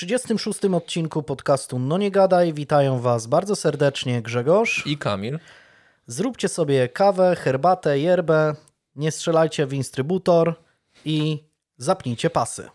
[0.00, 5.38] 36 odcinku podcastu No Nie Gadaj witają Was bardzo serdecznie Grzegorz i Kamil.
[6.06, 8.54] Zróbcie sobie kawę, herbatę, yerbę,
[8.96, 10.54] nie strzelajcie w instrybutor
[11.04, 11.44] i
[11.76, 12.68] zapnijcie pasy.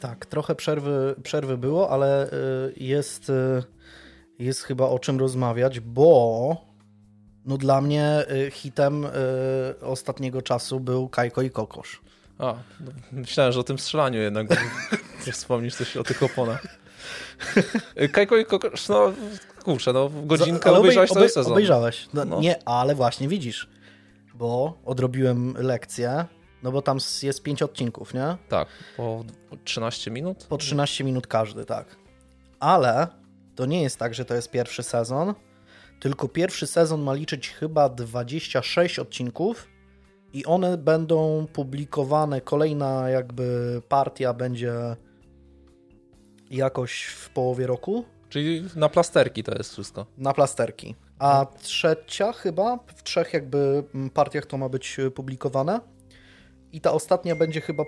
[0.00, 2.30] Tak, trochę przerwy, przerwy było, ale y,
[2.76, 3.62] jest, y,
[4.38, 6.72] jest chyba o czym rozmawiać, bo
[7.44, 9.06] no dla mnie y, hitem
[9.82, 12.00] ostatniego czasu był Kajko i Kokosz.
[12.38, 14.46] A, no, myślałem, że o tym strzelaniu jednak,
[15.32, 16.66] wspomnisz coś o tych oponach.
[18.12, 19.12] Kajko i Kokosz, no
[19.64, 21.52] kurczę, no godzinkę ale obejrzałeś obej, cały sezon.
[21.52, 22.40] Obejrzałeś, no, no.
[22.40, 23.68] nie, ale właśnie widzisz,
[24.34, 26.24] bo odrobiłem lekcję,
[26.62, 28.36] no bo tam jest pięć odcinków, nie?
[28.48, 29.24] Tak, po
[29.64, 30.44] 13 minut?
[30.44, 31.96] Po 13 minut każdy, tak.
[32.60, 33.21] Ale
[33.54, 35.34] to nie jest tak, że to jest pierwszy sezon,
[36.00, 39.68] tylko pierwszy sezon ma liczyć chyba 26 odcinków
[40.32, 44.72] i one będą publikowane, kolejna jakby partia będzie
[46.50, 48.04] jakoś w połowie roku.
[48.28, 50.06] Czyli na plasterki to jest wszystko.
[50.18, 50.94] Na plasterki.
[51.18, 55.80] A trzecia chyba, w trzech jakby partiach to ma być publikowane.
[56.72, 57.84] I ta ostatnia będzie chyba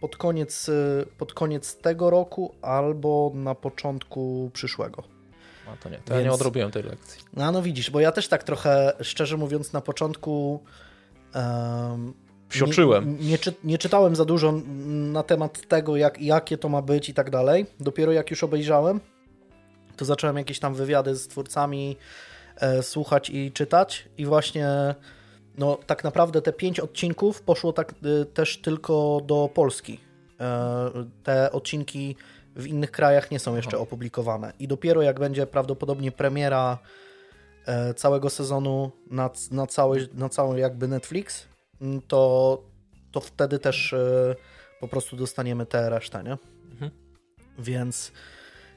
[0.00, 5.17] pod koniec, y, pod koniec tego roku albo na początku przyszłego.
[5.72, 6.18] A to nie, to Więc...
[6.18, 7.20] ja nie odrobiłem tej lekcji.
[7.36, 10.62] No, no widzisz, bo ja też tak trochę, szczerze mówiąc, na początku
[11.34, 12.14] um,
[12.48, 13.18] Wsioczyłem.
[13.20, 14.52] Nie, nie, czy, nie, czytałem za dużo
[15.12, 17.66] na temat tego, jak, jakie to ma być i tak dalej.
[17.80, 19.00] Dopiero jak już obejrzałem,
[19.96, 21.96] to zacząłem jakieś tam wywiady z twórcami
[22.56, 24.94] e, słuchać i czytać i właśnie
[25.58, 30.00] no tak naprawdę te pięć odcinków poszło tak y, też tylko do Polski.
[30.40, 30.90] E,
[31.22, 32.16] te odcinki
[32.56, 34.52] w innych krajach nie są jeszcze opublikowane.
[34.58, 36.78] I dopiero jak będzie prawdopodobnie premiera
[37.66, 41.46] e, całego sezonu na, na, cały, na cały jakby Netflix,
[41.80, 42.62] mm, to,
[43.12, 44.34] to wtedy też e,
[44.80, 46.36] po prostu dostaniemy tę resztę, nie?
[46.72, 46.90] Mhm.
[47.58, 48.12] Więc,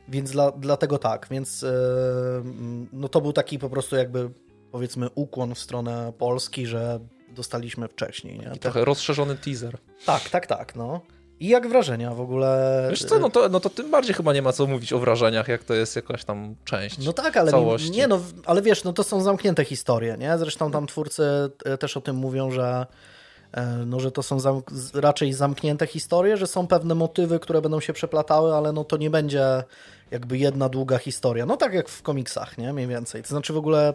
[0.08, 1.28] więc dla, dlatego tak.
[1.32, 4.30] Więc mm, no to był taki po prostu jakby
[4.72, 7.00] powiedzmy ukłon w stronę Polski, że
[7.30, 8.40] dostaliśmy wcześniej.
[8.40, 8.52] Nie?
[8.52, 9.78] Trochę rozszerzony teaser.
[10.06, 10.76] Tak, tak, tak.
[10.76, 11.02] No.
[11.42, 12.88] I jak wrażenia w ogóle?
[12.90, 15.48] Wiesz co, no to, no to tym bardziej chyba nie ma co mówić o wrażeniach,
[15.48, 17.92] jak to jest jakaś tam część No tak, ale całości.
[17.92, 20.38] nie, no, ale wiesz, no to są zamknięte historie, nie?
[20.38, 21.24] Zresztą tam twórcy
[21.66, 22.86] e, też o tym mówią, że
[23.54, 24.62] e, no, że to są zam
[24.94, 29.10] raczej zamknięte historie, że są pewne motywy, które będą się przeplatały, ale no to nie
[29.10, 29.64] będzie
[30.12, 31.46] jakby jedna długa historia.
[31.46, 32.74] No tak jak w komiksach, nie?
[32.74, 33.22] Mniej więcej.
[33.24, 33.94] To znaczy w ogóle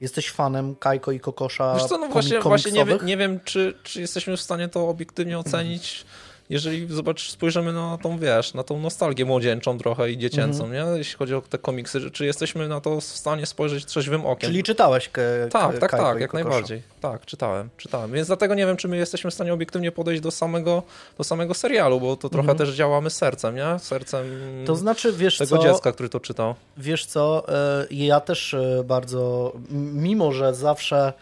[0.00, 3.74] Jesteś fanem Kajko i Kokosza Wiesz co, no właśnie, właśnie nie, wiem, nie wiem, czy,
[3.82, 6.04] czy jesteśmy w stanie to obiektywnie ocenić
[6.50, 10.92] jeżeli zobacz, spojrzymy na tą, wiesz, na tą nostalgię młodzieńczą trochę i dziecięcą, mm -hmm.
[10.92, 10.98] nie?
[10.98, 14.50] Jeśli chodzi o te komiksy, czy jesteśmy na to w stanie spojrzeć trzeźwym okiem?
[14.50, 16.82] Czyli czytałeś ke, Tak, tak, tak, jak najbardziej.
[17.00, 18.12] Tak, czytałem, czytałem.
[18.12, 20.82] Więc dlatego nie wiem, czy my jesteśmy w stanie obiektywnie podejść do samego,
[21.18, 22.58] do samego serialu, bo to trochę mm -hmm.
[22.58, 23.78] też działamy sercem, nie?
[23.78, 24.26] Sercem
[24.66, 26.54] to znaczy, wiesz tego co, dziecka, który to czytał.
[26.76, 29.52] Wiesz co, e, ja też e, bardzo,
[29.92, 31.12] mimo że zawsze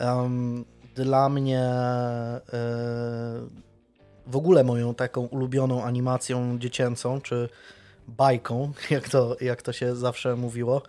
[0.00, 1.70] um, dla mnie
[2.54, 3.61] y
[4.26, 7.48] w ogóle moją taką ulubioną animacją dziecięcą, czy
[8.08, 10.82] bajką, jak to, jak to się zawsze mówiło,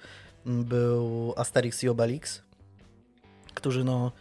[0.46, 2.42] był Asterix i Obelix,
[3.54, 4.12] którzy no,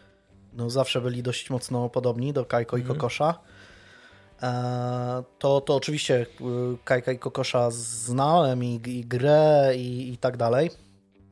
[0.53, 2.81] no zawsze byli dość mocno podobni do Kajko mm.
[2.81, 2.99] i mhm.
[2.99, 3.39] Kokosza.
[4.41, 6.25] E, to, to oczywiście y,
[6.83, 10.69] Kajka i Kokosza znałem i, i grę i, i tak dalej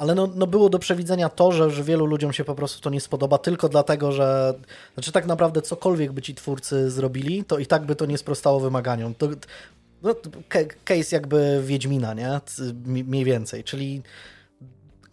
[0.01, 2.89] ale no, no było do przewidzenia to, że, że wielu ludziom się po prostu to
[2.89, 4.53] nie spodoba tylko dlatego, że
[4.93, 8.59] znaczy tak naprawdę cokolwiek by ci twórcy zrobili, to i tak by to nie sprostało
[8.59, 9.15] wymaganiom.
[9.15, 9.27] To,
[10.01, 10.15] no,
[10.85, 12.41] case jakby Wiedźmina, nie?
[12.85, 14.01] Mniej więcej, czyli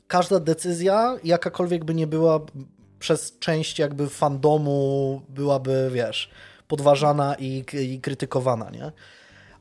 [0.06, 2.40] każda decyzja, jakakolwiek by nie była
[2.98, 6.30] przez część jakby fandomu byłaby, wiesz,
[6.68, 8.92] podważana i, i krytykowana, nie?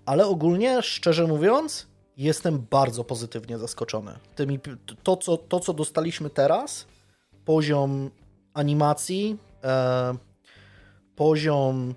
[0.06, 4.20] Ale ogólnie, szczerze mówiąc, jestem bardzo pozytywnie zaskoczony.
[4.36, 4.60] Tymi,
[5.04, 6.88] to, co, to, co dostaliśmy teraz,
[7.46, 8.12] poziom
[8.54, 10.16] animacji, e,
[11.16, 11.96] poziom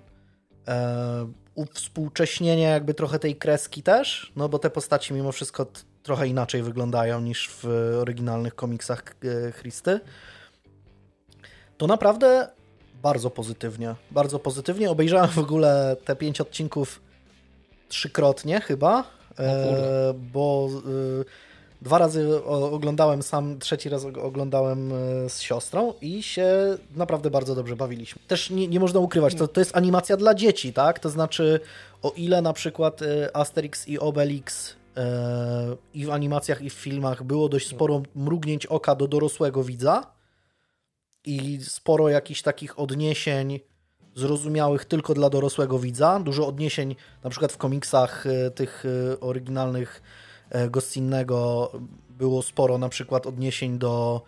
[0.67, 5.65] e, uwspółcześnienia jakby trochę tej kreski też, no bo te postaci mimo wszystko
[6.03, 7.65] trochę inaczej wyglądają niż w
[8.01, 9.99] oryginalnych komiksach e, Christy.
[11.77, 12.47] To naprawdę
[13.01, 13.95] bardzo pozytywnie.
[14.11, 14.91] Bardzo pozytywnie.
[14.91, 17.01] Obejrzałem w ogóle te pięć odcinków
[17.89, 20.81] trzykrotnie chyba e, bo e,
[21.81, 27.75] dwa razy oglądałem sam, trzeci raz oglądałem e, z siostrą i się naprawdę bardzo dobrze
[27.75, 28.21] bawiliśmy.
[28.27, 30.99] Też nie, nie można ukrywać, to, to jest animacja dla dzieci, tak?
[30.99, 31.59] To znaczy,
[32.01, 34.75] o ile na przykład e, Asterix i Obelix
[35.93, 40.11] i w animacjach, i w filmach było dość sporo mrugnięć oka do dorosłego widza
[41.25, 43.59] i sporo jakichś takich odniesień
[44.15, 46.19] zrozumiałych tylko dla dorosłego widza.
[46.19, 50.01] Dużo odniesień na przykład w komiksach e, tych e, oryginalnych
[50.49, 51.71] e, Goscinnego
[52.09, 54.21] było sporo na przykład odniesień do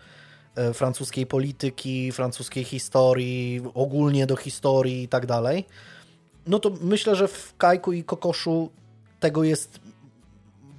[0.74, 5.66] francuskiej polityki, francuskiej historii, ogólnie do historii i tak dalej.
[6.48, 8.70] No to myślę, że w Kajku i Kokoszu
[9.20, 9.80] tego jest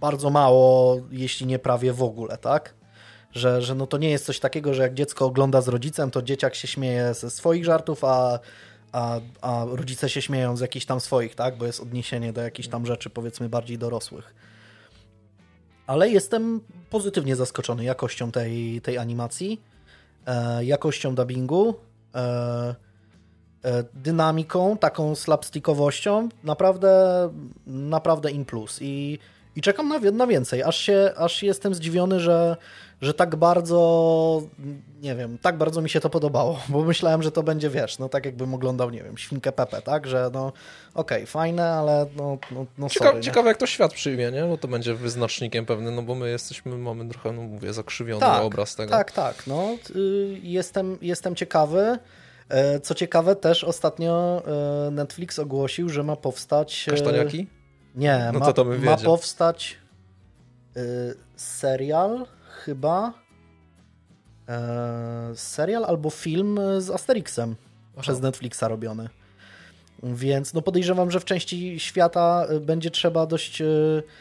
[0.01, 2.75] bardzo mało, jeśli nie prawie w ogóle, tak?
[3.33, 6.23] Że, że no to nie jest coś takiego, że jak dziecko ogląda z rodzicem, to
[6.23, 8.39] dzieciak się śmieje ze swoich żartów, a
[8.95, 11.59] a, a rodzice się śmieją z jakichś tam swoich, tak?
[11.59, 14.35] Bo jest odniesienie do jakichś tam rzeczy, powiedzmy, bardziej dorosłych.
[15.87, 16.61] Ale jestem
[16.91, 19.61] pozytywnie zaskoczony jakością tej, tej animacji,
[20.27, 21.75] e, jakością dubbingu,
[22.15, 22.75] e,
[23.65, 26.29] e, dynamiką, taką slapstickowością.
[26.45, 27.31] Naprawdę,
[27.67, 28.79] naprawdę in plus.
[28.83, 29.19] I,
[29.57, 30.63] i czekam na, na więcej.
[30.63, 32.57] Aż, się, aż jestem zdziwiony, że,
[33.05, 34.43] że tak bardzo,
[35.03, 38.09] nie wiem, tak bardzo mi się to podobało, bo myślałem, że to będzie, wiesz, no
[38.09, 40.47] tak jakbym oglądał, nie wiem, Świnkę Pepe, tak, że no
[40.95, 44.45] okej, okay, fajne, ale no, no, no Cieka sorry, Ciekawe, jak to świat przyjmie, nie,
[44.45, 48.43] bo to będzie wyznacznikiem pewnym, no bo my jesteśmy, mamy trochę, no mówię, zakrzywiony tak,
[48.43, 48.91] obraz tego.
[48.91, 51.99] Tak, tak, no, y, jestem, jestem ciekawy,
[52.49, 54.43] e, co ciekawe, też ostatnio
[54.87, 56.85] e, Netflix ogłosił, że ma powstać...
[56.89, 57.47] E, Kasztaniaki?
[57.95, 59.77] Nie, no ma, to ma powstać
[61.37, 62.27] serial
[62.65, 63.13] chyba
[64.49, 67.57] e, serial albo film z Asterixem
[67.93, 68.03] Aha.
[68.03, 69.09] przez Netflixa robiony.
[70.03, 73.61] Więc no podejrzewam, że w części świata e, będzie trzeba dość.
[73.61, 73.67] E,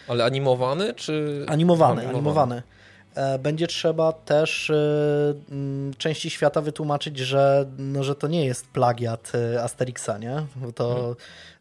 [0.08, 1.46] Ale animowany czy.
[1.48, 2.18] Animowany, animowany.
[2.18, 2.64] animowany.
[3.40, 4.72] Będzie trzeba też
[5.98, 9.32] części świata wytłumaczyć, że, no, że to nie jest plagiat
[9.62, 10.46] Asterixa, nie?
[10.76, 11.16] To mhm.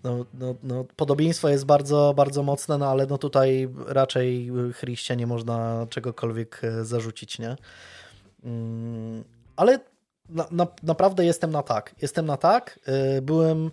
[0.04, 4.50] no, no, no, podobieństwo jest bardzo, bardzo mocne, no ale no tutaj raczej
[4.80, 7.56] Christie nie można czegokolwiek zarzucić, nie?
[8.44, 9.24] Mm,
[9.56, 9.78] ale
[10.28, 11.94] na, na, naprawdę jestem na tak.
[12.02, 12.80] Jestem na tak.
[13.22, 13.70] Byłem, e,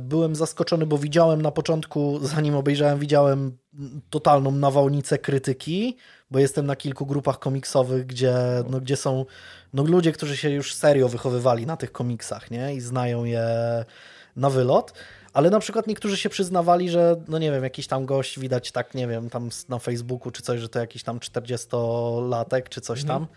[0.00, 3.58] byłem zaskoczony, bo widziałem na początku, zanim obejrzałem, widziałem
[4.10, 5.96] totalną nawałnicę krytyki,
[6.30, 8.34] bo jestem na kilku grupach komiksowych, gdzie,
[8.70, 9.24] no, gdzie są
[9.72, 12.74] no, ludzie, którzy się już serio wychowywali na tych komiksach nie?
[12.74, 13.44] i znają je
[14.36, 14.92] na wylot.
[15.32, 18.94] Ale na przykład niektórzy się przyznawali, że no nie wiem, jakiś tam gość widać tak,
[18.94, 23.20] nie wiem, tam na Facebooku czy coś, że to jakiś tam 40-latek czy coś mhm.
[23.20, 23.36] tam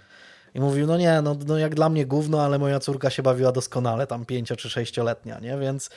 [0.55, 3.51] i mówił, no nie, no, no jak dla mnie gówno, ale moja córka się bawiła
[3.51, 5.57] doskonale, tam pięcio czy sześcioletnia, nie?
[5.57, 5.89] Więc,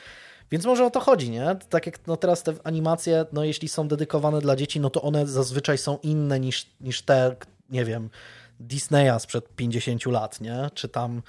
[0.51, 1.55] więc może o to chodzi, nie?
[1.69, 5.27] Tak jak no teraz te animacje, no jeśli są dedykowane dla dzieci, no to one
[5.27, 7.35] zazwyczaj są inne niż, niż te,
[7.69, 8.09] nie wiem,
[8.59, 10.69] Disneya sprzed 50 lat, nie?
[10.73, 11.21] Czy tam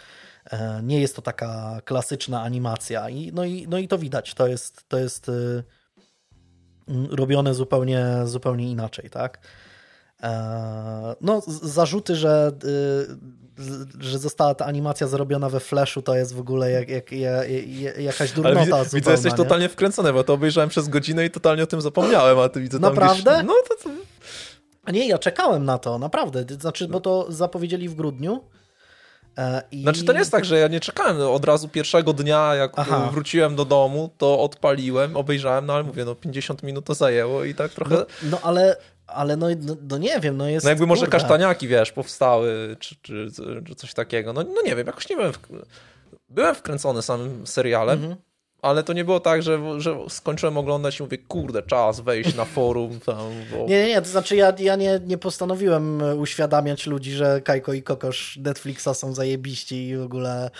[0.51, 3.11] e, nie jest to taka klasyczna animacja.
[3.11, 5.63] I, no, i, no i to widać, to jest, to jest y,
[7.11, 9.39] robione zupełnie, zupełnie inaczej, tak?
[10.23, 13.41] E, no, zarzuty, że, y,
[14.01, 17.49] że została ta animacja zrobiona we Flashu, to jest w ogóle jak, jak, jak,
[17.99, 19.37] jakaś durnota widzę, zupełna, widzę, jesteś nie?
[19.37, 22.81] totalnie wkręcony, bo to obejrzałem przez godzinę i totalnie o tym zapomniałem, a ty widzę
[22.81, 23.33] tam Naprawdę?
[23.33, 23.91] Gdzieś, no to, to...
[24.85, 26.45] A nie, ja czekałem na to, naprawdę.
[26.61, 28.45] Znaczy, bo to zapowiedzieli w grudniu.
[29.39, 29.83] E, I...
[29.83, 33.09] Znaczy to nie jest tak, że ja nie czekałem od razu pierwszego dnia, jak Aha.
[33.13, 37.55] wróciłem do domu, to odpaliłem, obejrzałem, no ale mówię, no 50 minut to zajęło i
[37.55, 37.95] tak trochę...
[37.95, 38.77] No, no ale
[39.13, 40.65] ale no, no, no, nie wiem, no jest...
[40.65, 43.29] No jakby może kasztaniaki, wiesz, powstały, czy, czy,
[43.67, 44.33] czy, coś takiego.
[44.33, 45.33] No, no nie wiem, jakoś nie byłem...
[45.33, 45.39] W...
[46.29, 48.30] Byłem wkręcony samym serialem, mhm
[48.63, 52.45] ale to nie było tak, że, że skończyłem oglądać i mówię, kurde, czas wejść na
[52.45, 53.01] forum.
[53.07, 53.17] Tam,
[53.53, 53.57] bo...
[53.57, 57.83] Nie, nie, nie, to znaczy ja, ja nie, nie postanowiłem uświadamiać ludzi, że Kajko i
[57.83, 60.51] Kokosz Netflixa są zajebiści i w ogóle,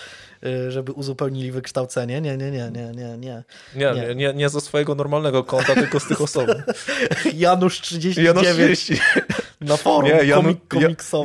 [0.45, 2.21] y, żeby uzupełnili wykształcenie.
[2.21, 3.17] Nie, nie, nie, nie, nie.
[3.17, 3.43] Nie,
[3.75, 6.47] nie, nie, nie, nie ze swojego normalnego konta, tylko z tych osób.
[7.33, 8.27] Janusz 39.
[8.27, 8.99] Janusz 30.
[9.61, 10.55] Na forum nie, Janu.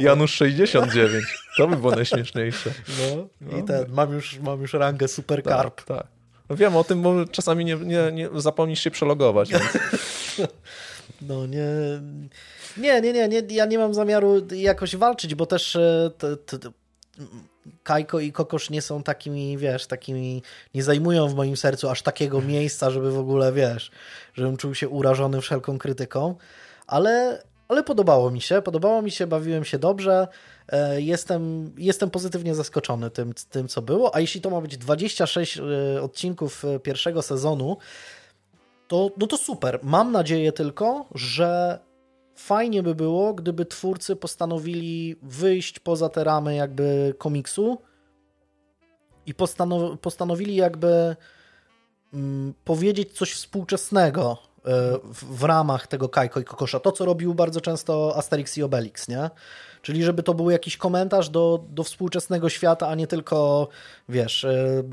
[0.00, 1.24] Janusz 69.
[1.56, 2.70] To by było najśmieszniejsze.
[2.88, 3.28] No,
[3.58, 3.66] i no.
[3.66, 5.84] ten, mam już, mam już rangę Supercarp.
[5.84, 6.15] Tak, tak.
[6.48, 9.50] No wiem o tym, bo czasami nie, nie, nie zapomnisz się przelogować.
[9.50, 9.64] Więc...
[11.22, 11.66] No nie,
[12.76, 16.10] nie, nie, nie, nie, ja nie mam zamiaru jakoś walczyć, bo też e,
[17.82, 20.42] Kajko i Kokosz nie są takimi, wiesz, takimi,
[20.74, 23.90] nie zajmują w moim sercu aż takiego miejsca, żeby w ogóle, wiesz,
[24.34, 26.34] żebym czuł się urażony wszelką krytyką,
[26.86, 30.28] ale, ale podobało mi się, podobało mi się, bawiłem się dobrze,
[30.68, 35.58] e, jestem, jestem pozytywnie zaskoczony tym, tym, co było, a jeśli to ma być 26
[35.58, 37.76] e, odcinków e, pierwszego sezonu,
[38.88, 39.78] to, no to super.
[39.82, 41.78] Mam nadzieję tylko, że
[42.34, 47.78] fajnie by było, gdyby twórcy postanowili wyjść poza te ramy jakby komiksu
[49.26, 51.16] i postanow, postanowili jakby
[52.14, 54.38] mm, powiedzieć coś współczesnego
[55.22, 56.80] w, ramach tego Kajko i Kokosza.
[56.80, 59.30] To, co robił bardzo często Asterix i Obelix, nie?
[59.82, 63.68] Czyli żeby to był jakiś komentarz do, do współczesnego świata, a nie tylko,
[64.08, 64.84] wiesz, y,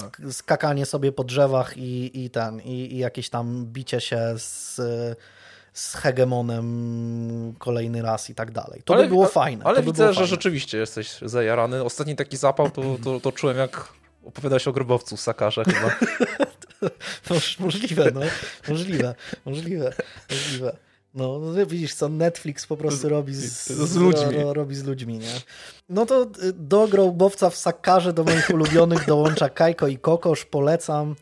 [0.00, 0.20] tak.
[0.30, 4.80] skakanie sobie po drzewach i, i ten, i, i jakieś tam bicie się z,
[5.72, 8.82] z hegemonem kolejny raz i tak dalej.
[8.84, 9.64] To ale, by było fajne.
[9.64, 11.84] Ale by widzę, że rzeczywiście jesteś zajarany.
[11.84, 13.88] Ostatni taki zapał to, to, to czułem jak
[14.24, 15.90] opowiadałeś o grobowcu w Sakarze chyba.
[17.60, 18.20] możliwe, no.
[18.68, 19.14] Możliwe,
[19.46, 19.92] możliwe,
[20.30, 20.76] możliwe.
[21.14, 24.36] No, no, widzisz, co Netflix po prostu robi z, z ludźmi.
[24.36, 25.32] Ro, robi z ludźmi, nie?
[25.88, 31.14] No to y, do grobowca w Sakarze, do moich ulubionych dołącza Kajko i Kokosz, polecam.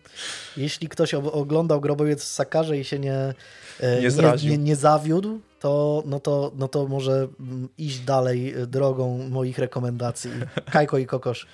[0.57, 3.35] Jeśli ktoś oglądał Grobowiec w Sakarze i się nie,
[3.81, 8.55] y, nie, nie, nie, nie zawiódł, to, no, to, no to może mm, iść dalej
[8.67, 10.31] drogą moich rekomendacji.
[10.73, 11.47] Kajko i Kokosz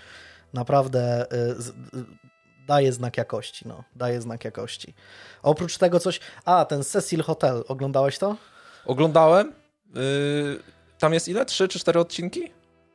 [0.53, 2.32] naprawdę y,
[2.67, 4.95] daje znak jakości, no, daje znak jakości.
[5.43, 8.37] Oprócz tego coś, a ten Cecil Hotel, oglądałeś to?
[8.87, 9.53] Oglądałem.
[9.95, 10.61] Yy,
[10.99, 11.47] tam jest ile?
[11.47, 12.51] Trzy czy cztery odcinki?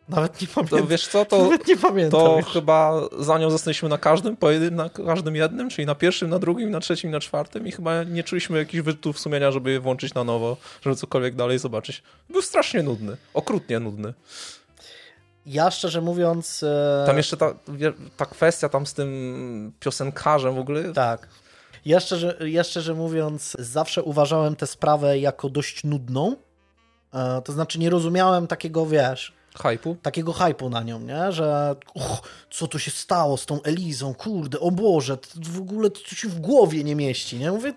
[0.09, 0.79] Nawet nie pamiętam.
[0.79, 4.51] To wiesz co, to, Nawet nie pamiętam to chyba za nią zostaliśmy na każdym, po
[4.51, 8.03] jednym, na każdym jednym, czyli na pierwszym, na drugim, na trzecim, na czwartym i chyba
[8.03, 12.03] nie czuliśmy jakichś wyrzutów sumienia, żeby je włączyć na nowo, żeby cokolwiek dalej zobaczyć.
[12.29, 14.13] Był strasznie nudny, okrutnie nudny.
[15.47, 16.63] Ja szczerze mówiąc...
[16.63, 17.03] E...
[17.05, 17.53] Tam jeszcze ta,
[18.17, 20.93] ta kwestia tam z tym piosenkarzem w ogóle...
[20.93, 21.27] Tak.
[21.85, 26.35] Ja szczerze, ja szczerze mówiąc zawsze uważałem tę sprawę jako dość nudną.
[27.13, 29.33] E, to znaczy nie rozumiałem takiego, wiesz...
[29.63, 29.95] Hypu?
[30.01, 31.31] Takiego hypu na nią, nie?
[31.31, 36.15] Że uch, co tu się stało z tą Elizą, kurde, o Boże, w ogóle to
[36.15, 37.51] się w głowie nie mieści, nie?
[37.51, 37.73] Mówię,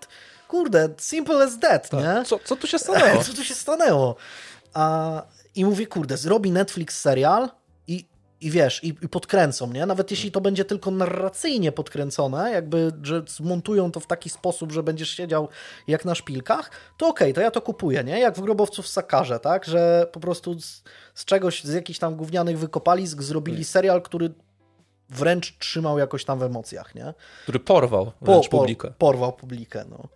[0.48, 2.00] kurde, simple as that, tak.
[2.00, 2.24] nie?
[2.24, 3.24] Co, co tu się stanęło?
[3.24, 4.16] co tu się stanęło?
[4.74, 5.22] A,
[5.54, 7.48] I mówię, kurde, zrobi Netflix serial,
[8.40, 9.86] i wiesz, i, i, podkręcą, nie?
[9.86, 14.82] Nawet jeśli to będzie tylko narracyjnie podkręcone, jakby, że zmontują to w taki sposób, że
[14.82, 15.48] będziesz siedział
[15.88, 18.20] jak na szpilkach, to okej, okay, to ja to kupuję, nie?
[18.20, 19.64] Jak w grobowcu w Sakarze, tak?
[19.64, 20.82] Że po prostu z,
[21.14, 24.30] z czegoś, z jakichś tam gównianych wykopalisk zrobili serial, który
[25.08, 27.14] wręcz trzymał jakoś tam w emocjach, nie?
[27.42, 28.92] Który porwał wręcz po, publikę.
[28.98, 30.08] porwał publikę, no.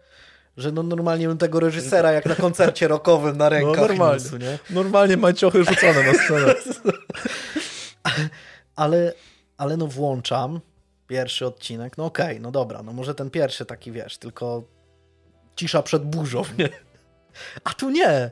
[0.57, 4.25] Że no normalnie bym tego reżysera jak na koncercie rockowym na rękach no, normalnie.
[4.25, 4.59] Niósł, nie?
[4.71, 6.55] Normalnie maciochy rzucone na scenę.
[8.77, 9.13] ale,
[9.57, 10.61] ale no włączam
[11.07, 14.63] pierwszy odcinek, no okej, okay, no dobra, no może ten pierwszy taki, wiesz, tylko
[15.57, 16.69] cisza przed burzą, nie?
[17.65, 18.31] A tu nie.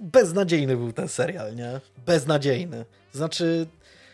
[0.00, 1.80] Beznadziejny był ten serial, nie?
[2.06, 2.84] Beznadziejny.
[3.12, 3.66] Znaczy,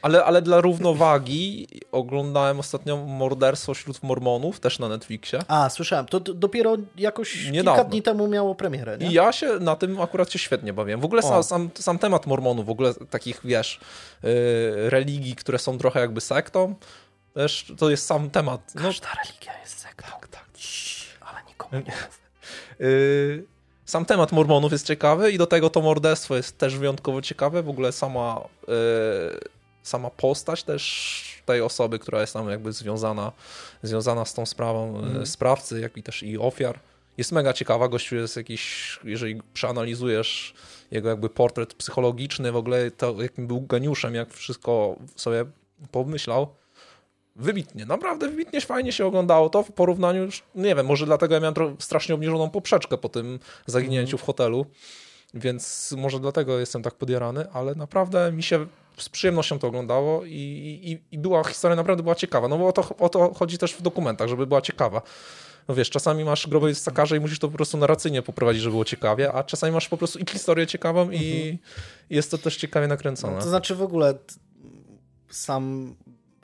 [0.07, 5.39] ale, ale dla równowagi oglądałem ostatnio Morderstwo wśród Mormonów, też na Netflixie.
[5.49, 6.07] A, słyszałem.
[6.07, 7.73] To dopiero jakoś Niedawno.
[7.73, 9.07] kilka dni temu miało premierę, nie?
[9.07, 11.01] I ja się na tym akurat się świetnie bawiłem.
[11.01, 13.81] W ogóle sam, sam, sam, temat Mormonów, w ogóle takich, wiesz,
[14.23, 14.31] yy,
[14.91, 16.75] religii, które są trochę jakby sektą,
[17.37, 18.73] wiesz, to jest sam temat.
[18.75, 20.09] No, Każda religia jest sektą.
[20.11, 20.45] Tak, tak.
[21.21, 21.93] ale nikomu nie
[22.87, 23.45] yy,
[23.85, 27.63] sam temat Mormonów jest ciekawy i do tego to morderstwo jest też wyjątkowo ciekawe.
[27.63, 28.41] W ogóle sama...
[28.69, 29.56] Yy,
[29.87, 33.33] sama postać też tej osoby, która jest tam jakby związana,
[33.83, 35.27] związana z tą sprawą mm.
[35.27, 36.81] sprawcy, jak i też i ofiar.
[37.19, 40.55] Jest mega ciekawa, gościu jest jakiś, jeżeli przeanalizujesz
[40.91, 45.45] jego jakby portret psychologiczny, w ogóle to jakim był geniuszem, jak wszystko sobie
[45.91, 46.49] pomyślał,
[47.37, 51.77] wybitnie, naprawdę wybitnie fajnie się oglądało to w porównaniu, nie wiem, może dlatego ja miałem
[51.79, 54.19] strasznie obniżoną poprzeczkę po tym zaginięciu mm.
[54.19, 54.67] w hotelu,
[55.37, 58.67] więc może dlatego jestem tak podjarany, ale naprawdę mi się
[58.97, 60.31] z przyjemnością to oglądało i,
[60.83, 62.49] i, i była historia naprawdę była ciekawa.
[62.49, 65.03] No bo o to, o to chodzi też w dokumentach, żeby była ciekawa.
[65.69, 68.73] No wiesz, czasami masz groby z sakarza i musisz to po prostu narracyjnie poprowadzić, żeby
[68.73, 71.23] było ciekawie, a czasami masz po prostu i historię ciekawą mhm.
[71.23, 71.59] i
[72.11, 73.37] jest to też ciekawie nakręcone.
[73.37, 74.15] No, to znaczy w ogóle
[75.31, 75.95] sam,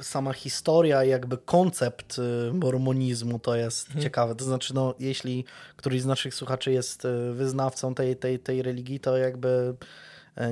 [0.03, 4.03] sama historia, jakby koncept y, mormonizmu to jest hmm.
[4.03, 4.35] ciekawe.
[4.35, 5.45] To znaczy, no, jeśli
[5.77, 9.75] któryś z naszych słuchaczy jest y, wyznawcą tej, tej, tej religii, to jakby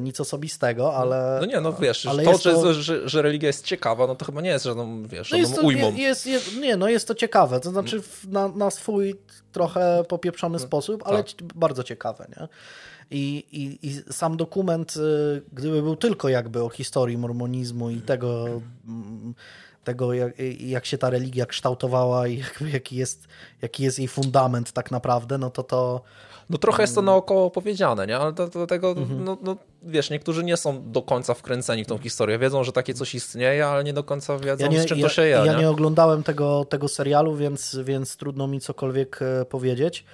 [0.01, 1.39] nic osobistego, ale...
[1.41, 2.75] No nie, no wiesz, to, to...
[2.75, 5.63] Że, że, religia jest ciekawa, no to chyba nie jest żadną, wiesz, no jest to,
[5.63, 5.95] ujmą.
[5.95, 9.15] Jest, jest, nie, no jest to ciekawe, to znaczy na, na swój
[9.53, 11.43] trochę popieprzony no, sposób, ale tak.
[11.55, 12.49] bardzo ciekawe, nie?
[13.11, 18.47] I, i, I sam dokument, y, gdyby był tylko jakby o historii mormonizmu i tego,
[18.89, 19.35] mm,
[19.85, 23.29] tego jak, jak się ta religia kształtowała i jakby jaki, jest,
[23.63, 26.03] jaki jest jej fundament tak naprawdę, no to to
[26.51, 28.19] no trochę jest to naokoło powiedziane, nie?
[28.19, 29.25] Ale do, do tego, mhm.
[29.25, 32.39] no, no, wiesz, niektórzy nie są do końca wkręceni w tą historię.
[32.39, 35.07] Wiedzą, że takie coś istnieje, ale nie do końca wiedzą, ja nie, z czym ja,
[35.07, 35.29] to się je.
[35.29, 40.05] Ja nie, nie oglądałem tego, tego serialu, więc, więc trudno mi cokolwiek e, powiedzieć.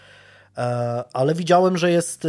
[0.57, 2.25] E, ale widziałem, że jest.
[2.25, 2.28] E,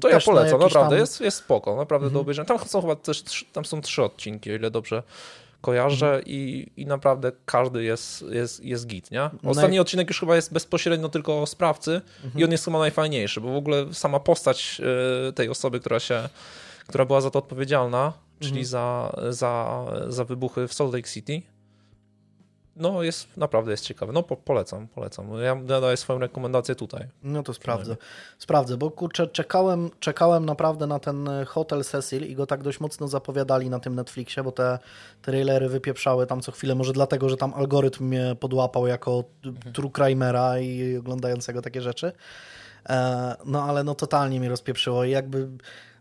[0.00, 0.98] to ja polecam, naprawdę, tam...
[0.98, 2.14] jest, jest spoko, naprawdę mhm.
[2.14, 2.48] do obejrzenia.
[2.48, 5.02] Tam są chyba też tam są trzy odcinki, o ile dobrze
[5.64, 9.30] kojarzę i, i naprawdę każdy jest, jest, jest git, nie?
[9.42, 12.40] No Ostatni odcinek już chyba jest bezpośrednio tylko o sprawcy mhm.
[12.40, 14.80] i on jest chyba najfajniejszy, bo w ogóle sama postać
[15.28, 16.28] e, tej osoby, która się,
[16.86, 18.66] która była za to odpowiedzialna, czyli mhm.
[18.66, 21.42] za, za, za wybuchy w Salt Lake City,
[22.76, 24.12] no jest, naprawdę jest ciekawe.
[24.12, 25.28] No po, polecam, polecam.
[25.42, 27.06] Ja daję swoją rekomendację tutaj.
[27.22, 27.96] No to sprawdzę.
[28.38, 32.80] Sprawdzę, bo kurczę, czekałem, czekałem naprawdę na ten e, Hotel Cecil i go tak dość
[32.80, 34.78] mocno zapowiadali na tym Netflixie, bo te
[35.22, 39.72] trailery wypieprzały tam co chwilę, może dlatego, że tam algorytm mnie podłapał jako mhm.
[39.74, 42.12] true crimera i oglądającego takie rzeczy.
[42.88, 45.48] E, no ale no totalnie mi rozpieprzyło i jakby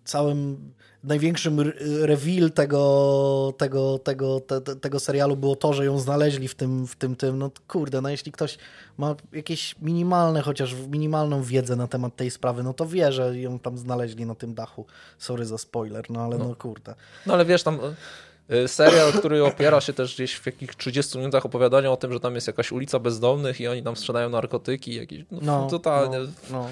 [0.03, 6.55] całym największym reveal tego, tego, tego, te, tego serialu było to, że ją znaleźli w
[6.55, 8.57] tym, w tym, tym, no kurde, no jeśli ktoś
[8.97, 13.59] ma jakieś minimalne, chociaż minimalną wiedzę na temat tej sprawy, no to wie, że ją
[13.59, 14.85] tam znaleźli na tym dachu.
[15.17, 16.95] Sorry za spoiler, no ale no, no kurde.
[17.25, 17.79] No ale wiesz, tam
[18.51, 22.19] y, serial, który opiera się też gdzieś w jakich 30 minutach opowiadania o tym, że
[22.19, 26.19] tam jest jakaś ulica bezdomnych i oni tam sprzedają narkotyki, jakieś, no, no totalnie.
[26.19, 26.69] No, no.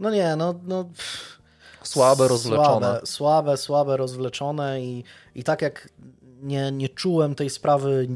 [0.00, 1.37] no nie, no, no pff
[1.82, 2.86] Słabe, rozwleczone.
[2.86, 5.04] Słabe, słabe, słabe rozwleczone i,
[5.34, 5.88] i tak jak
[6.42, 8.08] nie, nie czułem tej sprawy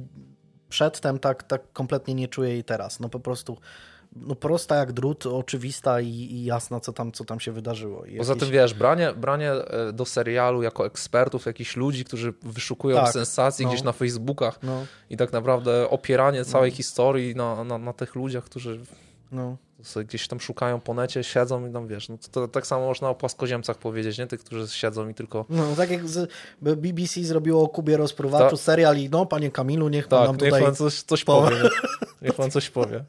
[0.69, 3.01] przedtem, tak, tak kompletnie nie czuję jej teraz.
[3.01, 3.57] No po prostu
[4.17, 8.05] no prosta jak drut, oczywista i, i, jasna, co tam, co tam się wydarzyło.
[8.05, 8.49] I Poza jakieś...
[8.49, 13.65] tym wiesz, branie, branie e, do serialu jako ekspertów, jakichś ludzi, którzy wyszukują tak, sensacji
[13.65, 13.73] no.
[13.73, 14.87] gdzieś na Facebookach no.
[15.11, 16.77] i tak naprawdę opieranie całej no.
[16.77, 18.81] historii na, na, na tych ludziach, którzy
[19.33, 19.57] no.
[20.05, 23.11] Gdzieś tam szukają po necie, siedzą i tam wiesz, no to, to, tak samo można
[23.11, 24.27] o płaskoziemcach powiedzieć, nie?
[24.27, 25.45] Tych, którzy siedzą i tylko...
[25.49, 26.31] No tak jak z,
[26.63, 28.63] BBC zrobiło o Kubie Rozpruwaczu Ta...
[28.63, 30.53] serial i no panie Kamilu, niech pan tak, nam tutaj...
[30.53, 31.57] niech pan coś, coś powie.
[32.23, 33.05] niech pan coś powie.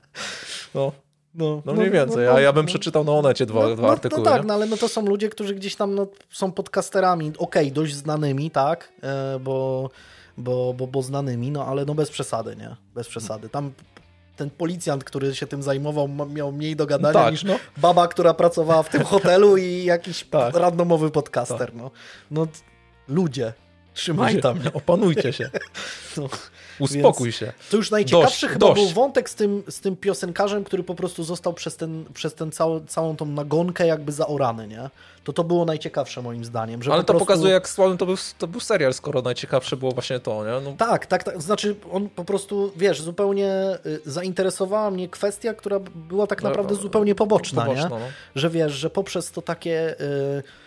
[0.75, 0.91] No.
[1.35, 3.87] No, no mniej no, więcej, no, no, ja bym przeczytał na Onecie dwa, no, dwa
[3.87, 4.23] no, artykuły.
[4.23, 7.63] No tak, no ale no to są ludzie, którzy gdzieś tam no, są podcasterami, okej,
[7.63, 9.89] okay, dość znanymi, tak, e, bo,
[10.37, 12.75] bo, bo, bo znanymi, no ale no bez przesady, nie?
[12.95, 13.49] Bez przesady.
[13.49, 13.71] Tam
[14.35, 17.59] ten policjant, który się tym zajmował, miał mniej do gadania tak, niż no.
[17.77, 20.55] baba, która pracowała w tym hotelu i jakiś tak.
[20.55, 21.57] randomowy podcaster.
[21.57, 21.73] Tak.
[21.75, 21.91] No.
[22.31, 22.47] no
[23.07, 23.53] ludzie,
[23.93, 24.59] trzymaj tam.
[24.73, 25.49] Opanujcie się.
[26.17, 26.29] No.
[26.79, 27.53] Uspokój się.
[27.71, 28.81] To już najciekawszy dość, chyba dość.
[28.81, 32.51] był wątek z tym, z tym piosenkarzem, który po prostu został przez, ten, przez ten
[32.51, 34.89] cały, całą tą nagonkę jakby zaorany, nie?
[35.23, 36.81] To to było najciekawsze moim zdaniem.
[36.91, 37.25] Ale to prostu...
[37.25, 40.65] pokazuje, jak słabym to był, to był serial, skoro najciekawsze było właśnie to, nie?
[40.69, 40.75] No.
[40.77, 41.41] Tak, tak, tak.
[41.41, 46.75] Znaczy on po prostu, wiesz, zupełnie y, zainteresowała mnie kwestia, która była tak no, naprawdę
[46.75, 47.89] no, zupełnie poboczna, poboczna nie?
[47.89, 47.99] No.
[48.35, 49.95] Że wiesz, że poprzez to takie...
[49.99, 50.63] Yy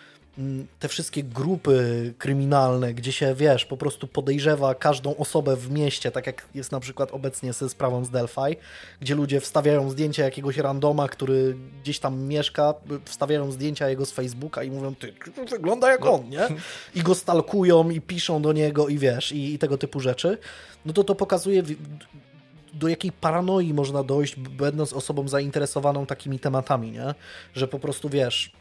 [0.79, 6.27] te wszystkie grupy kryminalne, gdzie się, wiesz, po prostu podejrzewa każdą osobę w mieście, tak
[6.27, 8.57] jak jest na przykład obecnie ze sprawą z Delphi,
[9.01, 12.73] gdzie ludzie wstawiają zdjęcia jakiegoś randoma, który gdzieś tam mieszka,
[13.05, 15.13] wstawiają zdjęcia jego z Facebooka i mówią, ty,
[15.49, 16.13] wygląda jak no.
[16.13, 16.47] on, nie?
[16.95, 20.37] I go stalkują i piszą do niego i wiesz, i, i tego typu rzeczy,
[20.85, 21.63] no to to pokazuje
[22.77, 27.15] do jakiej paranoi można dojść, będąc osobą zainteresowaną takimi tematami, nie?
[27.55, 28.51] Że po prostu, wiesz,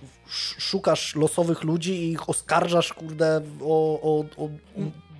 [0.58, 4.48] szukasz losowych ludzi i ich oskarżasz, kurde, o, o, o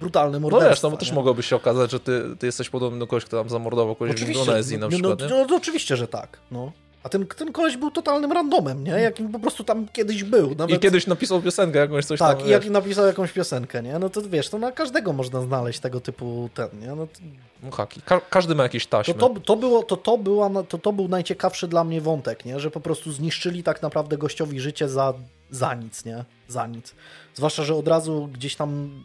[0.00, 0.66] brutalne morderstwo.
[0.66, 3.24] No wiesz, no bo też mogłoby się okazać, że ty, ty jesteś podobny do kogoś,
[3.24, 6.08] kto tam zamordował kogoś oczywiście, w Indonezji na no, przykład, no, no, no, oczywiście, że
[6.08, 6.72] tak, no.
[7.06, 8.90] A ten, ten koleś był totalnym randomem, nie?
[8.90, 10.54] Jakim po prostu tam kiedyś był.
[10.54, 10.76] Nawet...
[10.76, 12.38] I kiedyś napisał piosenkę jakąś, coś tak, tam.
[12.38, 13.98] Tak, i jak napisał jakąś piosenkę, nie?
[13.98, 16.94] No to wiesz, to na każdego można znaleźć tego typu ten, nie?
[16.94, 17.20] No to...
[17.62, 18.02] No haki.
[18.02, 19.14] Ka każdy ma jakieś taśmy.
[19.14, 22.60] To, to, to, było, to, to, była, to, to był najciekawszy dla mnie wątek, nie?
[22.60, 25.14] Że po prostu zniszczyli tak naprawdę gościowi życie za,
[25.50, 26.24] za nic, nie?
[26.48, 26.94] Za nic.
[27.34, 29.00] Zwłaszcza, że od razu gdzieś tam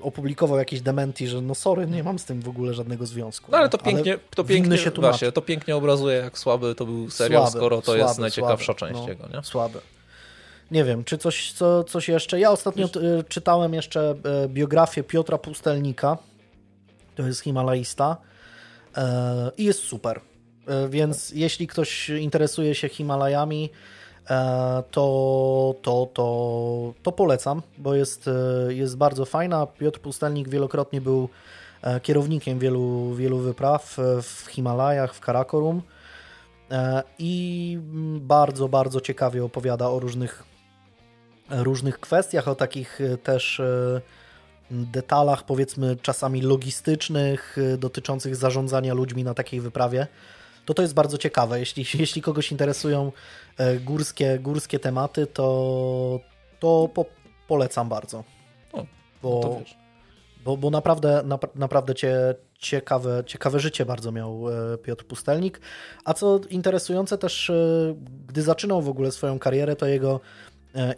[0.00, 3.52] opublikował jakieś dementi, że no sorry, nie mam z tym w ogóle żadnego związku.
[3.52, 6.86] No ale to pięknie, ale to pięknie, się właśnie, to pięknie obrazuje, jak słaby to
[6.86, 9.42] był serial, słaby, skoro to słaby, jest najciekawsza słaby, część no, jego, nie?
[9.42, 9.78] Słabe.
[10.70, 12.40] Nie wiem, czy coś, co, coś jeszcze.
[12.40, 16.18] Ja ostatnio y, czytałem jeszcze y, biografię Piotra Pustelnika.
[17.14, 18.16] To jest Himalajista.
[19.58, 20.20] I jest super.
[20.88, 23.72] Więc jeśli ktoś interesuje się Himalajami, E,
[24.90, 29.66] to, to, to, to polecam, bo jest, e, jest bardzo fajna.
[29.66, 31.28] Piotr Pustelnik wielokrotnie był
[31.82, 35.82] e, kierownikiem wielu, wielu wypraw w Himalajach, w Karakorum
[37.18, 37.78] i
[38.20, 40.44] bardzo, bardzo ciekawie opowiada o różnych,
[41.50, 43.62] różnych kwestiach, o takich też
[44.70, 50.06] detalach, powiedzmy czasami logistycznych, dotyczących zarządzania ludźmi na takiej wyprawie
[50.70, 51.58] to to jest bardzo ciekawe.
[51.60, 53.12] Jeśli, jeśli kogoś interesują
[53.56, 56.20] e, górskie, górskie tematy, to,
[56.60, 57.04] to po,
[57.48, 58.24] polecam bardzo.
[58.72, 58.86] O,
[59.22, 59.64] bo, no
[60.44, 65.60] bo, bo naprawdę, na, naprawdę cie, ciekawe, ciekawe życie bardzo miał e, Piotr Pustelnik.
[66.04, 67.94] A co interesujące też, e,
[68.26, 70.20] gdy zaczynał w ogóle swoją karierę, to jego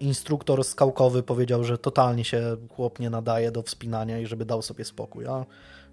[0.01, 4.85] instruktor skałkowy powiedział, że totalnie się chłop nie nadaje do wspinania i żeby dał sobie
[4.85, 5.27] spokój.
[5.27, 5.47] A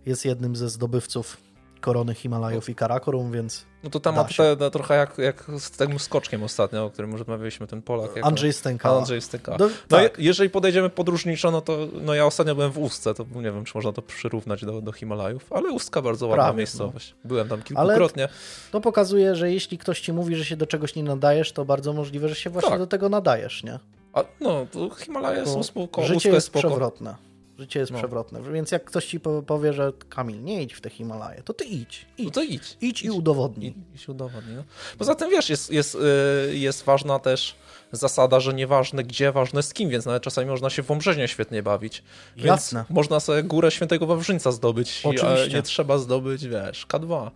[0.06, 1.49] jest jednym ze zdobywców
[1.80, 3.66] korony Himalajów i Karakorum, więc.
[3.84, 7.68] No to temat te, te, trochę jak, jak z tym skoczkiem ostatnio, o którym rozmawialiśmy,
[7.68, 8.16] ten Polak.
[8.16, 8.28] Jako...
[8.28, 8.98] Andrzej Stęka.
[8.98, 9.58] Andrzej Stęka.
[9.58, 10.20] Do, no tak.
[10.20, 13.72] jeżeli podejdziemy podróżniczo, no to no ja ostatnio byłem w Ustce, to nie wiem, czy
[13.76, 17.16] można to przyrównać do, do Himalajów, ale Ustka bardzo ładna Prawie, miejscowość.
[17.24, 17.28] No.
[17.28, 18.24] Byłem tam kilkukrotnie.
[18.24, 18.34] Ale
[18.72, 21.94] to pokazuje, że jeśli ktoś ci mówi, że się do czegoś nie nadajesz, to bardzo
[21.94, 22.80] możliwe, że się właśnie tak.
[22.80, 23.80] do tego nadajesz, nie?
[24.14, 27.29] A, no, Himalaje są spoko, Życie jest, jest przewrotne.
[27.60, 27.98] Życie jest no.
[27.98, 28.42] przewrotne.
[28.54, 32.06] Więc jak ktoś ci powie, że Kamil, nie idź w te Himalaje, to ty idź.
[32.18, 32.26] idź.
[32.26, 32.78] No to idź.
[32.82, 33.74] Idź i udowodnij.
[33.96, 34.56] Idź, udowodnij.
[34.56, 34.64] No.
[34.98, 37.56] Poza tym, wiesz, jest, jest, y, jest ważna też
[37.92, 41.64] zasada, że nieważne gdzie, ważne z kim, więc nawet czasami można się w Wąbrzeźnie świetnie
[41.64, 42.04] bawić.
[42.38, 42.80] Jasne.
[42.80, 45.44] Więc można sobie górę Świętego Wawrzyńca zdobyć, Oczywiście.
[45.44, 47.32] a nie trzeba zdobyć, wiesz, K2.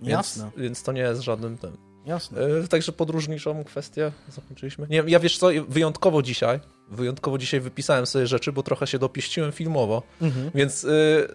[0.00, 0.50] Więc, Jasne.
[0.56, 1.76] Więc to nie jest żadnym tym.
[2.06, 2.40] Jasne.
[2.40, 4.86] E, także podróżniczą kwestię zakończyliśmy.
[4.90, 9.52] Nie, ja wiesz co, wyjątkowo dzisiaj, wyjątkowo dzisiaj wypisałem sobie rzeczy, bo trochę się dopieściłem
[9.52, 10.50] filmowo, mhm.
[10.54, 11.28] więc y,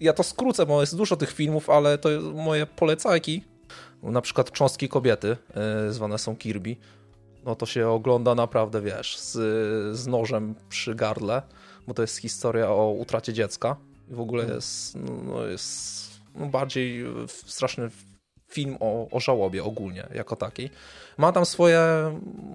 [0.00, 3.44] ja to skrócę, bo jest dużo tych filmów, ale to moje polecajki,
[4.02, 5.36] na przykład Cząstki Kobiety,
[5.88, 6.76] y, zwane są Kirby,
[7.44, 9.32] no to się ogląda naprawdę, wiesz, z,
[9.96, 11.42] z nożem przy gardle,
[11.86, 13.76] bo to jest historia o utracie dziecka
[14.10, 14.58] i w ogóle mhm.
[14.58, 17.04] jest, no, jest no, bardziej
[17.46, 17.90] straszny
[18.48, 20.70] film o, o żałobie ogólnie, jako takiej.
[21.18, 21.80] Ma tam, swoje,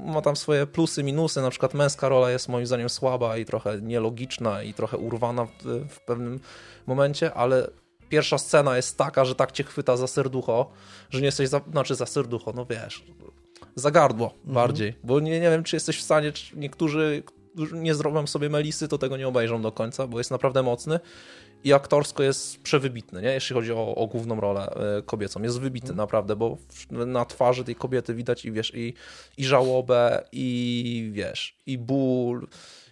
[0.05, 3.81] ma tam swoje plusy, minusy, na przykład męska rola jest moim zdaniem słaba i trochę
[3.81, 6.39] nielogiczna i trochę urwana w, w pewnym
[6.87, 7.67] momencie, ale
[8.09, 10.71] pierwsza scena jest taka, że tak cię chwyta za serducho,
[11.09, 13.03] że nie jesteś, za, znaczy za serducho, no wiesz,
[13.75, 14.53] za gardło mhm.
[14.53, 17.23] bardziej, bo nie, nie wiem, czy jesteś w stanie, czy niektórzy
[17.71, 20.99] nie zrobią sobie melisy, to tego nie obejrzą do końca, bo jest naprawdę mocny
[21.63, 23.33] i aktorsko jest przewybitny, nie?
[23.33, 25.41] jeśli chodzi o, o główną rolę e, kobiecą.
[25.41, 25.97] Jest wybitny mm.
[25.97, 26.57] naprawdę, bo
[26.91, 28.93] na twarzy tej kobiety widać i wiesz, i,
[29.37, 32.47] i żałobę, i wiesz, i ból,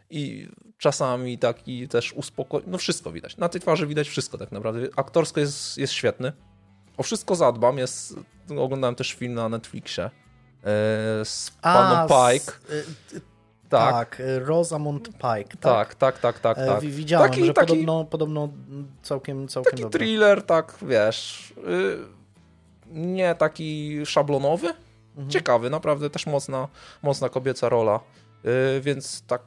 [0.10, 2.64] i czasami taki też uspokoj...
[2.68, 3.38] No wszystko widać.
[3.38, 4.88] Na tej twarzy widać wszystko tak naprawdę.
[4.96, 6.34] Aktorsko jest, jest świetny.
[6.98, 7.78] O wszystko zadbam.
[7.78, 8.16] Jest...
[8.58, 10.10] Oglądałem też film na Netflixie e,
[11.26, 12.52] z paną Pike.
[12.70, 13.37] Z,
[13.70, 14.18] tak.
[14.18, 15.58] tak, Rosamund Pike.
[15.60, 16.40] Tak, tak, tak, tak.
[16.40, 16.82] tak, tak.
[16.82, 18.50] Widziałem, taki, że taki, podobno, podobno
[19.02, 20.00] całkiem, całkiem taki dobry.
[20.00, 22.00] thriller, tak, wiesz, yy,
[22.92, 24.68] nie taki szablonowy,
[25.10, 25.30] mhm.
[25.30, 26.68] ciekawy, naprawdę też mocna,
[27.02, 28.00] mocna kobieca rola,
[28.44, 29.42] yy, więc tak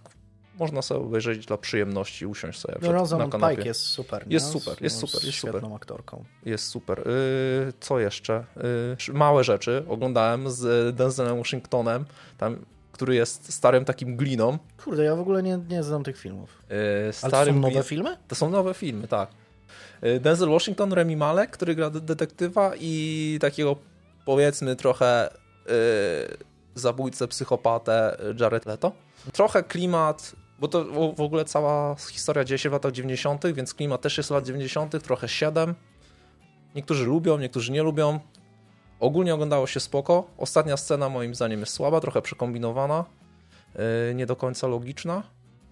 [0.59, 3.57] można sobie obejrzeć dla przyjemności, usiąść sobie Rosamund na kanapie.
[3.57, 4.25] Pike jest super.
[4.27, 5.63] Jest super, jest super, jest super.
[5.77, 6.25] aktorką.
[6.45, 6.99] Jest super.
[6.99, 8.45] Yy, co jeszcze?
[9.13, 12.05] Małe rzeczy oglądałem z Denzelem Washingtonem,
[12.39, 12.57] tam
[13.01, 14.59] który jest starym takim gliną.
[14.85, 16.63] Kurde, ja w ogóle nie, nie znam tych filmów.
[17.07, 18.17] Yy, starym Ale to są nowe filmy?
[18.29, 19.31] To są nowe filmy, tak.
[20.03, 23.77] Yy, Denzel Washington, Remy Malek, który gra detektywa i takiego
[24.25, 25.31] powiedzmy trochę
[25.67, 25.73] yy,
[26.75, 28.93] zabójcę, psychopatę Jared Leto.
[29.33, 30.85] Trochę klimat, bo to
[31.15, 35.03] w ogóle cała historia dzieje się w latach 90., więc klimat też jest lat 90.,
[35.05, 35.75] trochę 7.
[36.75, 38.21] Niektórzy lubią, niektórzy nie lubią.
[39.01, 40.31] Ogólnie oglądało się spoko.
[40.39, 43.05] Ostatnia scena moim zdaniem jest słaba, trochę przekombinowana,
[43.75, 45.23] yy, nie do końca logiczna.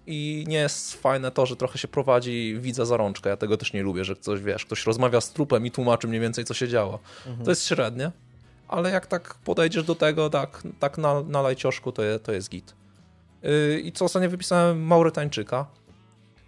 [0.07, 3.29] I nie jest fajne to, że trochę się prowadzi widza za rączkę.
[3.29, 6.21] Ja tego też nie lubię, że ktoś, wiesz, ktoś rozmawia z trupem i tłumaczy mniej
[6.21, 6.99] więcej, co się działo.
[7.27, 7.45] Mhm.
[7.45, 8.11] To jest średnie,
[8.67, 12.49] ale jak tak podejdziesz do tego, tak, tak na, na lajcioszku, to, je, to jest
[12.49, 12.73] git.
[13.43, 15.65] Yy, I co ostatnio wypisałem Maurytańczyka.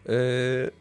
[0.06, 0.72] Yy,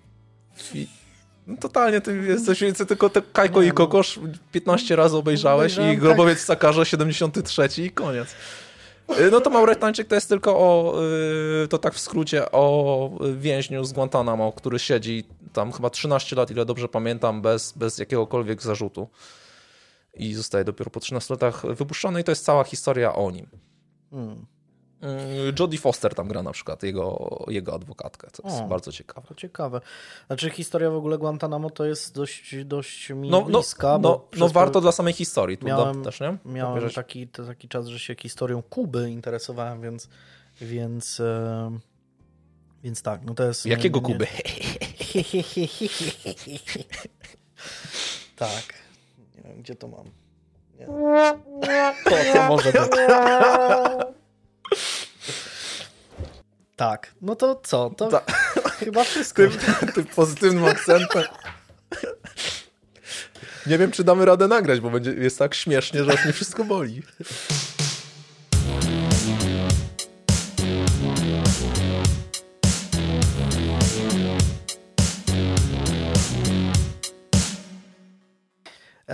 [1.57, 4.21] totalnie, ty jesteś więcej tylko te Kajko i Kokosz
[4.53, 6.47] 15 razy obejrzałeś i Grobowiec tak.
[6.47, 8.35] Sakarza 73 i koniec.
[9.19, 11.01] Y, no to Mauretańczyk to jest tylko o,
[11.65, 16.51] y, to tak w skrócie, o więźniu z Guantanamo, który siedzi tam chyba 13 lat,
[16.51, 19.09] ile dobrze pamiętam, bez, bez jakiegokolwiek zarzutu.
[20.15, 23.47] I zostaje dopiero po 13 latach wypuszczony i to jest cała historia o nim.
[24.11, 24.47] Hmm.
[25.03, 29.27] Mm, Jodie Foster tam gra na przykład, jego, jego adwokatkę, co jest o, bardzo ciekawe.
[29.29, 29.81] To ciekawe.
[30.27, 33.99] Znaczy historia w ogóle Guantanamo to jest dość, dość mi no, no bliska.
[33.99, 35.59] No, no warto dla samej historii.
[35.59, 36.37] Tu miałem, też, nie?
[36.45, 40.09] Miałem taki, taki czas, że się historią Kuby interesowałem, więc
[40.61, 41.79] więc, e,
[42.83, 43.67] więc tak, no to jest...
[43.67, 44.27] Jakiego nie, Kuby?
[48.37, 48.75] tak.
[49.37, 50.11] Nie wiem, gdzie to mam.
[50.79, 50.87] Nie.
[52.05, 52.83] To, to może być.
[56.77, 57.15] Tak.
[57.23, 57.91] No to co?
[57.97, 58.21] To Ta.
[58.81, 59.43] chyba wszystko.
[59.43, 61.23] Tym, tym pozytywnym akcentem.
[63.67, 66.65] Nie wiem, czy damy radę nagrać, bo będzie, jest tak śmiesznie, że aż mnie wszystko
[66.65, 67.03] boli.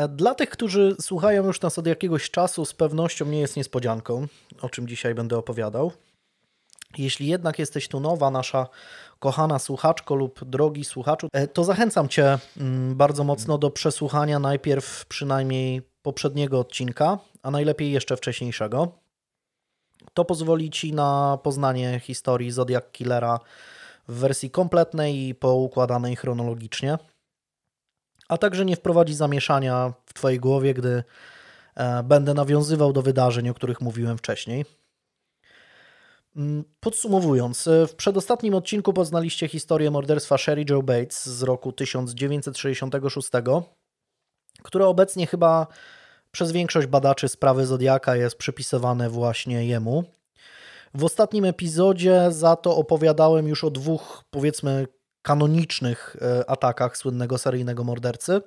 [0.08, 4.26] Dla tych, którzy słuchają już nas od jakiegoś czasu, z pewnością nie jest niespodzianką,
[4.62, 5.92] o czym dzisiaj będę opowiadał.
[6.98, 8.66] Jeśli jednak jesteś tu nowa, nasza
[9.18, 15.06] kochana słuchaczko lub drogi słuchaczu, e, to zachęcam Cię mm, bardzo mocno do przesłuchania najpierw
[15.06, 18.92] przynajmniej poprzedniego odcinka, a najlepiej jeszcze wcześniejszego.
[20.14, 23.40] To pozwoli Ci na poznanie historii Zodiac Killera
[24.08, 26.98] w wersji kompletnej i poukładanej chronologicznie,
[28.28, 31.04] a także nie wprowadzi zamieszania w Twojej głowie, gdy
[31.74, 34.64] e, będę nawiązywał do wydarzeń, o których mówiłem wcześniej.
[36.36, 43.28] Mm, podsumowując, e, w przedostatnim odcinku poznaliście historię morderstwa Sherry Joe Bates z roku 1966,
[44.62, 45.66] które obecnie chyba
[46.30, 50.04] przez większość badaczy sprawy Zodiaka jest przypisywane właśnie jemu.
[50.94, 54.86] W ostatnim epizodzie za to opowiadałem już o dwóch, powiedzmy,
[55.26, 58.40] kanonicznych e, atakach słynnego seryjnego mordercy.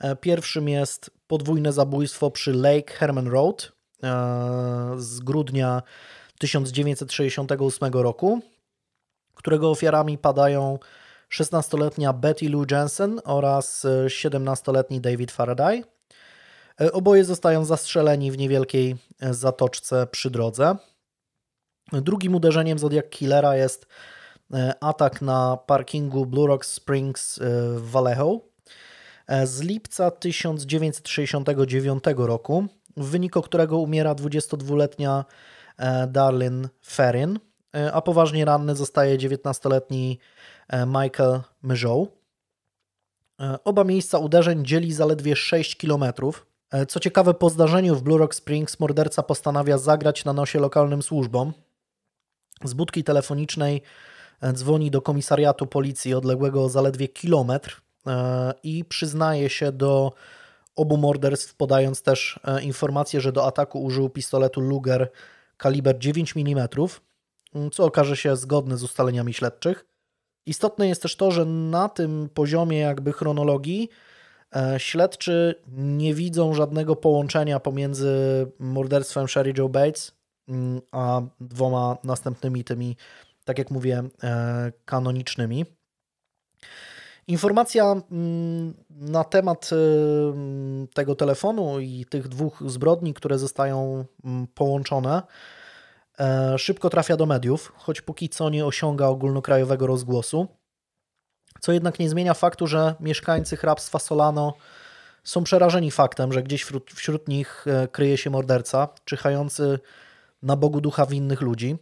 [0.00, 3.72] E, pierwszym jest podwójne zabójstwo przy Lake Herman Road
[4.96, 5.82] z grudnia
[6.38, 8.40] 1968 roku,
[9.34, 10.78] którego ofiarami padają
[11.30, 15.82] 16-letnia Betty Lou Jensen oraz 17-letni David Faraday.
[16.80, 20.76] E, oboje zostają zastrzeleni w niewielkiej e, zatoczce przy drodze.
[21.92, 23.86] Drugim uderzeniem Zodiac Killera jest e,
[24.80, 27.38] atak na parkingu Blue Rock Springs
[27.76, 28.40] w Vallejo
[29.44, 35.24] z lipca 1969 roku, w wyniku którego umiera 22-letnia
[35.78, 37.38] E, Darlin Ferrin,
[37.74, 40.18] e, a poważnie ranny zostaje 19-letni
[40.68, 42.08] e, Michael Myżoł.
[43.64, 46.04] Oba miejsca uderzeń dzieli zaledwie 6 km.
[46.88, 51.52] Co ciekawe, po zdarzeniu w Blue Rock Springs morderca postanawia zagrać na nosie lokalnym służbom.
[52.64, 53.82] Z budki telefonicznej
[54.52, 57.80] dzwoni do komisariatu policji odległego zaledwie kilometr
[58.62, 60.12] i przyznaje się do
[60.76, 65.10] obu morderstw, podając też informację, że do ataku użył pistoletu Luger
[65.56, 66.68] kaliber 9 mm,
[67.72, 69.86] co okaże się zgodne z ustaleniami śledczych.
[70.46, 73.88] Istotne jest też to, że na tym poziomie jakby chronologii
[74.56, 78.12] e, śledczy nie widzą żadnego połączenia pomiędzy
[78.58, 80.16] morderstwem Sherry Joe Bates
[80.92, 82.96] a dwoma następnymi tymi,
[83.46, 85.64] tak jak mówię, e, kanonicznymi.
[87.28, 89.76] Informacja mm, na temat y,
[90.94, 95.22] tego telefonu i tych dwóch zbrodni, które zostają mm, połączone,
[96.20, 100.48] e, szybko trafia do mediów, choć póki co nie osiąga ogólnokrajowego rozgłosu.
[101.60, 104.54] Co jednak nie zmienia faktu, że mieszkańcy hrabstwa Solano
[105.24, 109.78] są przerażeni faktem, że gdzieś wśród, nich e, kryje się morderca, czyhający
[110.42, 111.76] na Bogu ducha winnych ludzi.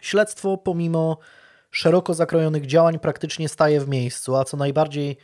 [0.00, 1.18] Śledztwo, pomimo
[1.70, 5.16] szeroko zakrojonych działań praktycznie staje w miejscu, a co najbardziej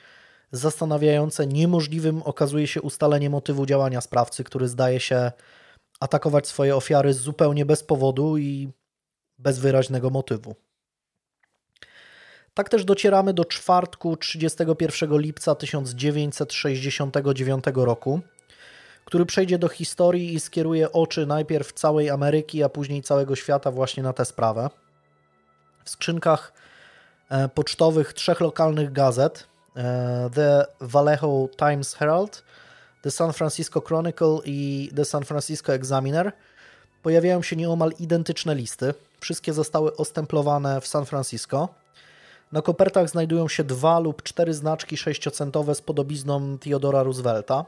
[0.52, 5.32] zastanawiające, niemożliwym okazuje się ustalenie motywu działania sprawcy, który zdaje się
[6.00, 8.68] atakować swoje ofiary zupełnie bez powodu i
[9.38, 10.54] bez wyraźnego motywu.
[12.54, 18.20] Tak też docieramy do czwartku 31 lipca 1969 roku,
[19.04, 24.02] który przejdzie do historii i skieruje oczy najpierw całej Ameryki, a później całego świata właśnie
[24.02, 24.70] na tę sprawę
[25.84, 26.52] w skrzynkach
[27.30, 32.44] e, pocztowych trzech lokalnych gazet e, The Vallejo Times Herald,
[33.02, 36.32] The San Francisco Chronicle i The San Francisco Examiner
[37.02, 38.94] pojawiają się nieomal identyczne listy.
[39.20, 41.68] Wszystkie zostały ostemplowane w San Francisco.
[42.52, 47.64] Na kopertach znajdują się dwa lub cztery znaczki sześciocentowe z podobizną Theodora Roosevelta.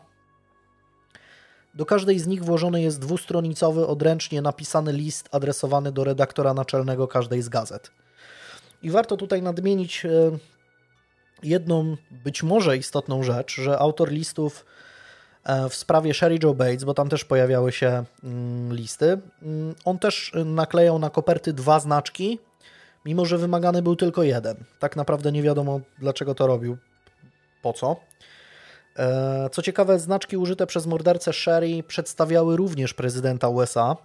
[1.76, 7.42] Do każdej z nich włożony jest dwustronicowy, odręcznie napisany list adresowany do redaktora naczelnego każdej
[7.42, 7.90] z gazet.
[8.82, 10.38] I warto tutaj nadmienić e,
[11.42, 14.66] jedną być może istotną rzecz, że autor listów
[15.44, 19.98] e, w sprawie Sherry Joe Bates, bo tam też pojawiały się mm, listy, mm, on
[19.98, 22.38] też naklejał na koperty dwa znaczki,
[23.04, 24.56] mimo że wymagany był tylko jeden.
[24.78, 26.76] Tak naprawdę nie wiadomo dlaczego to robił,
[27.62, 27.96] po co.
[28.96, 33.96] E, co ciekawe, znaczki użyte przez mordercę Sherry przedstawiały również prezydenta USA,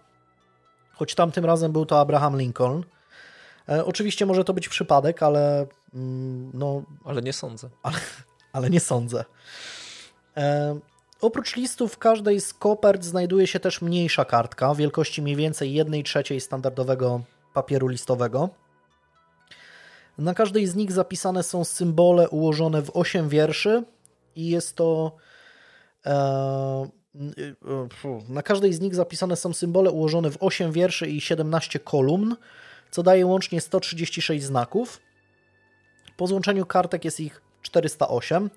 [0.94, 2.84] choć tamtym razem był to Abraham Lincoln.
[3.70, 6.84] E, oczywiście może to być przypadek, ale mm, no...
[7.06, 7.70] Ale nie sądzę.
[7.84, 7.98] Ale,
[8.54, 9.26] ale nie sądzę.
[10.38, 10.80] E,
[11.22, 16.04] oprócz listów w każdej z kopert znajduje się też mniejsza kartka wielkości mniej więcej 1
[16.04, 17.22] trzeciej standardowego
[17.54, 18.50] papieru listowego.
[20.18, 23.84] Na każdej z nich zapisane są symbole ułożone w 8 wierszy
[24.36, 25.16] i jest to
[26.06, 26.88] e, e
[28.30, 32.36] na każdej z nich zapisane są symbole ułożone w 8 wierszy i 17 kolumn
[32.92, 35.00] co daje łącznie 136 znaków.
[36.18, 38.50] Po złączeniu kartek jest ich 408.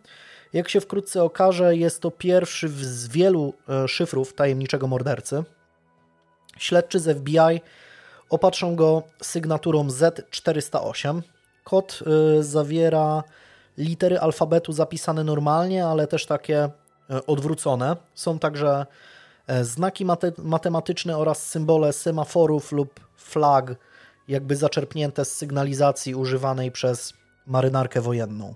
[0.52, 5.44] Jak się wkrótce okaże, jest to pierwszy z wielu e, szyfrów tajemniczego mordercy.
[6.58, 7.60] Śledczy z FBI
[8.30, 11.22] Opatrzą go sygnaturą Z408.
[11.64, 12.00] Kod
[12.38, 13.22] y, zawiera
[13.78, 17.96] litery alfabetu zapisane normalnie, ale też takie y, odwrócone.
[18.14, 18.86] Są także
[19.50, 23.74] y, znaki mate matematyczne oraz symbole semaforów lub flag,
[24.28, 27.14] jakby zaczerpnięte z sygnalizacji używanej przez
[27.46, 28.54] marynarkę wojenną.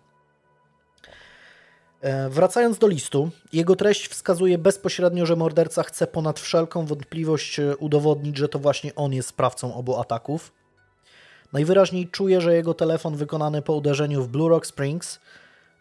[2.00, 7.76] E, wracając do listu, jego treść wskazuje bezpośrednio, że morderca chce ponad wszelką wątpliwość e,
[7.76, 10.52] udowodnić, że to właśnie on jest sprawcą obu ataków.
[11.52, 15.20] Najwyraźniej czuje, że jego telefon wykonany po uderzeniu w Blue Rock Springs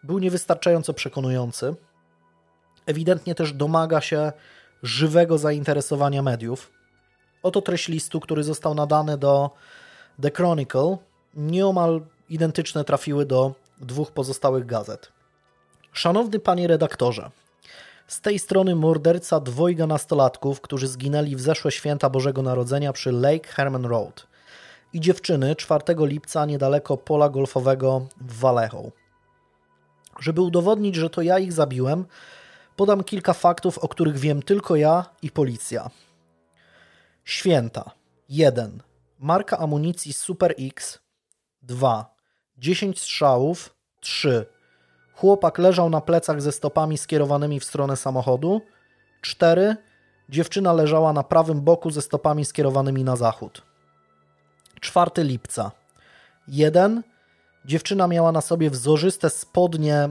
[0.02, 1.74] był niewystarczająco przekonujący.
[2.86, 4.32] Ewidentnie też domaga się
[4.82, 6.72] żywego zainteresowania mediów.
[7.42, 9.50] Oto treść listu, który został nadany do
[10.22, 10.96] The Chronicle.
[11.34, 15.12] Nieomal identyczne trafiły do dwóch pozostałych gazet.
[15.92, 17.30] Szanowny panie redaktorze,
[18.06, 23.48] z tej strony morderca dwojga nastolatków, którzy zginęli w zeszłe święta Bożego Narodzenia przy Lake
[23.48, 24.26] Herman Road
[24.92, 28.90] i dziewczyny 4 lipca niedaleko pola golfowego w Vallejo.
[30.20, 32.04] Żeby udowodnić, że to ja ich zabiłem,
[32.76, 35.90] podam kilka faktów, o których wiem tylko ja i policja.
[37.24, 37.90] Święta
[38.28, 38.82] 1.
[39.18, 40.98] Marka amunicji Super X
[41.62, 42.14] 2.
[42.58, 44.46] 10 strzałów 3.
[45.14, 48.60] Chłopak leżał na plecach ze stopami skierowanymi w stronę samochodu.
[49.20, 49.76] 4.
[50.28, 53.67] Dziewczyna leżała na prawym boku ze stopami skierowanymi na zachód.
[54.80, 55.70] 4 lipca.
[56.48, 57.02] 1.
[57.64, 60.08] Dziewczyna miała na sobie wzorzyste spodnie.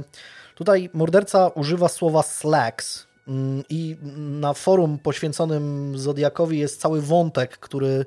[0.56, 3.08] Tutaj morderca używa słowa slacks.
[3.28, 8.06] Mm, I na forum poświęconym Zodiakowi jest cały wątek, który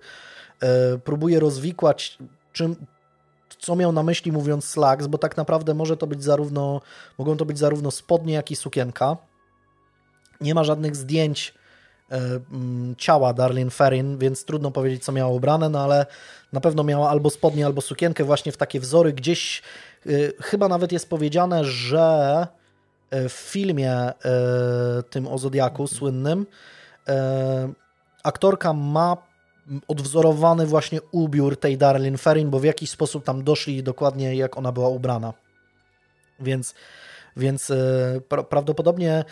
[0.61, 2.18] e, próbuje rozwikłać,
[2.53, 2.77] czym,
[3.59, 6.81] co miał na myśli mówiąc slacks, bo tak naprawdę może to być zarówno,
[7.18, 9.16] mogą to być zarówno spodnie, jak i sukienka.
[10.40, 11.55] Nie ma żadnych zdjęć
[12.99, 16.07] ciała Darlene Ferrin, więc trudno powiedzieć, co miała ubrane, no ale
[16.53, 19.12] na pewno miała albo spodnie, albo sukienkę właśnie w takie wzory.
[19.12, 19.62] Gdzieś
[20.07, 20.11] e,
[20.42, 22.46] chyba nawet jest powiedziane, że
[23.11, 24.12] e, w filmie
[25.11, 26.46] tym o Zodiaku słynnym
[28.23, 29.16] aktorka ma
[29.88, 34.73] odwzorowany właśnie ubiór tej Darlene Ferrin, bo w jakiś sposób tam doszli dokładnie jak ona
[34.73, 35.33] była ubrana.
[36.40, 36.75] Więc,
[37.37, 39.25] więc e, pra prawdopodobnie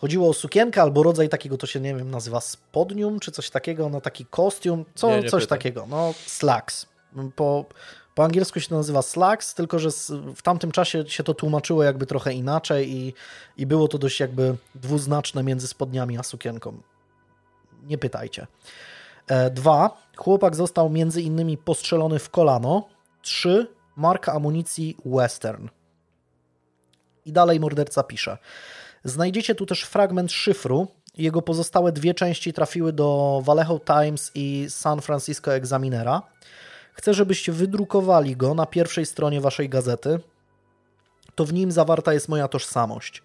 [0.00, 3.88] chodziło o sukienkę albo rodzaj takiego, to się nie wiem, nazywa spodnium czy coś takiego,
[3.88, 5.58] no taki kostium, co, nie, nie coś pytam.
[5.58, 6.86] takiego, no slacks.
[7.36, 7.64] Po,
[8.14, 9.88] po angielsku się to nazywa slacks, tylko że
[10.36, 13.14] w tamtym czasie się to tłumaczyło jakby trochę inaczej i,
[13.56, 16.82] i było to dość jakby dwuznaczne między spodniami a sukienką.
[17.82, 18.46] Nie pytajcie.
[19.26, 22.88] E, dwa, chłopak został między innymi postrzelony w kolano.
[23.22, 25.68] Trzy, marka amunicji Western.
[27.24, 28.38] I dalej morderca pisze.
[29.04, 30.88] Znajdziecie tu też fragment szyfru.
[31.18, 36.22] Jego pozostałe dwie części trafiły do Vallejo Times i San Francisco Examinera.
[36.92, 40.20] Chcę, żebyście wydrukowali go na pierwszej stronie waszej gazety.
[41.34, 43.22] To w nim zawarta jest moja tożsamość.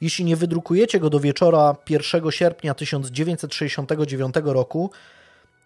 [0.00, 4.90] Jeśli nie wydrukujecie go do wieczora 1 sierpnia 1969 roku,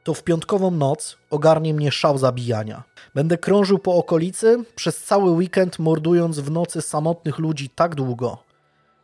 [0.04, 2.82] to w piątkową noc ogarnie mnie szał zabijania.
[3.14, 8.38] Będę krążył po okolicy przez cały weekend, mordując w nocy samotnych ludzi tak długo,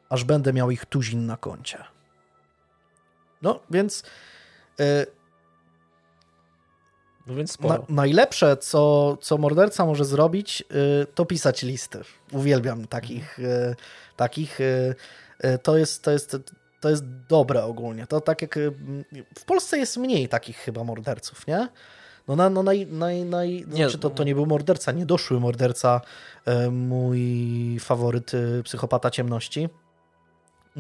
[0.08, 1.84] aż będę miał ich tuzin na koncie.
[3.42, 4.02] No, więc.
[4.78, 5.06] Yy,
[7.26, 7.60] no więc.
[7.60, 12.00] Na, najlepsze, co, co morderca może zrobić, yy, to pisać listy.
[12.32, 13.38] Uwielbiam takich.
[13.38, 13.76] Yy,
[14.16, 14.58] takich
[15.62, 16.36] to jest, to jest
[16.80, 18.06] to jest dobre ogólnie.
[18.06, 18.72] To tak jak y,
[19.38, 21.68] w Polsce jest mniej takich chyba morderców, nie?
[22.28, 23.76] No, na, no naj, naj, naj, nie.
[23.76, 26.00] Znaczy to, to nie był morderca, nie doszły morderca,
[26.70, 29.68] mój faworyt y, psychopata ciemności.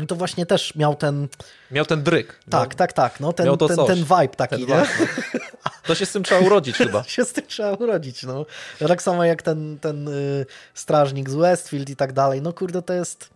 [0.02, 1.28] I to właśnie też miał ten.
[1.70, 2.40] Miał ten dryk.
[2.50, 2.76] Tak, no.
[2.76, 3.20] tak, tak.
[3.20, 4.66] No, ten, ten, ten vibe taki, ten nie?
[4.66, 5.70] Vibe, no.
[5.86, 7.04] To się z tym trzeba urodzić chyba.
[7.04, 8.46] się z tym trzeba urodzić, no.
[8.88, 12.42] Tak samo jak ten, ten y, strażnik z Westfield i tak dalej.
[12.42, 13.30] No kurde, to jest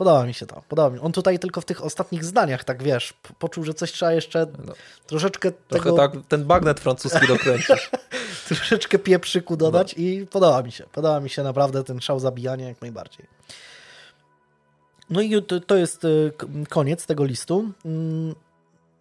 [0.00, 0.62] Podoba mi się to.
[0.68, 1.00] Podoba mi.
[1.00, 4.72] On tutaj tylko w tych ostatnich zdaniach, tak wiesz, poczuł, że coś trzeba jeszcze no.
[5.06, 5.96] troszeczkę Trochę tego...
[5.96, 7.90] tak ten bagnet francuski dokręcić.
[8.48, 10.02] troszeczkę pieprzyku dodać no.
[10.02, 10.84] i podoba mi się.
[10.92, 13.26] Podoba mi się naprawdę ten szał zabijania jak najbardziej.
[15.10, 16.32] No i to, jest y,
[16.68, 17.70] koniec tego listu.
[17.84, 18.34] Mm,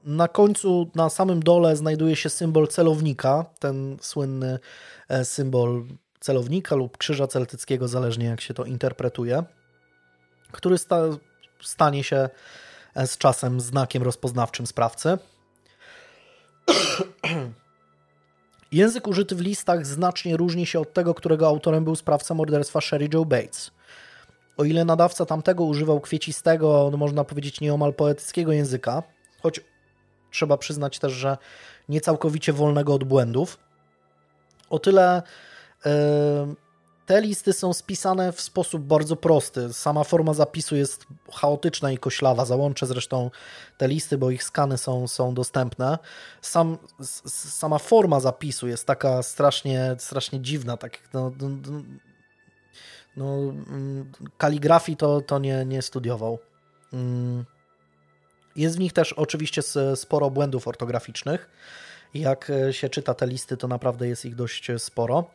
[0.04, 4.60] na końcu, na samym dole znajduje się symbol celownika, ten słynny
[5.10, 5.86] e, symbol
[6.20, 9.44] celownika lub krzyża celtyckiego, zależnie jak się to interpretuje
[10.52, 11.02] który sta
[11.62, 12.30] stanie się
[12.96, 15.18] e, z czasem znakiem rozpoznawczym sprawcy.
[18.72, 23.10] Język użyty w listach znacznie różni się od tego, którego autorem był sprawca morderstwa Sherry
[23.14, 23.72] Joe Bates.
[24.60, 29.04] O ile nadawca tamtego używał kwiecistego, no można powiedzieć nieomal poetyckiego języka,
[29.44, 29.62] choć
[30.32, 31.38] trzeba przyznać też, że
[31.90, 33.58] niecałkowicie wolnego od błędów.
[34.70, 35.22] O tyle
[37.06, 39.74] te listy są spisane w sposób bardzo prosty.
[39.74, 42.46] Sama forma zapisu jest chaotyczna i koślawa.
[42.46, 43.32] Załączę zresztą
[43.78, 45.98] te listy, bo ich skany są, są dostępne.
[46.42, 46.78] Sam,
[47.28, 50.78] sama forma zapisu jest taka strasznie, strasznie dziwna.
[50.78, 51.32] Tak, no,
[53.20, 56.40] no, mm, kaligrafii to, to nie, nie studiował.
[56.94, 57.46] Mm.
[58.56, 59.62] Jest w nich też oczywiście
[59.96, 61.50] sporo błędów ortograficznych.
[62.14, 65.32] Jak się czyta te listy, to naprawdę jest ich dość sporo.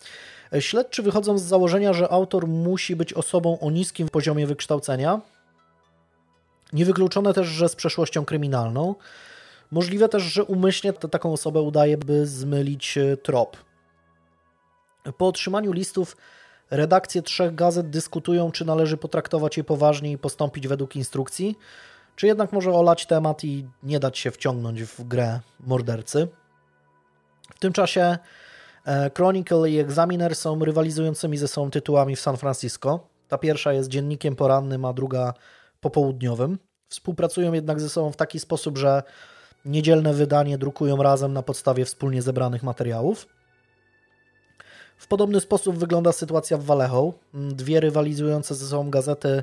[0.61, 5.21] Śledczy wychodzą z założenia, że autor musi być osobą o niskim poziomie wykształcenia.
[6.73, 8.95] Niewykluczone też, że z przeszłością kryminalną.
[9.71, 13.57] Możliwe też, że umyślnie taką osobę udaje, by zmylić e, trop.
[15.19, 16.17] Po otrzymaniu listów
[16.77, 21.59] redakcje trzech gazet dyskutują, czy należy potraktować je poważnie i postąpić według instrukcji,
[22.17, 26.29] czy jednak może olać temat i nie dać się wciągnąć w grę mordercy.
[27.55, 28.19] W tym czasie
[28.87, 33.09] E, Chronicle i Examiner są rywalizującymi ze sobą tytułami w San Francisco.
[33.29, 35.35] Ta pierwsza jest dziennikiem porannym, a druga
[35.81, 36.59] popołudniowym.
[36.89, 39.03] Współpracują jednak ze sobą w taki sposób, że
[39.65, 43.27] niedzielne wydanie drukują razem na podstawie wspólnie zebranych materiałów.
[44.97, 47.13] W podobny sposób wygląda sytuacja w Vallejo.
[47.35, 49.43] Dwie rywalizujące ze sobą gazety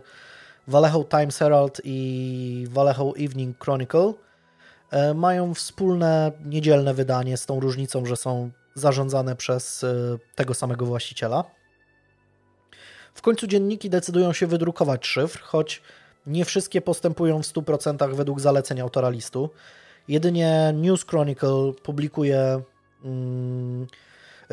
[0.68, 4.14] Vallejo Times Herald i Vallejo Evening Chronicle
[4.92, 10.86] e, mają wspólne niedzielne wydanie z tą różnicą, że są zarządzane przez e, tego samego
[10.86, 11.44] właściciela.
[13.14, 15.82] W końcu dzienniki decydują się wydrukować szyfr, choć
[16.26, 19.50] nie wszystkie postępują w 100% według zaleceń autora listu.
[20.08, 22.62] Jedynie News Chronicle publikuje,
[23.04, 23.88] mm,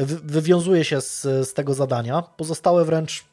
[0.07, 2.23] wywiązuje się z, z tego zadania.
[2.23, 3.25] Pozostałe wręcz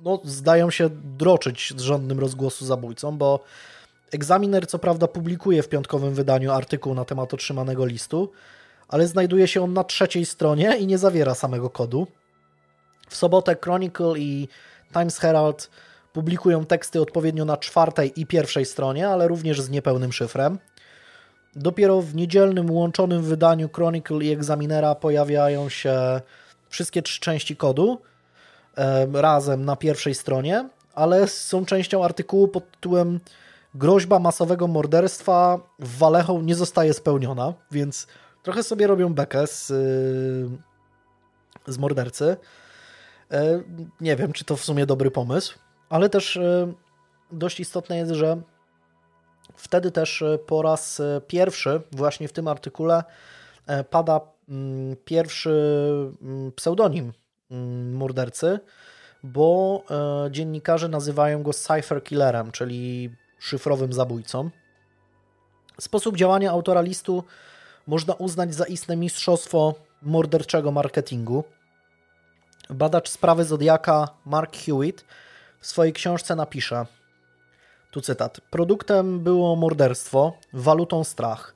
[0.00, 3.40] no, zdają się droczyć z żądnym rozgłosu zabójcom, bo
[4.12, 8.32] Examiner co prawda publikuje w piątkowym wydaniu artykuł na temat otrzymanego listu,
[8.88, 12.06] ale znajduje się on na trzeciej stronie i nie zawiera samego kodu.
[13.08, 14.48] W sobotę Chronicle i
[14.92, 15.70] Times Herald
[16.12, 20.58] publikują teksty odpowiednio na czwartej i pierwszej stronie, ale również z niepełnym szyfrem.
[21.56, 26.20] Dopiero w niedzielnym łączonym wydaniu Chronicle i Examinera pojawiają się
[26.68, 27.98] wszystkie trzy części kodu
[29.12, 33.20] razem na pierwszej stronie, ale są częścią artykułu pod tytułem
[33.74, 38.06] Groźba masowego morderstwa w Vallejo nie zostaje spełniona, więc
[38.42, 39.66] trochę sobie robią bekę z,
[41.66, 42.36] z mordercy.
[44.00, 46.38] Nie wiem, czy to w sumie dobry pomysł, ale też
[47.32, 48.40] dość istotne jest, że
[49.56, 53.04] wtedy też e, po raz pierwszy, właśnie w tym artykule,
[53.90, 55.50] pada mm, pierwszy
[56.22, 57.12] mm, pseudonim
[57.50, 58.60] mm, mordercy,
[59.22, 59.84] bo
[60.30, 64.50] dziennikarze nazywają go Cypher Killerem, czyli szyfrowym zabójcą.
[65.80, 67.24] Sposób działania autora listu
[67.86, 71.44] można uznać za istne mistrzostwo morderczego marketingu.
[72.70, 75.04] Badacz sprawy Zodiaka Mark Hewitt
[75.60, 76.86] w swojej książce napisze,
[77.90, 81.54] tu cytat, produktem było morderstwo, walutą strach.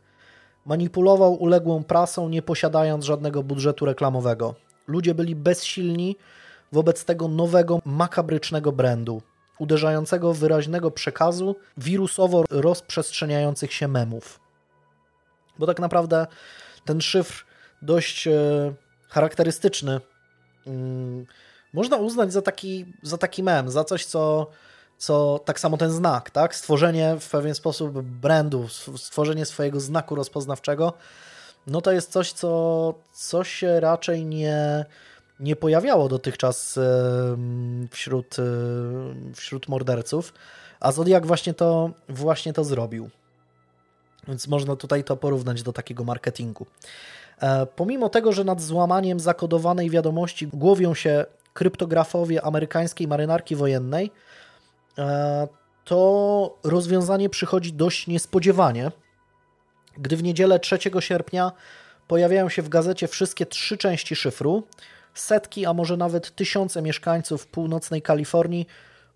[0.66, 4.54] Manipulował uległą prasą, nie posiadając żadnego budżetu reklamowego.
[4.86, 6.16] Ludzie byli bezsilni
[6.72, 9.22] wobec tego nowego, makabrycznego brandu,
[9.58, 14.44] uderzającego wyraźnego przekazu, wirusowo rozprzestrzeniających się memów
[15.58, 16.26] bo tak naprawdę
[16.84, 17.44] ten szyfr
[17.82, 18.32] dość e,
[19.08, 20.00] charakterystyczny
[20.66, 21.26] mm,
[21.72, 24.50] można uznać za taki, za taki mem, za coś, co,
[24.98, 26.54] co tak samo ten znak, tak?
[26.54, 30.92] Stworzenie w pewien sposób brandu, stworzenie swojego znaku rozpoznawczego,
[31.66, 34.84] no to jest coś, co, co się raczej nie,
[35.40, 36.78] nie pojawiało dotychczas
[37.90, 38.42] wśród, e,
[39.34, 40.32] wśród morderców,
[40.80, 43.10] a Zodiak właśnie to, właśnie to zrobił.
[44.28, 46.66] Więc można tutaj to porównać do takiego marketingu.
[47.40, 51.24] E, pomimo tego, że nad złamaniem zakodowanej wiadomości głowią się
[51.54, 54.10] kryptografowie amerykańskiej marynarki wojennej,
[55.84, 58.90] to rozwiązanie przychodzi dość niespodziewanie,
[59.98, 61.52] gdy w niedzielę 3 sierpnia
[62.08, 64.62] pojawiają się w gazecie wszystkie trzy części szyfru,
[65.14, 68.66] setki, a może nawet tysiące mieszkańców północnej Kalifornii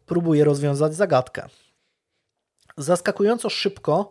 [0.06, 1.48] próbuje rozwiązać zagadkę.
[2.76, 4.10] Zaskakująco szybko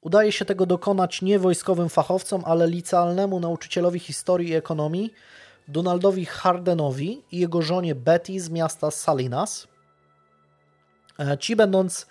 [0.00, 5.12] Udaje się tego dokonać nie wojskowym fachowcom, ale licealnemu nauczycielowi historii i ekonomii,
[5.68, 9.68] Donaldowi Hardenowi i jego żonie Betty z miasta Salinas.
[11.20, 12.06] E, ci, będąc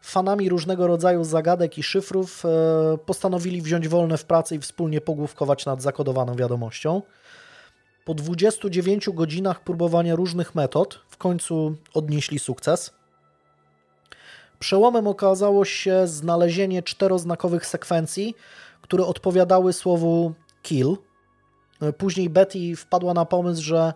[0.00, 5.66] fanami różnego rodzaju zagadek i szyfrów, e, postanowili wziąć wolne w pracy i wspólnie pogłówkować
[5.66, 7.02] nad zakodowaną wiadomością.
[8.04, 12.94] Po 29 godzinach próbowania różnych metod w końcu odnieśli sukces.
[14.58, 18.34] Przełomem okazało się znalezienie czteroznakowych sekwencji,
[18.82, 20.96] które odpowiadały słowu Kill.
[21.98, 23.92] Później Betty wpadła na pomysł, że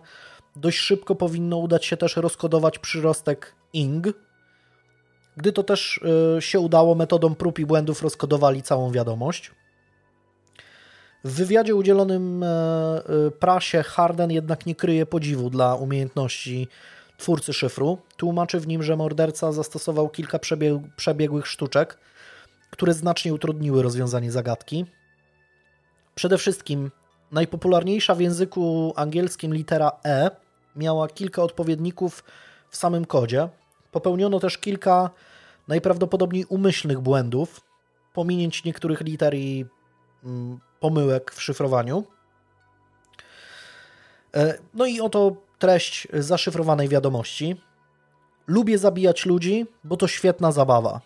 [0.55, 4.07] dość szybko powinno udać się też rozkodować przyrostek ing.
[5.37, 5.99] Gdy to też
[6.39, 9.51] się udało, metodą prób i błędów rozkodowali całą wiadomość.
[11.23, 12.45] W wywiadzie udzielonym
[13.39, 16.67] prasie Harden jednak nie kryje podziwu dla umiejętności
[17.17, 17.97] twórcy szyfru.
[18.17, 21.97] Tłumaczy w nim, że morderca zastosował kilka przebieg przebiegłych sztuczek,
[22.69, 24.85] które znacznie utrudniły rozwiązanie zagadki.
[26.15, 26.91] Przede wszystkim
[27.31, 30.31] najpopularniejsza w języku angielskim litera E
[30.75, 32.23] miała kilka odpowiedników
[32.69, 33.49] w samym kodzie.
[33.91, 35.09] Popełniono też kilka
[35.67, 37.61] najprawdopodobniej umyślnych błędów,
[38.13, 39.65] pominięć niektórych liter i
[40.23, 42.03] mm, pomyłek w szyfrowaniu.
[44.35, 47.61] E, no i oto treść zaszyfrowanej wiadomości.
[48.47, 51.01] Lubię zabijać ludzi, bo to świetna zabawa.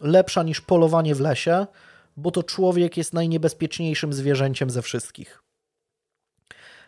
[0.00, 1.66] Lepsza niż polowanie w lesie,
[2.16, 5.42] bo to człowiek jest najniebezpieczniejszym zwierzęciem ze wszystkich.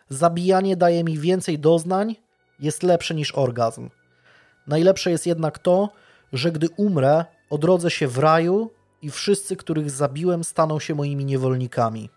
[0.09, 2.15] Zabijanie daje mi więcej doznań,
[2.59, 3.89] jest lepsze niż orgazm.
[4.67, 5.89] Najlepsze jest jednak to,
[6.33, 8.69] że gdy umrę, odrodzę się w raju
[9.01, 12.09] i wszyscy, których zabiłem, staną się moimi niewolnikami.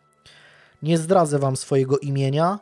[0.82, 2.59] Nie zdradzę wam swojego imienia,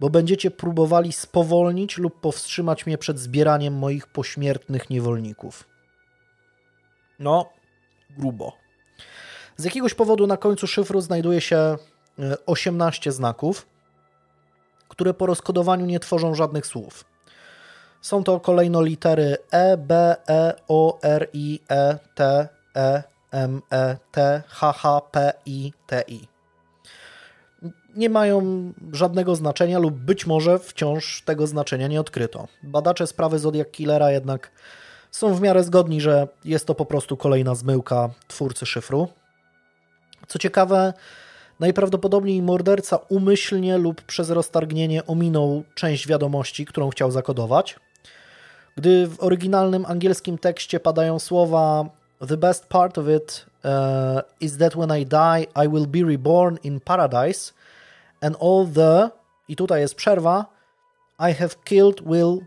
[0.00, 5.64] bo będziecie próbowali spowolnić lub powstrzymać mnie przed zbieraniem moich pośmiertnych niewolników.
[7.18, 7.50] No,
[8.18, 8.52] grubo.
[9.56, 11.76] Z jakiegoś powodu na końcu szyfru znajduje się
[12.46, 13.66] 18 e, znaków,
[14.88, 17.04] które po rozkodowaniu nie tworzą żadnych słów.
[18.00, 23.96] Są to kolejno litery E, B, E, O, R, I, E, T, E, M, E,
[24.12, 26.30] T, H, H, P, I, T, I
[27.96, 32.48] nie mają żadnego znaczenia lub być może wciąż tego znaczenia nie odkryto.
[32.62, 34.50] Badacze sprawy Zodiac Killera jednak
[35.10, 39.08] są w miarę zgodni, że jest to po prostu kolejna zmyłka twórcy szyfru.
[40.28, 40.92] Co ciekawe,
[41.60, 47.76] najprawdopodobniej morderca umyślnie lub przez roztargnienie ominął część wiadomości, którą chciał zakodować.
[48.76, 51.84] Gdy w oryginalnym angielskim tekście padają słowa
[52.28, 56.58] The best part of it uh, is that when I die, I will be reborn
[56.62, 57.52] in paradise–
[58.20, 59.10] and all the,
[59.48, 60.46] i tutaj jest przerwa,
[61.18, 62.40] I have killed will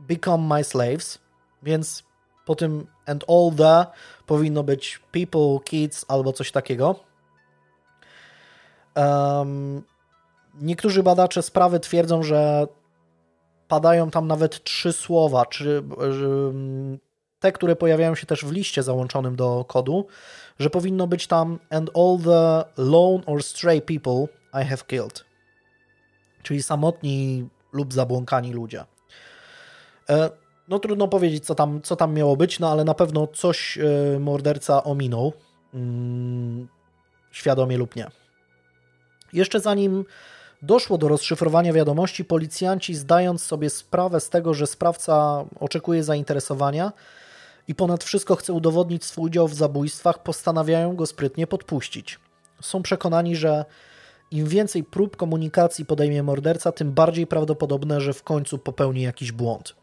[0.00, 1.18] become my slaves,
[1.62, 2.02] więc
[2.44, 3.86] po tym and all the
[4.26, 6.94] powinno być people, kids albo coś takiego.
[8.94, 9.82] Um,
[10.60, 12.66] niektórzy badacze sprawy twierdzą, że
[13.68, 15.82] padają tam nawet trzy słowa, czy
[17.40, 20.06] te, które pojawiają się też w liście załączonym do kodu,
[20.58, 24.26] że powinno być tam and all the lone or stray people
[24.62, 25.24] I have killed.
[26.42, 28.84] Czyli samotni lub zabłąkani ludzie.
[30.10, 30.30] E,
[30.68, 34.18] no trudno powiedzieć, co tam, co tam miało być, no ale na pewno coś e,
[34.18, 35.32] morderca ominął,
[35.74, 36.68] mm,
[37.30, 38.06] świadomie lub nie.
[39.32, 40.04] Jeszcze zanim
[40.62, 46.92] doszło do rozszyfrowania wiadomości, policjanci, zdając sobie sprawę z tego, że sprawca oczekuje zainteresowania
[47.68, 52.20] i ponad wszystko chce udowodnić swój udział w zabójstwach, postanawiają go sprytnie podpuścić.
[52.60, 53.64] Są przekonani, że
[54.30, 59.74] im więcej prób komunikacji podejmie morderca, tym bardziej prawdopodobne, że w końcu popełni jakiś błąd.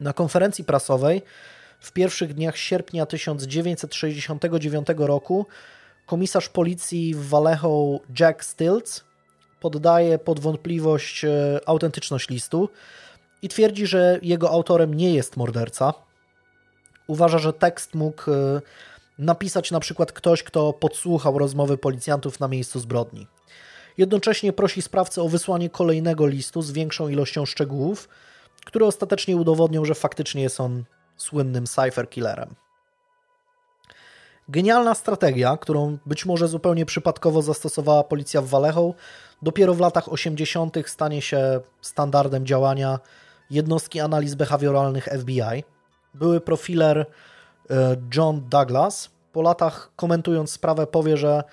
[0.00, 1.22] Na konferencji prasowej
[1.80, 5.46] w pierwszych dniach sierpnia 1969 roku
[6.06, 9.04] komisarz policji w Vallejo Jack Stilts
[9.62, 12.68] poddaje pod wątpliwość e, autentyczność listu
[13.42, 15.94] i twierdzi, że jego autorem nie jest morderca.
[17.06, 18.60] Uważa, że tekst mógł e,
[19.18, 23.26] napisać na przykład ktoś, kto podsłuchał rozmowy policjantów na miejscu zbrodni.
[23.98, 28.08] Jednocześnie prosi sprawcę o wysłanie kolejnego listu z większą ilością szczegółów,
[28.64, 30.84] które ostatecznie udowodnią, że faktycznie jest on
[31.16, 32.54] słynnym cipher killerem.
[34.48, 38.94] Genialna strategia, którą być może zupełnie przypadkowo zastosowała policja w Vallejo,
[39.42, 40.76] dopiero w latach 80.
[40.86, 42.98] stanie się standardem działania
[43.50, 45.64] jednostki analiz behawioralnych FBI.
[46.14, 47.06] Były profiler
[47.70, 51.44] E, John Douglas po latach komentując sprawę powie, że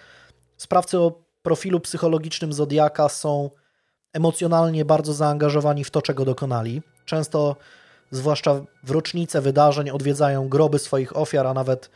[0.58, 3.50] sprawcy o profilu psychologicznym Zodiaka są
[4.14, 6.82] emocjonalnie bardzo zaangażowani w to, czego dokonali.
[7.06, 7.56] Często,
[8.12, 11.90] zwłaszcza w rocznice wydarzeń, odwiedzają groby swoich ofiar, a nawet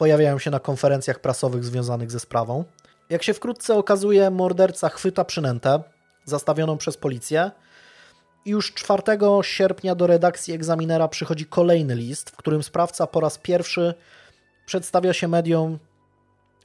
[0.00, 2.64] pojawiają się na konferencjach prasowych związanych ze sprawą.
[3.10, 5.82] Jak się wkrótce okazuje, morderca chwyta przynętę
[6.24, 7.50] zastawioną przez policję
[8.44, 9.02] i już 4
[9.42, 13.94] sierpnia do redakcji egzaminera przychodzi kolejny list, w którym sprawca po raz pierwszy
[14.66, 15.78] przedstawia się mediom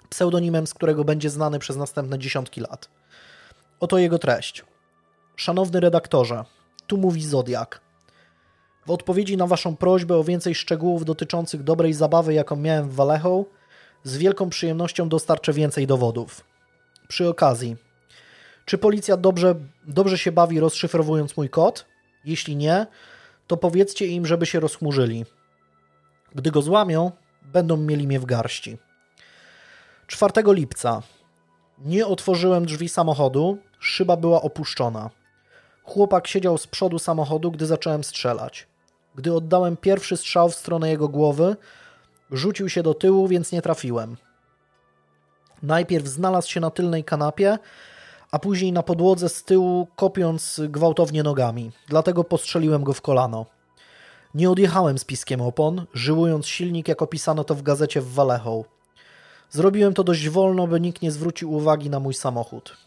[0.10, 2.90] pseudonimem, z którego będzie znany przez następne dziesiątki lat.
[3.80, 4.66] Oto jego treść.
[5.36, 6.44] Szanowny redaktorze,
[6.88, 7.85] tu mówi Zodiak.
[8.86, 13.46] W odpowiedzi na Waszą prośbę o więcej szczegółów dotyczących dobrej zabawy, jaką miałem w Vallejo,
[14.04, 16.44] z wielką przyjemnością dostarczę więcej dowodów.
[17.08, 17.76] Przy okazji,
[18.66, 19.56] Czy policja dobrze,
[19.88, 21.86] dobrze się bawi rozszyfrowując mój kod?
[22.26, 22.88] Jeśli nie,
[23.48, 25.26] to powiedzcie im, żeby się rozchmurzyli.
[26.36, 27.12] Gdy go złamią,
[27.42, 28.78] będą mieli mnie w garści.
[30.08, 31.02] 4 lipca.
[31.80, 35.10] Nie otworzyłem drzwi samochodu, szyba była opuszczona.
[35.84, 38.68] Chłopak siedział z przodu samochodu, gdy zacząłem strzelać.
[39.16, 41.56] Gdy oddałem pierwszy strzał w stronę jego głowy,
[42.32, 44.18] rzucił się do tyłu, więc nie trafiłem.
[45.64, 47.58] Najpierw znalazł się na tylnej kanapie,
[48.32, 51.72] a później na podłodze z tyłu, kopiąc gwałtownie nogami.
[51.88, 53.46] Dlatego postrzeliłem go w kolano.
[54.34, 58.66] Nie odjechałem z piskiem opon, żyłując silnik, jak opisano to w gazecie w Vallejo.
[59.50, 62.78] Zrobiłem to dość wolno, by nikt nie zwrócił uwagi na mój samochód.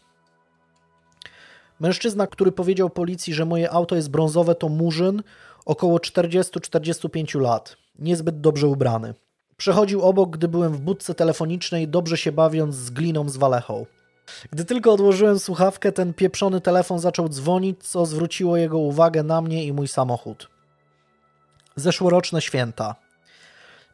[1.79, 5.23] Mężczyzna, który powiedział policji, że moje auto jest brązowe, to murzyn,
[5.69, 9.13] około 40-45 lat, niezbyt dobrze ubrany.
[9.57, 13.85] Przechodził obok, gdy byłem w budce telefonicznej, dobrze się bawiąc z gliną z walechą.
[14.51, 19.65] Gdy tylko odłożyłem słuchawkę, ten pieprzony telefon zaczął dzwonić, co zwróciło jego uwagę na mnie
[19.65, 20.49] i mój samochód.
[21.75, 22.95] Zeszłoroczne święta.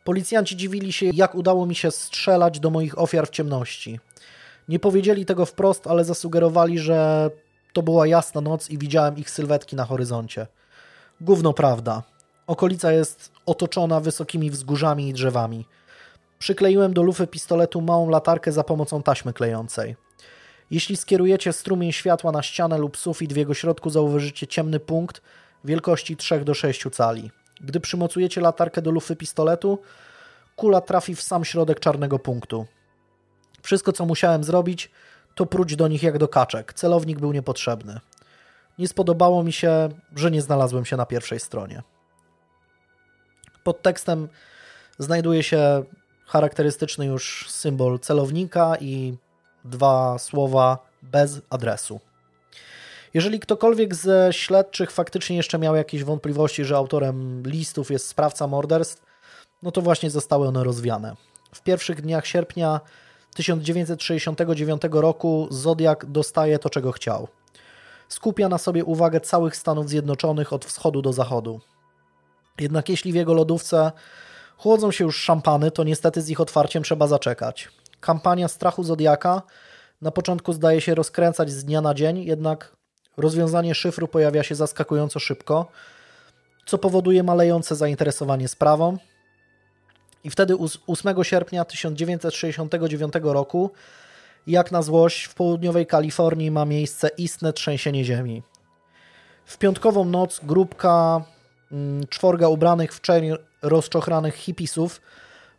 [0.03, 3.99] Policjanci dziwili się, jak udało mi się strzelać do moich ofiar w ciemności.
[4.67, 7.29] Nie powiedzieli tego wprost, ale zasugerowali, że
[7.73, 10.47] to była jasna noc i widziałem ich sylwetki na horyzoncie.
[11.21, 12.03] Gówno prawda.
[12.47, 15.65] Okolica jest otoczona wysokimi wzgórzami i drzewami.
[16.39, 19.95] Przykleiłem do lufy pistoletu małą latarkę za pomocą taśmy klejącej.
[20.71, 25.21] Jeśli skierujecie strumień światła na ścianę lub sufit, w jego środku zauważycie ciemny punkt
[25.63, 27.31] wielkości 3 do 6 cali.
[27.61, 29.79] Gdy przymocujecie latarkę do lufy pistoletu,
[30.55, 32.65] kula trafi w sam środek czarnego punktu.
[33.61, 34.91] Wszystko, co musiałem zrobić,
[35.35, 36.73] to próć do nich jak do kaczek.
[36.73, 37.99] Celownik był niepotrzebny.
[38.79, 41.83] Nie spodobało mi się, że nie znalazłem się na pierwszej stronie.
[43.63, 44.29] Pod tekstem
[44.99, 45.83] znajduje się
[46.25, 49.17] charakterystyczny już symbol celownika i
[49.65, 51.99] dwa słowa bez adresu.
[53.13, 59.03] Jeżeli ktokolwiek ze śledczych faktycznie jeszcze miał jakieś wątpliwości, że autorem listów jest sprawca morderstw,
[59.63, 61.15] no to właśnie zostały one rozwiane.
[61.53, 62.81] W pierwszych dniach sierpnia
[63.35, 67.27] 1969 roku Zodiak dostaje to, czego chciał.
[68.09, 71.59] Skupia na sobie uwagę całych Stanów Zjednoczonych od wschodu do zachodu.
[72.59, 73.91] Jednak jeśli w jego lodówce
[74.57, 77.69] chłodzą się już szampany, to niestety z ich otwarciem trzeba zaczekać.
[77.99, 79.41] Kampania strachu Zodiaka
[80.01, 82.75] na początku zdaje się rozkręcać z dnia na dzień, jednak
[83.17, 85.67] rozwiązanie szyfru pojawia się zaskakująco szybko,
[86.65, 88.97] co powoduje malejące zainteresowanie sprawą.
[90.23, 90.55] I wtedy
[90.87, 93.71] 8 sierpnia 1969 roku,
[94.47, 98.43] jak na złość, w południowej Kalifornii ma miejsce istne trzęsienie ziemi.
[99.45, 101.21] W piątkową noc grupka
[101.71, 103.31] mm, czworga ubranych w czerń
[103.61, 105.01] rozczochranych hipisów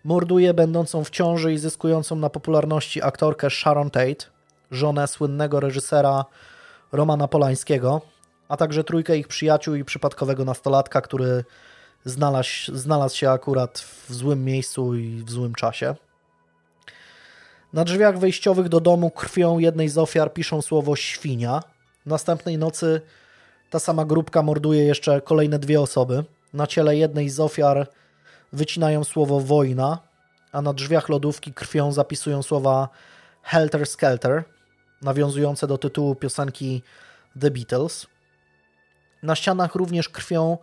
[0.04, 4.26] morduje będącą w ciąży i zyskującą na popularności aktorkę Sharon Tate,
[4.70, 6.24] żonę słynnego reżysera
[6.92, 8.00] Romana Polańskiego,
[8.48, 11.44] a także trójkę ich przyjaciół i przypadkowego nastolatka, który
[12.04, 15.94] znalazł, znalazł się akurat w złym miejscu i w złym czasie.
[17.76, 21.62] Na drzwiach wejściowych do domu krwią jednej z ofiar piszą słowo świnia.
[22.06, 23.00] Następnej nocy
[23.70, 26.24] ta sama grupka morduje jeszcze kolejne dwie osoby.
[26.52, 27.86] Na ciele jednej z ofiar
[28.52, 29.98] wycinają słowo wojna,
[30.52, 32.88] a na drzwiach lodówki krwią zapisują słowa
[33.42, 34.44] Helter Skelter,
[35.02, 36.82] nawiązujące do tytułu piosenki
[37.40, 38.06] The Beatles.
[39.22, 40.58] Na ścianach również krwią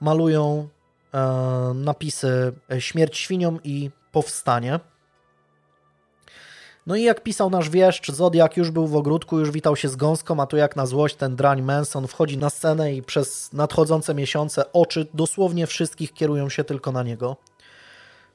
[0.00, 0.68] malują
[1.14, 4.80] e, napisy Śmierć świniom i Powstanie.
[6.86, 9.96] No i jak pisał nasz wieszcz, Zodiak już był w ogródku, już witał się z
[9.96, 14.14] gąską, a tu jak na złość ten drań Manson wchodzi na scenę i przez nadchodzące
[14.14, 17.36] miesiące oczy dosłownie wszystkich kierują się tylko na niego.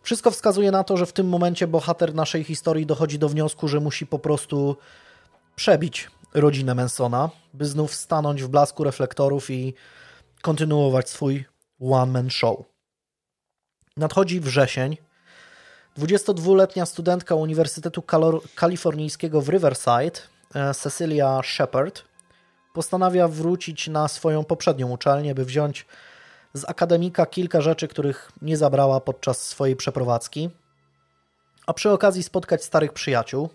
[0.02, 3.80] Wszystko wskazuje na to, że w tym momencie bohater naszej historii dochodzi do wniosku, że
[3.80, 4.76] musi po prostu
[5.56, 9.74] przebić rodzinę Mansona, by znów stanąć w blasku reflektorów i
[10.42, 11.46] kontynuować swój
[11.80, 12.58] one-man show.
[13.98, 14.98] Nadchodzi wrzesień,
[15.98, 18.04] 22-letnia studentka Uniwersytetu
[18.56, 20.20] Kalifornijskiego w Riverside,
[20.56, 22.04] e, Cecilia Shepard,
[22.74, 25.86] postanawia wrócić na swoją poprzednią uczelnię, by wziąć
[26.54, 30.50] z akademika kilka rzeczy, których nie zabrała podczas swojej przeprowadzki,
[31.68, 33.50] a przy okazji spotkać starych przyjaciół.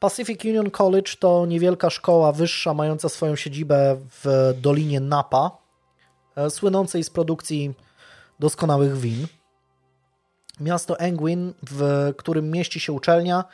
[0.00, 5.50] Pacific Union College to niewielka szkoła wyższa mająca swoją siedzibę w Dolinie Napa,
[6.36, 7.74] e, słynącej z produkcji
[8.40, 9.26] doskonałych win.
[10.60, 13.44] Miasto Engwin, w którym mieści się uczelnia,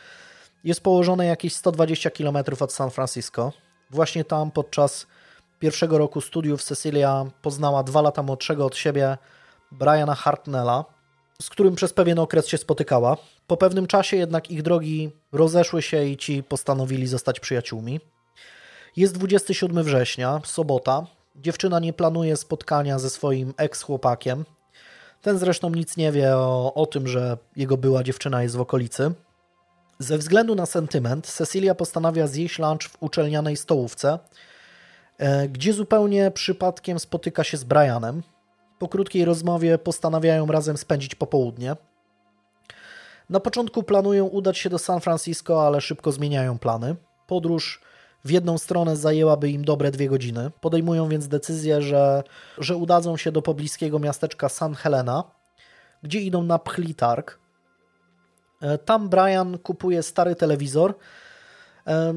[0.65, 3.53] jest położone jakieś 120 km od San Francisco.
[3.91, 5.07] Właśnie tam podczas
[5.59, 9.19] pierwszego roku studiów Cecilia poznała dwa lata młodszego od siebie
[9.73, 10.85] Briana Hartnella,
[11.43, 13.17] z którym przez pewien okres się spotykała.
[13.47, 18.01] Po pewnym czasie jednak ich drogi rozeszły się i ci postanowili zostać przyjaciółmi.
[18.97, 21.07] Jest 27 września, sobota.
[21.37, 24.45] Dziewczyna nie planuje spotkania ze swoim ex-chłopakiem.
[25.23, 29.13] Ten zresztą nic nie wie o, o tym, że jego była dziewczyna jest w okolicy.
[29.99, 34.19] Ze względu na sentyment, Cecilia postanawia zjeść lunch w uczelnianej stołówce,
[35.19, 38.23] e, gdzie zupełnie przypadkiem spotyka się z Brianem.
[38.79, 41.77] Po krótkiej rozmowie postanawiają razem spędzić popołudnie.
[43.31, 46.97] Na początku planują udać się do San Francisco, ale szybko zmieniają plany.
[47.27, 47.81] Podróż
[48.25, 50.51] w jedną stronę zajęłaby im dobre dwie godziny.
[50.61, 52.23] Podejmują więc decyzję, że,
[52.59, 55.25] że udadzą się do pobliskiego miasteczka San Helena,
[56.03, 57.39] gdzie idą na pchli targ.
[58.63, 60.95] E, tam Brian kupuje stary telewizor,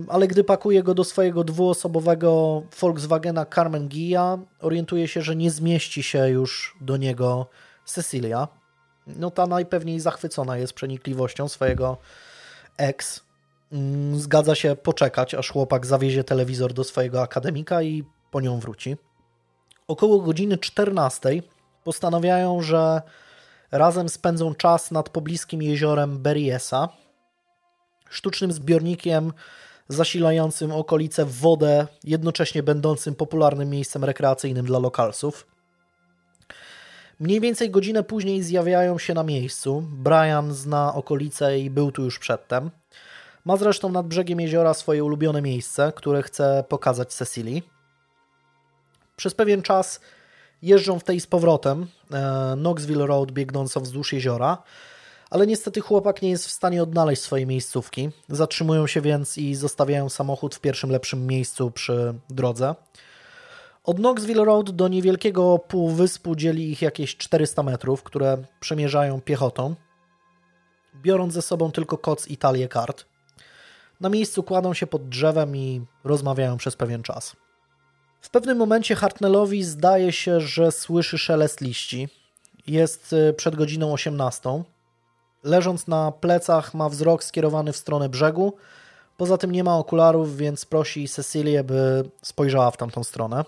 [0.07, 6.03] ale gdy pakuje go do swojego dwuosobowego Volkswagena Carmen Gia, orientuje się, że nie zmieści
[6.03, 7.47] się już do niego
[7.85, 8.47] Cecilia.
[9.07, 11.97] No ta najpewniej zachwycona jest przenikliwością swojego
[12.77, 13.23] ex.
[13.71, 18.97] Mm, zgadza się poczekać, aż chłopak zawiezie telewizor do swojego akademika i po nią wróci.
[19.87, 21.29] Około godziny 14
[21.83, 23.01] postanawiają, że
[23.71, 26.89] razem spędzą czas nad pobliskim jeziorem Beriesa,
[28.09, 29.33] sztucznym zbiornikiem
[29.87, 35.47] zasilającym okolice w wodę, jednocześnie będącym popularnym miejscem rekreacyjnym dla lokalsów.
[37.19, 39.83] Mniej więcej godzinę później zjawiają się na miejscu.
[39.91, 42.71] Brian zna okolice i był tu już przedtem.
[43.45, 47.63] Ma zresztą nad brzegiem jeziora swoje ulubione miejsce, które chce pokazać Cecilii.
[49.15, 49.99] Przez pewien czas
[50.61, 54.57] jeżdżą w tej z powrotem e, Knoxville Road biegnącą wzdłuż jeziora,
[55.29, 58.09] ale niestety chłopak nie jest w stanie odnaleźć swojej miejscówki.
[58.29, 62.75] Zatrzymują się więc i zostawiają samochód w pierwszym lepszym miejscu przy drodze.
[63.83, 69.75] Od Knoxville Road do niewielkiego półwyspu dzieli ich jakieś 400 metrów, które przemierzają piechotą,
[70.95, 73.10] biorąc ze sobą tylko koc i talię kart.
[74.01, 77.35] Na miejscu kładą się pod drzewem i rozmawiają przez pewien czas.
[78.21, 82.09] W pewnym momencie Hartnellowi zdaje się, że słyszy szelest liści.
[82.67, 84.63] Jest y, przed godziną 18.
[85.43, 88.53] Leżąc na plecach ma wzrok skierowany w stronę brzegu.
[89.17, 93.45] Poza tym nie ma okularów, więc prosi Cecilię, by spojrzała w tamtą stronę.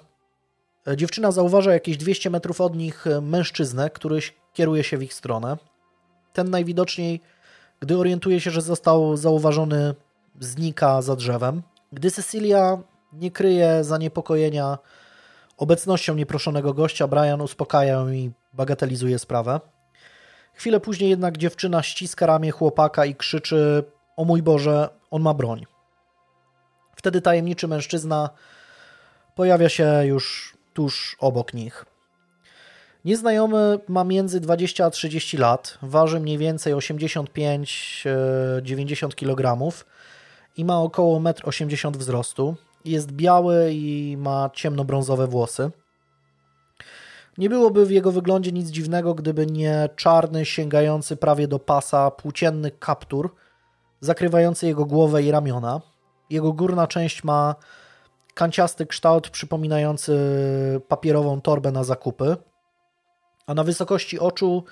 [0.96, 4.20] Dziewczyna zauważa jakieś 200 metrów od nich mężczyznę, który
[4.54, 5.58] kieruje się w ich stronę.
[6.34, 7.22] Ten najwidoczniej,
[7.80, 9.96] gdy orientuje się, że został zauważony,
[10.40, 11.62] znika za drzewem.
[11.92, 12.78] Gdy Cecilia
[13.14, 14.78] nie kryje zaniepokojenia
[15.58, 19.60] obecnością nieproszonego gościa, Brian uspokaja ją i bagatelizuje sprawę.
[20.54, 23.84] Chwilę później jednak dziewczyna ściska ramię chłopaka i krzyczy:
[24.16, 25.66] O mój Boże, on ma broń.
[26.96, 28.30] Wtedy tajemniczy mężczyzna
[29.36, 31.86] pojawia się już tuż obok nich.
[33.06, 39.74] Nieznajomy ma między 20 a 30 lat, waży mniej więcej 85-90 kg
[40.58, 42.56] i ma około 1,80 m wzrostu.
[42.86, 45.72] Jest biały i ma ciemnobrązowe włosy.
[47.38, 52.72] Nie byłoby w jego wyglądzie nic dziwnego, gdyby nie czarny, sięgający prawie do pasa, płócienny
[52.72, 53.36] kaptur,
[54.02, 55.82] zakrywający jego głowę i ramiona.
[56.30, 57.56] Jego górna część ma
[58.34, 60.18] kanciasty kształt przypominający
[60.88, 62.38] papierową torbę na zakupy,
[63.48, 64.64] a na wysokości oczu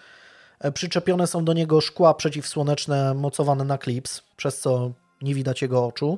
[0.60, 4.92] e, przyczepione są do niego szkła przeciwsłoneczne mocowane na klips, przez co
[5.22, 6.18] nie widać jego oczu.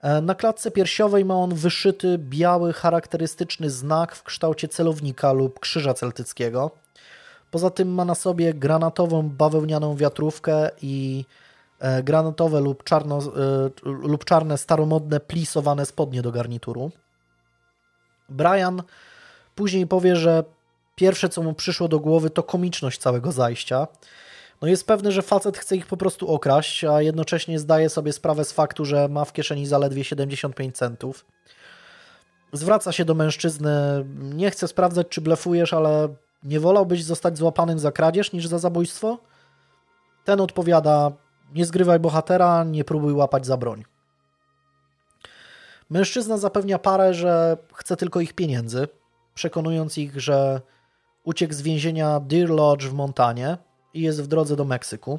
[0.00, 5.94] E, na klatce piersiowej ma on wyszyty biały, charakterystyczny znak w kształcie celownika lub krzyża
[5.94, 6.70] celtyckiego.
[7.50, 11.24] Poza tym ma na sobie granatową bawełnianą wiatrówkę i
[11.78, 16.90] e, granatowe lub, czarno, e, lub czarne staromodne plisowane spodnie do garnituru.
[18.28, 18.82] Brian
[19.54, 20.44] później powie, że
[20.94, 23.86] pierwsze co mu przyszło do głowy to komiczność całego zajścia
[24.62, 28.44] no jest pewny, że facet chce ich po prostu okraść, a jednocześnie zdaje sobie sprawę
[28.44, 31.24] z faktu, że ma w kieszeni zaledwie 75 centów.
[32.52, 36.08] Zwraca się do mężczyzny, nie chcę sprawdzać, czy blefujesz, ale
[36.42, 39.18] nie wolałbyś zostać złapanym za kradzież niż za zabójstwo?
[40.24, 41.12] Ten odpowiada,
[41.54, 43.84] nie zgrywaj bohatera, nie próbuj łapać za broń.
[45.90, 48.88] Mężczyzna zapewnia parę, że chce tylko ich pieniędzy,
[49.34, 50.60] przekonując ich, że
[51.24, 53.58] uciekł z więzienia Deer Lodge w Montanie,
[53.94, 55.18] i jest w drodze do Meksyku.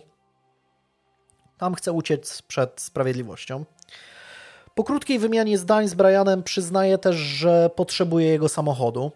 [1.57, 3.65] Tam chce uciec przed sprawiedliwością.
[4.76, 9.11] Po krótkiej wymianie zdań z Brianem przyznaje też, że potrzebuje jego samochodu.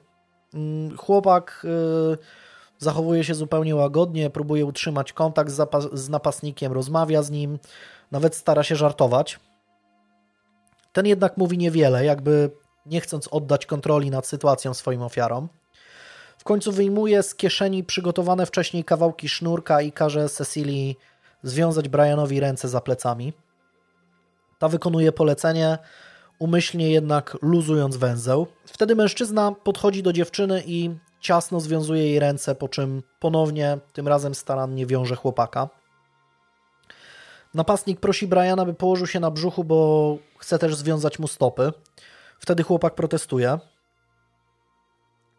[0.54, 1.66] Mm, chłopak
[2.14, 2.18] y,
[2.78, 7.60] zachowuje się zupełnie łagodnie, próbuje utrzymać kontakt z, z napastnikiem, rozmawia z nim,
[8.12, 9.40] nawet stara się żartować.
[10.94, 12.52] Ten jednak mówi niewiele, jakby
[12.86, 15.50] nie chcąc oddać kontroli nad sytuacją swoim ofiarom
[16.48, 20.98] końcu wyjmuje z kieszeni przygotowane wcześniej kawałki sznurka i każe Cecilii
[21.44, 23.34] związać Brianowi ręce za plecami.
[24.60, 25.78] Ta wykonuje polecenie,
[26.40, 28.48] umyślnie jednak luzując węzeł.
[28.66, 34.36] Wtedy mężczyzna podchodzi do dziewczyny i ciasno związuje jej ręce, po czym ponownie, tym razem
[34.36, 35.70] starannie wiąże chłopaka.
[37.54, 41.72] Napastnik prosi Briana, by położył się na brzuchu, bo chce też związać mu stopy.
[42.40, 43.60] Wtedy chłopak protestuje.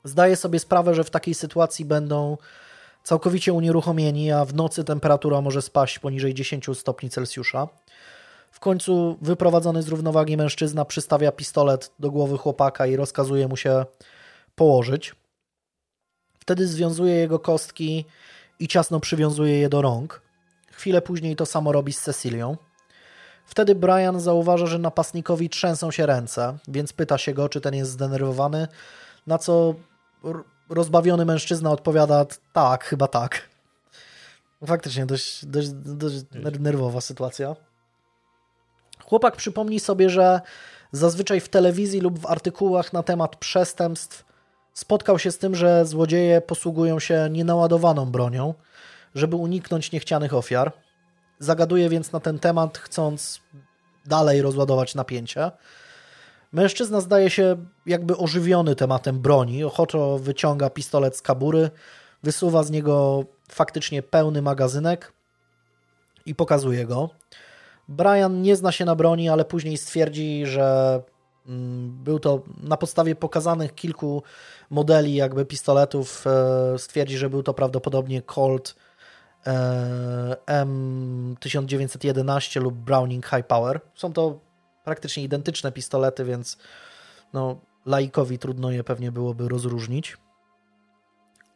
[0.04, 2.36] Zdaje sobie sprawę, że w takiej sytuacji będą
[3.02, 7.68] całkowicie unieruchomieni, a w nocy temperatura może spaść poniżej 10 stopni Celsjusza.
[8.50, 13.86] W końcu wyprowadzony z równowagi mężczyzna przystawia pistolet do głowy chłopaka i rozkazuje mu się
[14.54, 15.14] położyć.
[16.38, 18.04] Wtedy związuje jego kostki
[18.58, 20.20] i ciasno przywiązuje je do rąk.
[20.72, 22.56] Chwilę później to samo robi z Cecilią.
[23.44, 27.90] Wtedy Brian zauważa, że napastnikowi trzęsą się ręce, więc pyta się go, czy ten jest
[27.90, 28.68] zdenerwowany,
[29.26, 29.74] na co
[30.70, 33.48] rozbawiony mężczyzna odpowiada tak, chyba tak.
[34.66, 36.24] Faktycznie dość, dość, dość
[36.58, 37.56] nerwowa sytuacja.
[39.04, 40.40] Chłopak przypomni sobie, że
[40.92, 44.24] zazwyczaj w telewizji lub w artykułach na temat przestępstw
[44.74, 48.54] spotkał się z tym, że złodzieje posługują się nienaładowaną bronią,
[49.14, 50.72] żeby uniknąć niechcianych ofiar.
[51.38, 53.40] Zagaduje więc na ten temat, chcąc
[54.06, 55.50] dalej rozładować napięcie.
[56.52, 59.64] Mężczyzna zdaje się jakby ożywiony tematem broni.
[59.64, 61.70] Ochoczo wyciąga pistolet z kabury,
[62.22, 65.12] wysuwa z niego faktycznie pełny magazynek
[66.26, 67.10] i pokazuje go.
[67.88, 71.00] Brian nie zna się na broni, ale później stwierdzi, że
[71.46, 74.22] mm, był to na podstawie pokazanych kilku
[74.70, 78.74] modeli jakby pistoletów, e, stwierdzi, że był to prawdopodobnie Colt
[79.46, 83.80] e, M1911 lub Browning High Power.
[83.94, 84.47] Są to
[84.88, 86.56] praktycznie identyczne pistolety, więc
[87.32, 90.16] no, laikowi trudno je pewnie byłoby rozróżnić.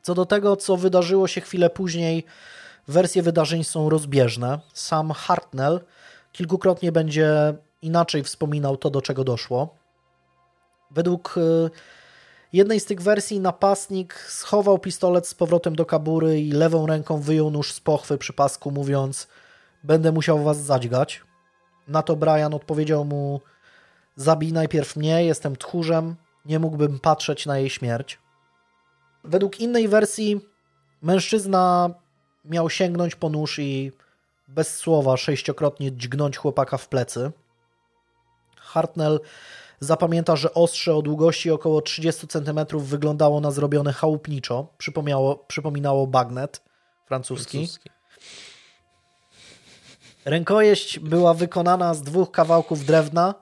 [0.03, 2.25] Co do tego, co wydarzyło się chwilę później,
[2.89, 4.61] wersje wydarzeń są rozbieżne.
[4.75, 5.81] Sam Hartnell
[6.33, 9.75] kilkukrotnie będzie inaczej wspominał to, do czego doszło.
[10.91, 11.71] Według e,
[12.53, 17.51] jednej z tych wersji napastnik schował pistolet z powrotem do kabury i lewą ręką wyjął
[17.51, 19.29] nóż z pochwy przy pasku, mówiąc:
[19.85, 21.23] Będę musiał was zadźgać.
[21.93, 23.41] Na to Brian odpowiedział mu:
[24.17, 28.19] Zabij najpierw mnie, jestem tchórzem, nie mógłbym patrzeć na jej śmierć.
[29.25, 30.41] Według innej wersji
[31.03, 31.91] mężczyzna
[32.45, 33.93] miał sięgnąć po nóż i
[34.49, 37.33] bez słowa sześciokrotnie dźgnąć chłopaka w plecy.
[38.57, 39.21] Hartnell
[39.81, 44.67] zapamięta, że ostrze o długości około 30 cm wyglądało na zrobione chałupniczo.
[45.49, 46.63] Przypominało, bagnet
[47.07, 47.59] francuski.
[47.59, 47.91] francuski.
[50.25, 53.35] Rękojeść była wykonana z dwóch kawałków drewna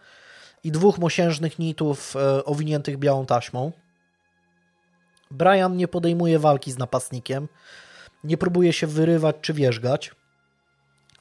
[0.64, 3.72] i dwóch mosiężnych nitów e, owiniętych białą taśmą.
[5.30, 7.48] Brian nie podejmuje walki z napastnikiem,
[8.24, 10.10] nie próbuje się wyrywać czy wierzgać.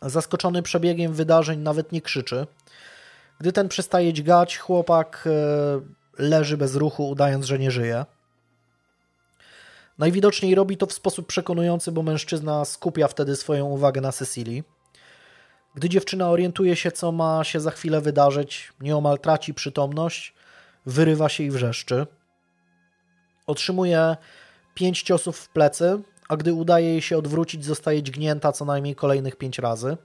[0.01, 2.47] Zaskoczony przebiegiem wydarzeń nawet nie krzyczy.
[3.39, 8.05] Gdy ten przestaje dźgać, chłopak e, leży bez ruchu, udając, że nie żyje.
[9.97, 14.63] Najwidoczniej robi to w sposób przekonujący, bo mężczyzna skupia wtedy swoją uwagę na Cecilii.
[15.75, 20.33] Gdy dziewczyna orientuje się, co ma się za chwilę wydarzyć, nieomal traci przytomność,
[20.85, 22.07] wyrywa się i wrzeszczy.
[23.47, 24.17] Otrzymuje
[24.73, 29.35] pięć ciosów w plecy, a gdy udaje jej się odwrócić, zostaje dźgnięta co najmniej kolejnych
[29.35, 29.97] pięć razy.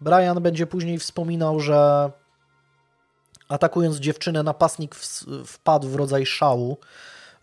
[0.00, 2.10] Brian będzie później wspominał, że
[3.48, 4.94] atakując dziewczynę, napastnik
[5.46, 6.78] wpadł w rodzaj szału.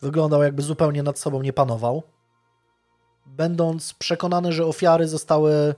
[0.02, 2.04] Wyglądał jakby zupełnie nad sobą nie panował.
[3.26, 5.76] Będąc przekonany, że ofiary zostały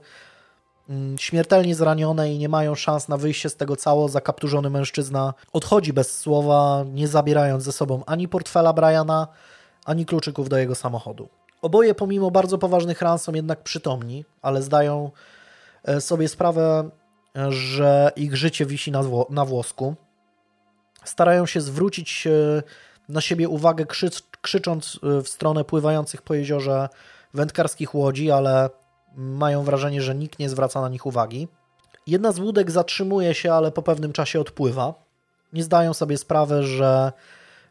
[1.16, 6.18] śmiertelnie zranione i nie mają szans na wyjście z tego cało, zakapturzony mężczyzna odchodzi bez
[6.18, 9.28] słowa, nie zabierając ze sobą ani portfela Briana,
[9.84, 11.28] ani kluczyków do jego samochodu.
[11.62, 15.10] Oboje, pomimo bardzo poważnych ran, są jednak przytomni, ale zdają
[15.84, 16.90] e, sobie sprawę,
[17.48, 19.94] że ich życie wisi na, na włosku.
[21.04, 22.62] Starają się zwrócić e,
[23.08, 24.10] na siebie uwagę, krzy
[24.42, 26.88] krzycząc e, w stronę pływających po jeziorze
[27.34, 28.70] wędkarskich łodzi, ale
[29.18, 31.48] mają wrażenie, że nikt nie zwraca na nich uwagi.
[32.06, 34.94] Jedna z łódek zatrzymuje się, ale po pewnym czasie odpływa.
[35.52, 37.12] Nie zdają sobie sprawy, że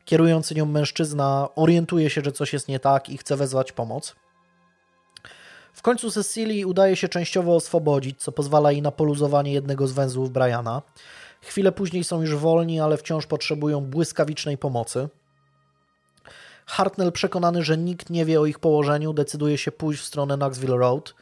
[0.08, 4.16] Kierujący nią mężczyzna orientuje się, że coś jest nie tak i chce wezwać pomoc.
[5.74, 10.32] W końcu Cecilii udaje się częściowo oswobodzić, co pozwala jej na poluzowanie jednego z węzłów
[10.32, 10.82] Briana.
[11.42, 15.10] Chwilę później są już wolni, ale wciąż potrzebują błyskawicznej pomocy.
[16.68, 20.78] Hartnell, przekonany, że nikt nie wie o ich położeniu, decyduje się pójść w stronę Knoxville
[20.78, 21.14] Road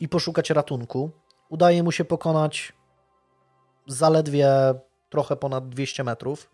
[0.00, 1.10] i poszukać ratunku.
[1.48, 2.72] Udaje mu się pokonać
[3.86, 4.48] zaledwie
[5.10, 6.50] trochę ponad 200 metrów.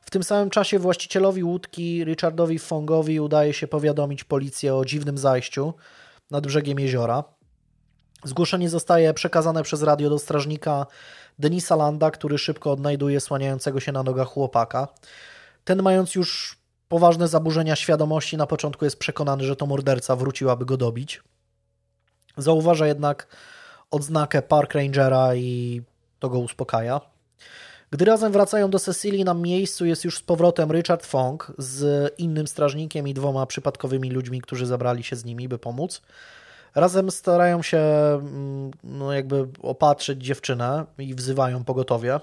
[0.00, 5.74] W tym samym czasie właścicielowi łódki, Richardowi Fongowi, udaje się powiadomić policję o dziwnym zajściu
[6.30, 7.24] nad brzegiem jeziora.
[8.24, 10.86] Zgłoszenie zostaje przekazane przez radio do strażnika
[11.38, 14.88] Denisa Landa, który szybko odnajduje słaniającego się na nogach chłopaka.
[15.64, 20.64] Ten, mając już poważne zaburzenia świadomości, na początku jest przekonany, że to morderca wrócił, aby
[20.64, 21.22] go dobić.
[22.36, 23.26] Zauważa jednak
[23.90, 25.82] odznakę Park Rangera i
[26.18, 27.00] to go uspokaja.
[27.90, 32.46] Gdy razem wracają do Cecilii, na miejscu jest już z powrotem Richard Fong z innym
[32.46, 36.02] strażnikiem i dwoma przypadkowymi ludźmi, którzy zabrali się z nimi, by pomóc.
[36.74, 42.20] Razem starają się mm, no jakby opatrzyć dziewczynę i wzywają pogotowie.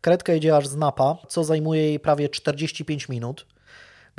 [0.00, 3.46] Karetka jedzie aż z Napa, co zajmuje jej prawie 45 minut.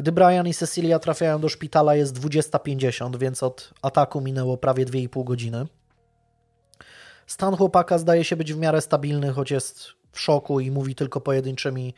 [0.02, 5.24] Gdy Brian i Cecilia trafiają do szpitala jest 20.50, więc od ataku minęło prawie 2,5
[5.24, 5.66] godziny.
[7.28, 11.22] Stan chłopaka zdaje się być w miarę stabilny, choć jest w szoku i mówi tylko
[11.22, 11.94] pojedynczymi,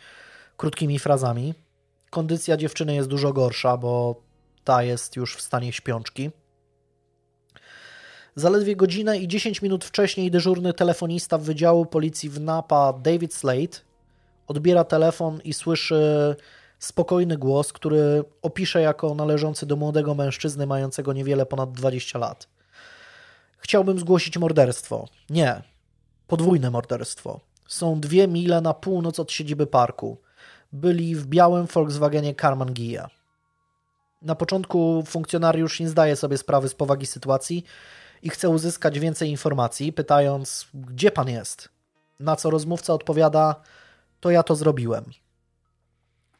[0.58, 1.54] krótkimi frazami.
[2.10, 4.22] Kondycja dziewczyny jest dużo gorsza, bo
[4.64, 6.32] ta jest już w stanie śpiączki.
[8.36, 13.80] Zaledwie godzinę i 10 minut wcześniej dyżurny telefonista w Wydziału Policji w Napa, David Slade,
[14.48, 16.36] odbiera telefon i słyszy
[16.84, 22.48] spokojny głos, który opisze jako należący do młodego mężczyzny mającego niewiele ponad 20 lat.
[23.58, 25.08] Chciałbym zgłosić morderstwo.
[25.30, 25.64] Nie.
[26.28, 27.40] Podwójne morderstwo.
[27.68, 30.18] Są dwie mile na północ od siedziby parku.
[30.74, 33.10] Byli w białym Volkswagenie Carman Gia.
[34.22, 37.64] Na początku funkcjonariusz nie zdaje sobie sprawy z powagi sytuacji
[38.22, 41.70] i chce uzyskać więcej informacji, pytając, gdzie pan jest?
[42.20, 43.56] Na co rozmówca odpowiada,
[44.20, 45.04] to ja to zrobiłem.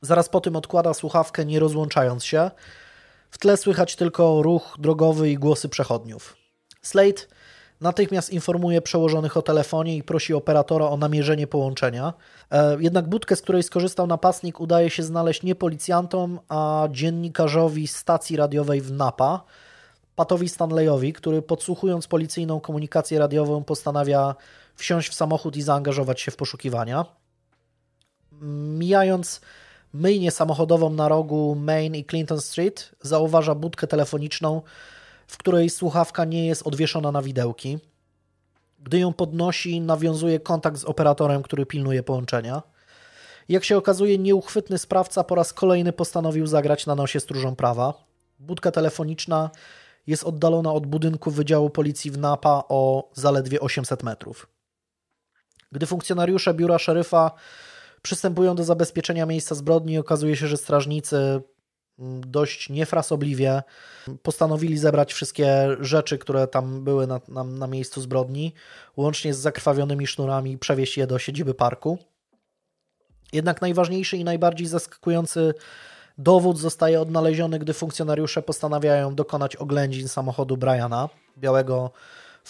[0.04, 2.52] Zaraz po tym odkłada słuchawkę, nie rozłączając się.
[3.30, 6.38] W tle słychać tylko ruch drogowy i głosy przechodniów.
[6.82, 7.22] Slate
[7.82, 12.14] natychmiast informuje przełożonych o telefonie i prosi operatora o namierzenie połączenia.
[12.52, 18.38] E, jednak budkę, z której skorzystał napastnik, udaje się znaleźć nie policjantom, a dziennikarzowi stacji
[18.38, 19.44] radiowej w Napa,
[20.16, 24.36] Patowi Stanleyowi, który podsłuchując policyjną komunikację radiową postanawia
[24.76, 27.06] wsiąść w samochód i zaangażować się w poszukiwania.
[28.78, 29.42] Mijając
[29.94, 34.62] myjnię samochodową na rogu Main i Clinton Street, zauważa budkę telefoniczną,
[35.28, 37.80] w której słuchawka nie jest odwieszona na widełki.
[38.80, 42.62] Gdy ją podnosi, nawiązuje kontakt z operatorem, który pilnuje połączenia.
[43.50, 47.94] Jak się okazuje, nieuchwytny sprawca po raz kolejny postanowił zagrać na nosie stróżą prawa.
[48.40, 49.50] Budka telefoniczna
[50.08, 54.48] jest oddalona od budynku Wydziału Policji w Napa o zaledwie 800 metrów.
[55.72, 57.32] Gdy funkcjonariusze biura szeryfa
[58.04, 61.42] przystępują do zabezpieczenia miejsca zbrodni, okazuje się, że strażnicy
[62.00, 63.64] mm, dość niefrasobliwie
[64.22, 68.54] postanowili zebrać wszystkie rzeczy, które tam były na, na, na miejscu zbrodni,
[68.98, 71.98] łącznie z zakrwawionymi sznurami, i przewieźć je do siedziby parku.
[73.34, 75.54] Jednak najważniejszy i najbardziej zaskakujący
[76.18, 81.92] Dowód zostaje odnaleziony, gdy funkcjonariusze postanawiają dokonać oględzin samochodu Briana, białego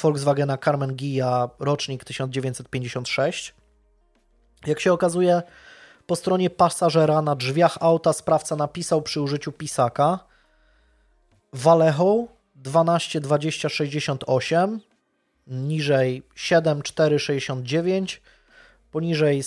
[0.01, 3.62] Volkswagena Carmen Gia, rocznik 1956.
[4.66, 5.41] Jak się okazuje,
[6.07, 10.20] po stronie pasażera na drzwiach auta sprawca napisał przy użyciu pisaka
[11.53, 12.28] Vallejo
[12.64, 14.80] 122068,
[15.47, 18.22] niżej 7469,
[18.91, 19.43] poniżej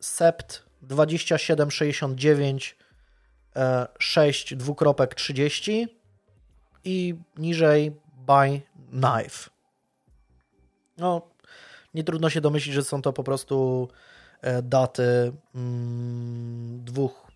[0.00, 2.76] Sept 2769
[3.98, 5.88] 6 dwukropek 30
[6.84, 7.90] i niżej
[8.26, 9.50] by knife.
[10.96, 11.22] No,
[11.94, 13.88] nie trudno się domyślić, że są to po prostu
[14.62, 17.26] daty mm, dwóch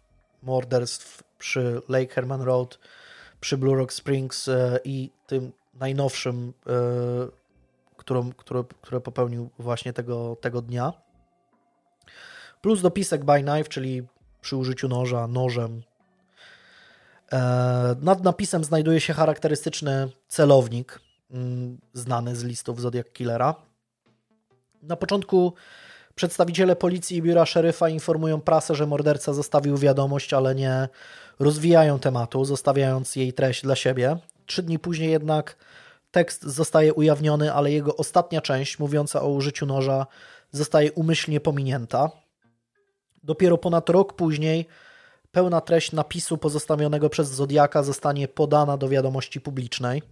[0.43, 2.79] morderstw przy Lake Herman Road,
[3.41, 6.73] przy Blue Rock Springs e, i tym najnowszym, e,
[7.97, 10.93] którą, które, które popełnił właśnie tego, tego dnia.
[12.61, 14.03] Plus dopisek by knife, czyli
[14.41, 15.83] przy użyciu noża, nożem
[17.33, 21.01] E, nad napisem znajduje się charakterystyczny celownik
[21.31, 23.55] mm, znany z listów Zodiac Killera.
[24.83, 25.55] Na początku
[26.15, 30.89] przedstawiciele policji i biura szeryfa informują prasę, że morderca zostawił wiadomość, ale nie
[31.41, 34.17] rozwijają tematu, zostawiając jej treść dla siebie.
[34.47, 35.57] Trzy dni później jednak
[36.11, 40.07] tekst zostaje ujawniony, ale jego ostatnia część, mówiąca o użyciu noża,
[40.51, 42.11] zostaje umyślnie pominięta.
[43.23, 44.67] Dopiero ponad rok później
[45.33, 50.03] pełna treść napisu pozostawionego przez Zodiaka zostanie podana do wiadomości publicznej.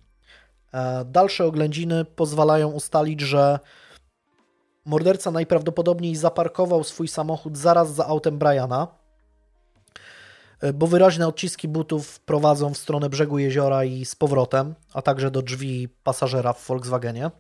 [0.75, 3.59] E, dalsze oględziny pozwalają ustalić, że
[4.85, 8.89] morderca najprawdopodobniej zaparkował swój samochód zaraz za autem Briana,
[10.75, 15.43] bo wyraźne odciski butów prowadzą w stronę brzegu jeziora i z powrotem, a także do
[15.43, 17.31] drzwi pasażera w Volkswagenie.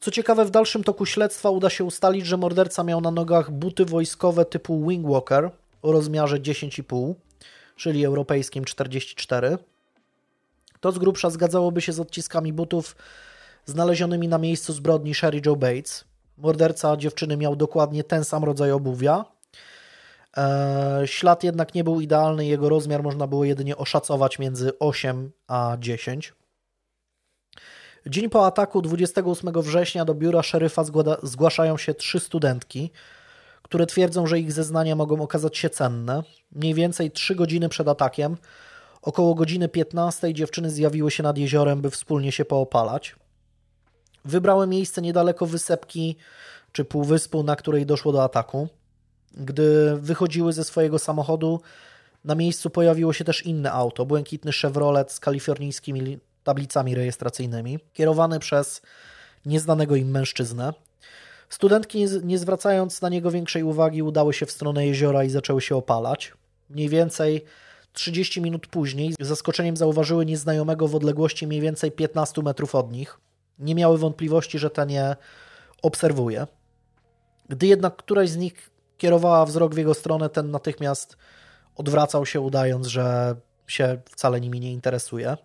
[0.00, 3.84] Co ciekawe, w dalszym toku śledztwa uda się ustalić, że morderca miał na nogach buty
[3.84, 5.50] wojskowe typu Wingwalker,
[5.82, 7.14] o rozmiarze 10,5,
[7.76, 9.58] czyli europejskim 44.
[10.80, 12.96] To z grubsza zgadzałoby się z odciskami butów
[13.66, 16.11] znalezionymi na miejscu zbrodni Sherry Joe Bates.
[16.42, 19.24] Morderca dziewczyny miał dokładnie ten sam rodzaj obuwia.
[20.36, 25.76] E, ślad jednak nie był idealny, jego rozmiar można było jedynie oszacować między 8 a
[25.80, 26.34] 10.
[28.06, 30.84] Dzień po ataku 28 września do biura szeryfa
[31.22, 32.90] zgłaszają się trzy studentki,
[33.62, 36.22] które twierdzą, że ich zeznania mogą okazać się cenne.
[36.52, 38.36] Mniej więcej 3 godziny przed atakiem,
[39.02, 43.16] około godziny 15 dziewczyny zjawiły się nad jeziorem, by wspólnie się poopalać.
[44.24, 46.16] Wybrały miejsce niedaleko wysepki
[46.72, 48.68] czy półwyspu, na której doszło do ataku.
[49.34, 51.60] Gdy wychodziły ze swojego samochodu,
[52.24, 58.82] na miejscu pojawiło się też inne auto, błękitny Chevrolet z kalifornijskimi tablicami rejestracyjnymi, kierowany przez
[59.46, 60.72] nieznanego im mężczyznę.
[61.48, 65.76] Studentki, nie zwracając na niego większej uwagi, udały się w stronę jeziora i zaczęły się
[65.76, 66.32] opalać.
[66.70, 67.44] Mniej więcej
[67.92, 73.18] 30 minut później z zaskoczeniem zauważyły nieznajomego w odległości mniej więcej 15 metrów od nich.
[73.58, 75.16] Nie miały wątpliwości, że ten je
[75.82, 76.46] obserwuje.
[77.48, 81.16] Gdy jednak któraś z nich kierowała wzrok w jego stronę, ten natychmiast
[81.76, 83.36] odwracał się, udając, że
[83.66, 85.36] się wcale nimi nie interesuje.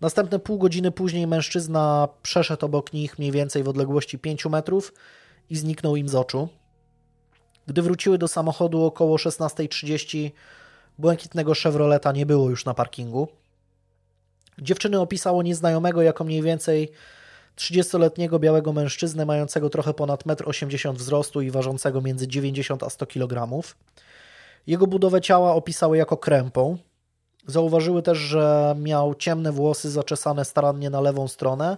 [0.00, 4.92] Następne pół godziny później mężczyzna przeszedł obok nich mniej więcej w odległości 5 metrów
[5.50, 6.48] i zniknął im z oczu.
[7.66, 10.30] Gdy wróciły do samochodu około 16.30,
[10.98, 13.28] błękitnego Chevroleta nie było już na parkingu.
[14.58, 16.92] Dziewczyny opisało nieznajomego jako mniej więcej
[17.56, 23.06] 30-letniego białego mężczyznę mającego trochę ponad 1,80 m wzrostu i ważącego między 90 a 100
[23.06, 23.62] kg.
[24.66, 26.78] Jego budowę ciała opisały jako krępą.
[27.46, 31.76] Zauważyły też, że miał ciemne włosy zaczesane starannie na lewą stronę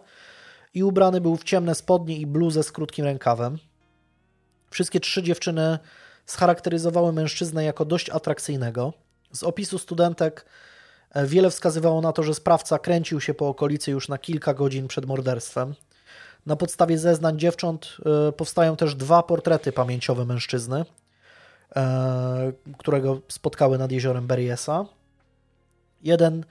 [0.75, 3.59] i ubrany był w ciemne spodnie i bluzę z krótkim rękawem.
[4.71, 5.79] Wszystkie trzy dziewczyny
[6.27, 8.93] scharakteryzowały mężczyznę jako dość atrakcyjnego.
[9.33, 10.47] Z opisu studentek
[11.15, 15.07] wiele wskazywało na to, że sprawca kręcił się po okolicy już na kilka godzin przed
[15.07, 15.75] morderstwem.
[16.47, 17.97] Na podstawie zeznań dziewcząt
[18.29, 20.85] e, powstają też dwa portrety pamięciowe mężczyzny,
[21.77, 24.85] e, którego spotkały nad jeziorem Beriesa.
[26.03, 26.45] Jeden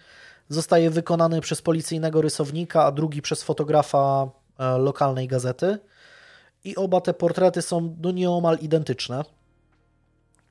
[0.50, 4.30] zostaje wykonany przez policyjnego rysownika, a drugi przez fotografa
[4.78, 5.80] lokalnej gazety.
[6.64, 9.24] I oba te portrety są no nieomal identyczne.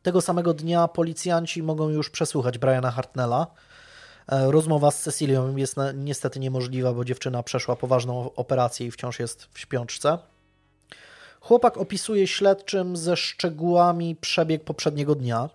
[0.02, 3.46] Tego samego dnia policjanci mogą już przesłuchać Briana Hartnella.
[4.28, 9.48] E, rozmowa z Cecilią jest niestety niemożliwa, bo dziewczyna przeszła poważną operację i wciąż jest
[9.52, 10.18] w śpiączce.
[11.40, 15.50] Chłopak opisuje śledczym ze szczegółami przebieg poprzedniego dnia.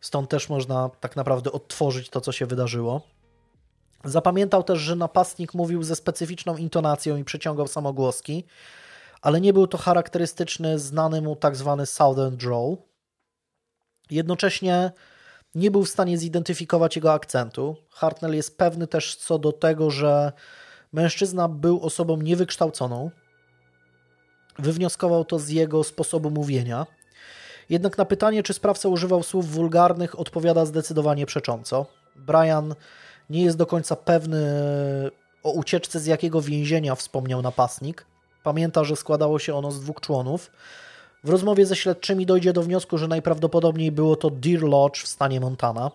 [0.00, 3.02] Stąd też można tak naprawdę odtworzyć to, co się wydarzyło.
[4.04, 8.44] Zapamiętał też, że napastnik mówił ze specyficzną intonacją i przeciągał samogłoski,
[9.22, 12.74] ale nie był to charakterystyczny, znany mu tak zwany Southern Drawl.
[14.10, 14.92] Jednocześnie
[15.54, 17.76] nie był w stanie zidentyfikować jego akcentu.
[17.90, 20.32] Hartnell jest pewny też co do tego, że
[20.92, 23.10] mężczyzna był osobą niewykształconą.
[24.58, 26.86] Wywnioskował to z jego sposobu mówienia.
[27.70, 31.86] Jednak na pytanie, czy sprawca używał słów wulgarnych, odpowiada zdecydowanie przecząco.
[32.16, 32.74] Brian
[33.30, 34.40] nie jest do końca pewny
[35.42, 38.06] o ucieczce z jakiego więzienia wspomniał napastnik.
[38.42, 40.50] Pamięta, że składało się ono z dwóch członów,
[41.24, 45.40] w rozmowie ze śledczymi dojdzie do wniosku, że najprawdopodobniej było to Deer Lodge w stanie
[45.40, 45.90] Montana.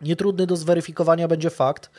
[0.00, 1.90] Nietrudny do zweryfikowania będzie fakt,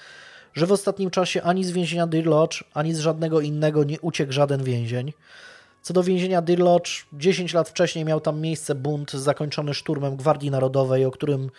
[0.53, 4.31] że w ostatnim czasie ani z więzienia Deer Lodge, ani z żadnego innego nie uciekł
[4.31, 5.13] żaden więzień.
[5.81, 10.51] Co do więzienia Deer Lodge, 10 lat wcześniej miał tam miejsce bunt zakończony szturmem Gwardii
[10.51, 11.49] Narodowej, o którym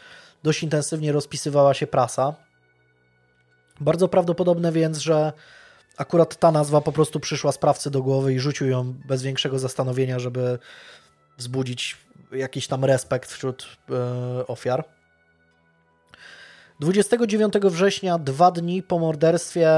[0.42, 2.34] dość intensywnie rozpisywała się prasa.
[3.80, 5.32] Bardzo prawdopodobne więc, że
[5.96, 10.18] akurat ta nazwa po prostu przyszła sprawcy do głowy i rzucił ją bez większego zastanowienia,
[10.18, 10.58] żeby
[11.38, 11.96] wzbudzić
[12.32, 14.84] jakiś tam respekt wśród e, ofiar.
[16.80, 19.68] 29 września, dwa dni po morderstwie,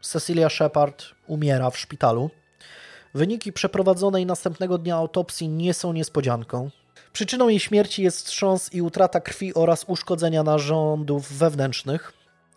[0.00, 2.30] Cecilia Shepard umiera w szpitalu.
[3.14, 6.70] Wyniki przeprowadzonej następnego dnia autopsji nie są niespodzianką.
[7.12, 12.12] Przyczyną jej śmierci jest wstrząs i utrata krwi oraz uszkodzenia narządów wewnętrznych,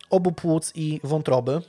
[0.10, 1.62] obu płuc i wątroby.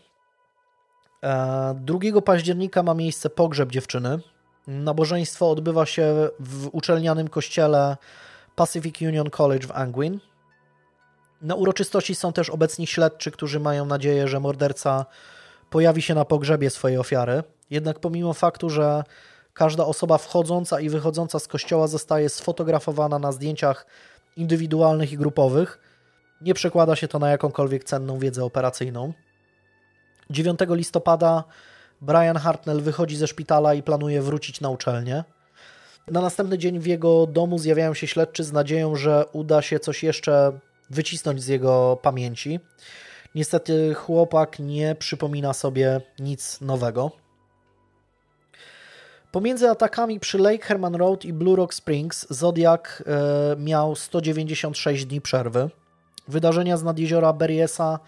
[1.23, 4.19] 2 e, października ma miejsce pogrzeb dziewczyny.
[4.67, 7.97] Nabożeństwo odbywa się w uczelnianym kościele
[8.57, 10.21] Pacific Union College w Angwin.
[11.43, 15.07] Na uroczystości są też obecni śledczy, którzy mają nadzieję, że morderca
[15.71, 17.43] pojawi się na pogrzebie swojej ofiary.
[17.71, 19.05] Jednak pomimo faktu, że
[19.55, 23.87] każda osoba wchodząca i wychodząca z kościoła zostaje sfotografowana na zdjęciach
[24.37, 25.79] indywidualnych i grupowych,
[26.41, 29.13] nie przekłada się to na jakąkolwiek cenną wiedzę operacyjną.
[30.31, 31.45] 9 listopada
[32.01, 35.25] Brian Hartnell wychodzi ze szpitala i planuje wrócić na uczelnię.
[36.09, 40.03] Na następny dzień w jego domu zjawiają się śledczy z nadzieją, że uda się coś
[40.03, 40.53] jeszcze
[40.91, 42.61] wycisnąć z jego pamięci.
[43.35, 47.11] Niestety chłopak nie przypomina sobie nic nowego.
[49.33, 55.21] Pomiędzy atakami przy Lake Herman Road i Blue Rock Springs Zodiak e, miał 196 dni
[55.21, 55.71] przerwy.
[56.29, 57.99] Wydarzenia z nadjeziora Berriesa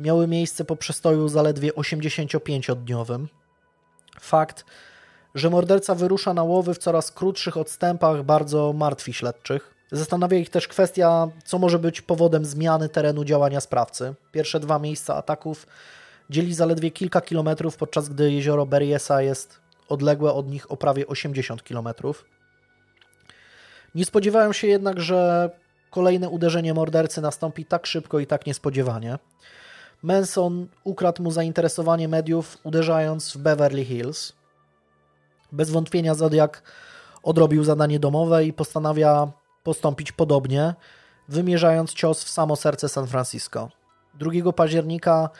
[0.00, 3.26] miały miejsce po przestoju zaledwie 85-dniowym.
[4.20, 4.64] Fakt,
[5.34, 9.74] że morderca wyrusza na łowy w coraz krótszych odstępach, bardzo martwi śledczych.
[9.92, 14.14] Zastanawia ich też kwestia, co może być powodem zmiany terenu działania sprawcy.
[14.32, 15.66] Pierwsze dwa miejsca ataków
[16.30, 21.64] dzieli zaledwie kilka kilometrów, podczas gdy jezioro Berriesa jest odległe od nich o prawie 80
[21.64, 22.24] kilometrów.
[23.94, 25.50] Nie spodziewają się jednak, że
[25.90, 29.18] kolejne uderzenie mordercy nastąpi tak szybko i tak niespodziewanie.
[30.02, 34.32] Manson ukradł mu zainteresowanie mediów, uderzając w Beverly Hills.
[35.52, 36.62] Bez wątpienia Zodiak
[37.22, 39.32] odrobił zadanie domowe i postanawia
[39.62, 40.74] postąpić podobnie,
[41.28, 43.70] wymierzając cios w samo serce San Francisco.
[44.14, 45.30] 2 października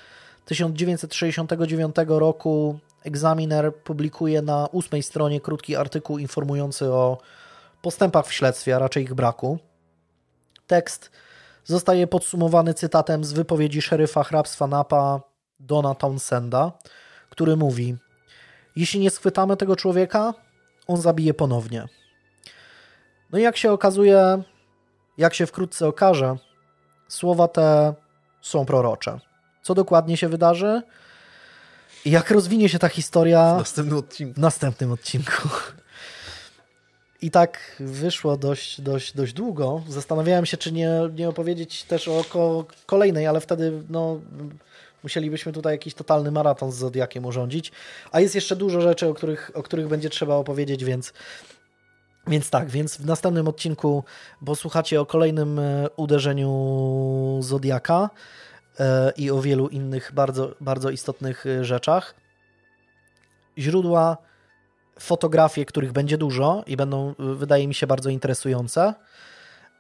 [0.45, 7.19] 1969 roku Examiner publikuje na ósmej stronie krótki artykuł informujący o
[7.83, 9.59] postępach w śledztwie, a raczej ich braku.
[10.67, 11.11] Tekst
[11.71, 15.21] zostaje podsumowany cytatem z wypowiedzi szeryfa hrabstwa Napa
[15.61, 16.73] Dona Townsenda,
[17.31, 17.97] który mówi:
[18.77, 20.35] Jeśli nie schwytamy tego człowieka,
[20.87, 21.89] on zabije ponownie.
[23.33, 24.43] No i jak się okazuje,
[25.19, 26.37] jak się wkrótce okaże,
[27.09, 27.95] słowa te
[28.43, 29.19] są prorocze.
[29.63, 30.83] Co dokładnie się wydarzy?
[32.05, 34.35] Jak rozwinie się ta historia w następnym odcinku?
[34.35, 35.49] W następnym odcinku.
[37.23, 39.83] I tak wyszło dość, dość, dość długo.
[39.89, 44.21] Zastanawiałem się, czy nie, nie opowiedzieć też o ko kolejnej, ale wtedy no,
[45.03, 47.73] musielibyśmy tutaj jakiś totalny maraton z Zodiakiem urządzić.
[48.13, 51.13] A jest jeszcze dużo rzeczy, o których, o których będzie trzeba opowiedzieć, więc,
[52.27, 54.05] więc tak, więc w następnym odcinku
[54.47, 58.11] posłuchacie o kolejnym e, uderzeniu Zodiaka
[58.81, 62.15] e, i o wielu innych bardzo, bardzo istotnych e, rzeczach.
[63.59, 64.30] Źródła
[65.01, 68.95] fotografie, których będzie dużo i będą, wydaje mi się, bardzo interesujące,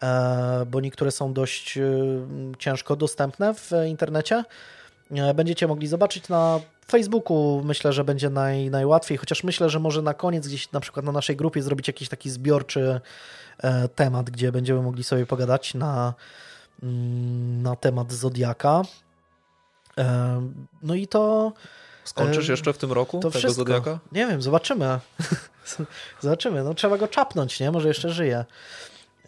[0.02, 1.82] e, bo niektóre są dość e,
[2.58, 4.44] ciężko dostępne w internecie.
[5.10, 6.60] E, będziecie mogli zobaczyć na
[6.90, 11.06] Facebooku, myślę, że będzie naj, najłatwiej, chociaż myślę, że może na koniec gdzieś na przykład
[11.06, 13.00] na naszej grupie zrobić jakiś taki zbiorczy
[13.94, 16.14] temat, gdzie będziemy mogli sobie pogadać na,
[16.82, 18.82] mm, na temat Zodiaka.
[20.82, 21.52] No i to
[22.04, 23.64] Skończysz jeszcze w tym roku to tego wszystko.
[23.64, 23.98] Zodiaka?
[24.12, 25.00] Nie wiem, zobaczymy.
[26.20, 26.64] zobaczymy.
[26.64, 27.70] No, trzeba go czapnąć, nie?
[27.70, 28.44] Może jeszcze żyje.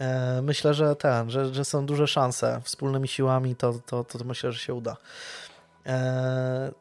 [0.01, 2.61] E, myślę, że ten, że, że są duże szanse.
[2.65, 4.97] Wspólnymi siłami to, to, to, to myślę, że się uda.
[5.86, 6.73] E,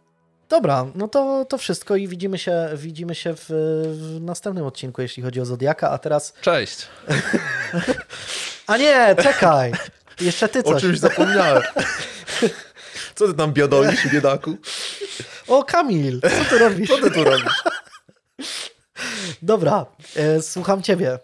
[0.50, 5.24] dobra, no to, to wszystko i widzimy się, widzimy się w, w następnym odcinku, jeśli
[5.24, 6.34] chodzi o Zodiaka, a teraz...
[6.42, 6.88] Cześć!
[8.68, 9.72] a nie, czekaj!
[10.22, 10.76] Jeszcze ty coś.
[10.76, 11.64] O czymś zapomniałem.
[13.16, 14.58] Co ty tam biadolisz, biedaku?
[15.48, 16.90] O, Kamil, co ty robisz?
[16.90, 17.64] Co ty tu robisz?
[19.42, 19.86] Dobra,
[20.16, 21.20] e, słucham ciebie.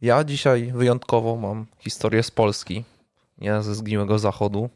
[0.00, 2.84] Ja dzisiaj wyjątkowo mam historię z Polski,
[3.38, 4.70] nie ze zgniłego zachodu,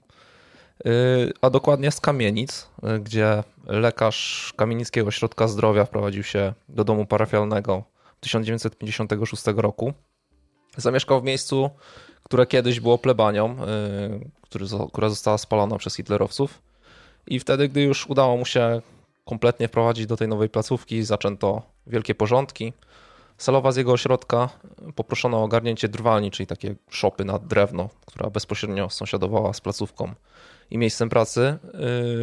[1.40, 7.84] a dokładnie z Kamienic, y, gdzie lekarz Kamienickiego Ośrodka Zdrowia wprowadził się do domu parafialnego
[8.20, 9.92] 1956 roku.
[10.76, 11.70] Zamieszkał w miejscu,
[12.22, 13.56] które kiedyś było plebanią,
[14.50, 16.62] yy, która została spalona przez hitlerowców.
[17.26, 18.82] I wtedy, gdy już udało mu się
[19.24, 22.72] kompletnie wprowadzić do tej nowej placówki, zaczęto wielkie porządki.
[23.38, 24.48] Salowa z jego ośrodka
[24.94, 30.14] poproszono o ogarnięcie drwalni, czyli takie szopy na drewno, która bezpośrednio sąsiadowała z placówką
[30.70, 31.58] i miejscem pracy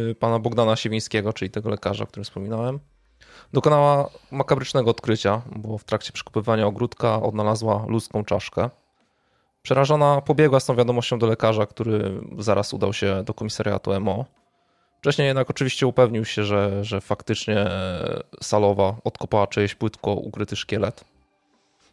[0.06, 2.80] yy, pana Bogdana Siewińskiego, czyli tego lekarza, o którym wspominałem.
[3.52, 8.70] Dokonała makabrycznego odkrycia, bo w trakcie przekupywania ogródka odnalazła ludzką czaszkę.
[9.62, 14.24] Przerażona pobiegła z tą wiadomością do lekarza, który zaraz udał się do komisariatu MO.
[15.04, 17.66] Wcześniej jednak oczywiście upewnił się, że, że faktycznie
[18.42, 21.04] Salowa odkopała czyjeś płytko ukryty szkielet.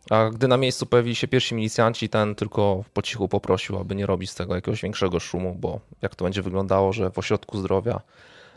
[0.09, 4.05] A gdy na miejscu pojawili się pierwsi milicjanci, ten tylko po cichu poprosił, aby nie
[4.05, 8.01] robić z tego jakiegoś większego szumu, bo jak to będzie wyglądało, że w ośrodku zdrowia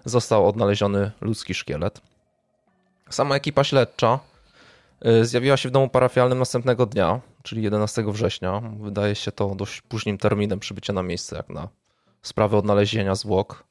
[0.05, 2.01] został odnaleziony ludzki szkielet.
[3.10, 4.18] Sama ekipa śledcza
[5.06, 8.62] y, zjawiła się w domu parafialnym następnego dnia, czyli 11 września.
[8.81, 11.68] Wydaje się to dość późnym terminem przybycia na miejsce, jak na
[12.22, 13.64] sprawę odnalezienia zwłok,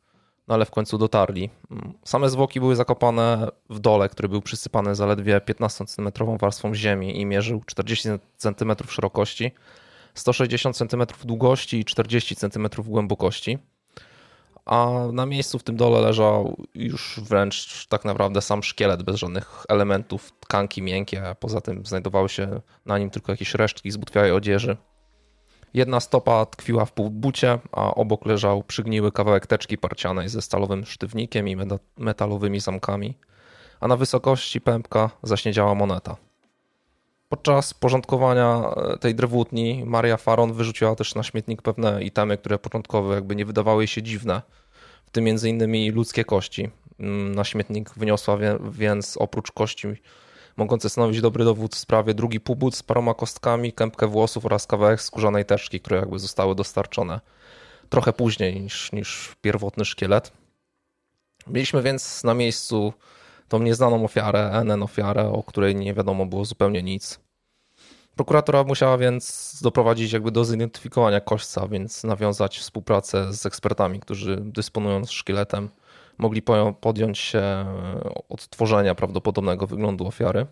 [0.47, 1.49] no ale w końcu dotarli.
[2.03, 6.09] Same zwłoki były zakopane w dole, który był przysypany zaledwie 15 cm
[6.39, 9.51] warstwą ziemi i mierzył 40 cm szerokości,
[10.13, 13.59] 160 cm długości i 40 cm głębokości
[14.65, 19.65] a na miejscu w tym dole leżał już wręcz tak naprawdę sam szkielet bez żadnych
[19.69, 24.77] elementów, tkanki miękkie, a poza tym znajdowały się na nim tylko jakieś resztki zbutwiałej odzieży.
[25.73, 31.47] Jedna stopa tkwiła w półbucie, a obok leżał przygniły kawałek teczki parcianej ze stalowym sztywnikiem
[31.47, 31.57] i
[31.97, 33.17] metalowymi zamkami,
[33.79, 36.15] a na wysokości pępka zaśniedziała moneta.
[37.29, 43.13] Podczas porządkowania e, tej drewutni Maria Faron wyrzuciła też na śmietnik pewne itemy, które początkowo
[43.13, 44.41] jakby nie wydawały się dziwne,
[45.05, 46.69] w tym innymi ludzkie kości.
[46.99, 48.37] Mm, na śmietnik wyniosła
[48.71, 49.87] więc oprócz kości
[50.57, 55.01] mogące stanowić dobry dowód w sprawie drugi półbut z paroma kostkami, kępkę włosów oraz kawałek
[55.01, 57.19] skórzanej teczki, które jakby zostały dostarczone
[57.93, 60.31] trochę później niż, niż pierwotny szkielet.
[61.47, 62.93] Mieliśmy więc na miejscu
[63.47, 67.19] tą nieznaną ofiarę, NN ofiarę, o której nie wiadomo było zupełnie nic.
[68.15, 75.11] Prokuratora musiała więc doprowadzić jakby do zidentyfikowania kośćca, więc nawiązać współpracę z ekspertami, którzy dysponując
[75.11, 75.69] szkieletem
[76.17, 76.41] mogli
[76.81, 77.65] podjąć się
[78.29, 80.45] odtworzenia prawdopodobnego wyglądu ofiary.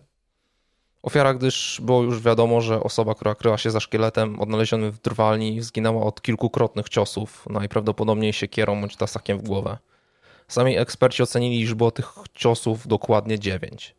[1.02, 5.60] Ofiara, gdyż było już wiadomo, że osoba, która kryła się za szkieletem odnalezionym w drwalni
[5.60, 9.78] zginęła od kilkukrotnych ciosów, najprawdopodobniej siekierą bądź tasakiem w głowę.
[10.48, 13.94] Sami eksperci ocenili, że było tych ciosów dokładnie dziewięć.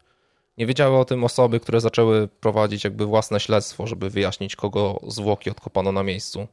[0.58, 5.50] Nie wiedziały o tym osoby, które zaczęły prowadzić jakby własne śledztwo, żeby wyjaśnić, kogo zwłoki
[5.50, 6.48] odkopano na miejscu,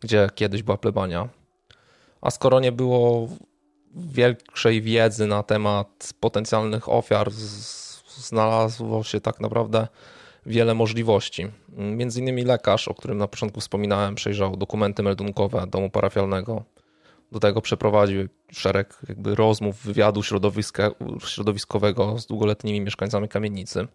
[0.00, 1.28] gdzie kiedyś była plebania.
[2.20, 3.28] A skoro nie było
[3.94, 7.30] większej wiedzy na temat potencjalnych ofiar,
[8.16, 9.88] znalazło się tak naprawdę
[10.46, 11.48] wiele możliwości.
[11.68, 16.64] Między innymi lekarz, o którym na początku wspominałem, przejrzał dokumenty meldunkowe domu parafialnego,
[17.32, 20.22] do tego przeprowadził szereg jakby rozmów, wywiadu
[21.26, 23.88] środowiskowego z długoletnimi mieszkańcami kamienicy.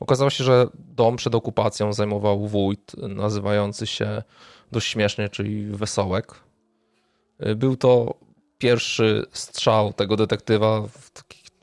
[0.00, 4.22] Okazało się, że dom przed okupacją zajmował wójt nazywający się
[4.72, 6.34] dość śmiesznie, czyli Wesołek.
[7.56, 8.14] Był to
[8.58, 10.82] pierwszy strzał tego detektywa,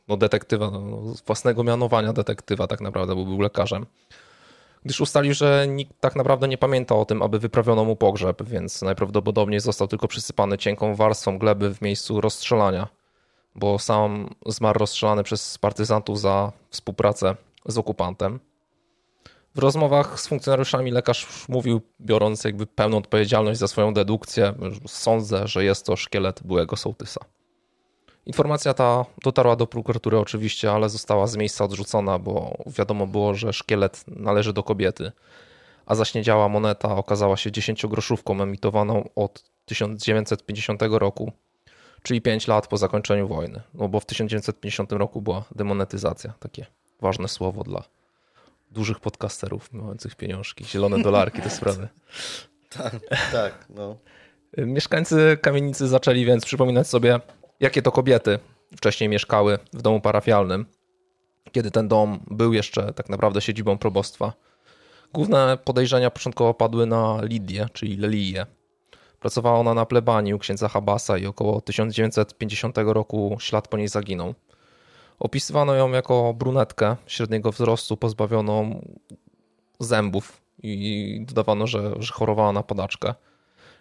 [0.08, 3.86] no detektywa, no, własnego mianowania detektywa tak naprawdę, bo był lekarzem
[4.86, 8.82] gdyż ustalił, że nikt tak naprawdę nie pamięta o tym, aby wyprawiono mu pogrzeb, więc
[8.82, 12.88] najprawdopodobniej został tylko przysypany cienką warstwą gleby w miejscu rozstrzelania,
[13.56, 17.36] bo sam zmarł rozstrzelany przez partyzantów za współpracę
[17.66, 18.40] z okupantem.
[19.56, 24.54] W rozmowach z funkcjonariuszami lekarz mówił, biorąc jakby pełną odpowiedzialność za swoją dedukcję,
[24.88, 27.22] sądzę, że jest to szkielet byłego sołtysa.
[28.26, 33.54] Informacja ta dotarła do prokuratury oczywiście, ale została z miejsca odrzucona, bo wiadomo było, że
[33.54, 35.12] szkielet należy do kobiety,
[35.86, 41.32] a zaśniedziała moneta okazała się dziesięciogroszówką emitowaną od 1950 roku,
[42.04, 43.62] czyli 5 lat po zakończeniu wojny.
[43.74, 46.66] No bo w 1950 roku była demonetyzacja, takie
[47.02, 47.84] ważne słowo dla
[48.72, 51.88] dużych podcasterów mających pieniążki, zielone dolarki, te sprawy.
[52.78, 52.96] Tak,
[53.32, 53.98] tak, no.
[54.58, 57.20] Mieszkańcy kamienicy zaczęli więc przypominać sobie
[57.62, 58.40] jakie to kobiety
[58.78, 60.66] wcześniej mieszkały w domu parafialnym,
[61.52, 64.34] kiedy ten dom był jeszcze tak naprawdę siedzibą probostwa.
[65.14, 68.46] Główne podejrzenia początkowo padły na Lidię, czyli Leliję.
[69.20, 74.36] Pracowała ona na plebanii u księdza Habasa i około 1950 roku ślad po niej zaginął.
[75.22, 78.86] Opisywano ją jako brunetkę średniego wzrostu, pozbawioną
[79.80, 83.14] zębów i dodawano, że, że chorowała na podaczkę.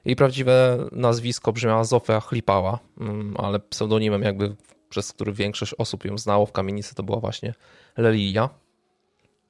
[0.04, 4.56] Jej prawdziwe nazwisko brzmiała Zofia Chlipała, mm, ale pseudonimem jakby,
[4.88, 7.54] przez który większość osób ją znało w kamienicy, to była właśnie
[7.96, 8.50] Lelia.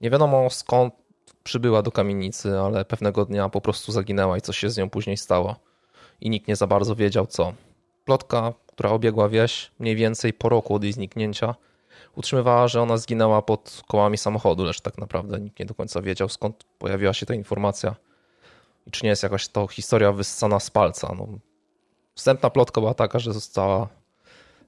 [0.00, 0.94] Nie wiadomo skąd
[1.42, 5.16] przybyła do kamienicy, ale pewnego dnia po prostu zaginęła i coś się z nią później
[5.16, 5.56] stało.
[6.20, 7.52] I nikt nie za bardzo wiedział co.
[8.04, 11.54] Plotka, która obiegła wieś mniej więcej po roku od jej zniknięcia,
[12.16, 16.28] utrzymywała, że ona zginęła pod kołami samochodu, lecz tak naprawdę nikt nie do końca wiedział
[16.28, 17.94] skąd pojawiła się ta informacja
[18.86, 21.14] i czy nie jest jakaś to historia wyssana z palca.
[21.18, 21.28] No,
[22.14, 23.88] wstępna plotka była taka, że została,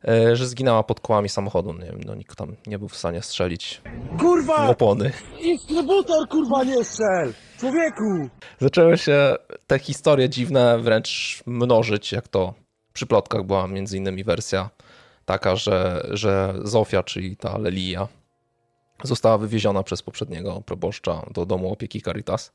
[0.09, 1.73] e, że zginęła pod kołami samochodu.
[1.73, 3.83] Nie wiem, no nikt tam nie był w stanie strzelić
[4.19, 4.69] kurwa!
[4.69, 5.13] opony.
[5.41, 7.35] Instrybutor kurwa nie strzel!
[7.59, 8.29] Człowieku!
[8.59, 9.35] Zaczęły się
[9.67, 12.55] te historie dziwne wręcz mnożyć, jak to
[12.93, 14.71] przy plotkach była między innymi wersja
[15.25, 18.09] taka, że, że Zofia, czyli ta Lelia,
[19.05, 22.53] została wywieziona przez poprzedniego proboszcza do domu opieki Caritas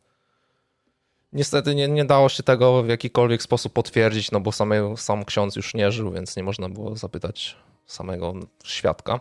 [1.33, 5.55] Niestety nie, nie dało się tego w jakikolwiek sposób potwierdzić, no bo samy, sam ksiądz
[5.55, 8.33] już nie żył, więc nie można było zapytać samego
[8.63, 9.19] świadka.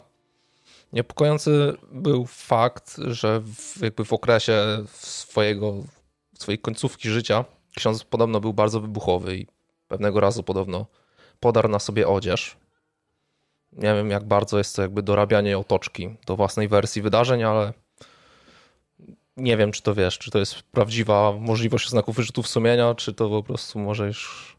[0.93, 5.75] Niepokojący był fakt, że w, jakby w okresie swojego,
[6.39, 7.45] swojej końcówki życia
[7.77, 9.47] ksiądz podobno był bardzo wybuchowy i
[9.89, 10.87] pewnego razu podobno
[11.41, 12.57] podarł na sobie odzież.
[13.77, 17.73] Nie wiem, jak bardzo jest to jakby dorabianie otoczki do własnej wersji wydarzeń, ale
[19.37, 23.29] nie wiem, czy to wiesz, czy to jest prawdziwa możliwość znaków wyrzutów sumienia, czy to
[23.29, 24.57] po prostu może już.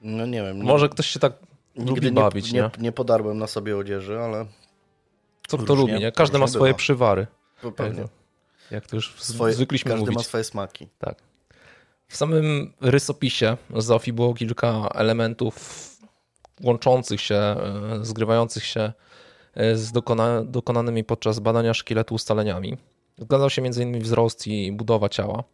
[0.00, 0.58] No nie wiem.
[0.58, 1.32] Nie może ktoś się tak
[1.76, 4.46] Nigdy lubi bawić, nie, nie, nie podarłem na sobie odzieży, ale...
[5.48, 6.12] Co kto lubi, nie?
[6.12, 6.78] Każdy ma swoje bywa.
[6.78, 7.26] przywary.
[7.76, 8.04] Pewnie.
[8.70, 10.16] Jak to już swoje, zwykliśmy każdy mówić.
[10.16, 10.88] ma swoje smaki.
[10.98, 11.18] Tak.
[12.08, 15.97] W samym rysopisie Zofii było kilka elementów
[16.62, 17.56] łączących się, e,
[18.02, 18.92] zgrywających się
[19.54, 22.76] e, z dokona, dokonanymi podczas badania szkieletu ustaleniami.
[23.18, 24.00] Zgadzał się m.in.
[24.00, 25.44] wzrost i budowa ciała.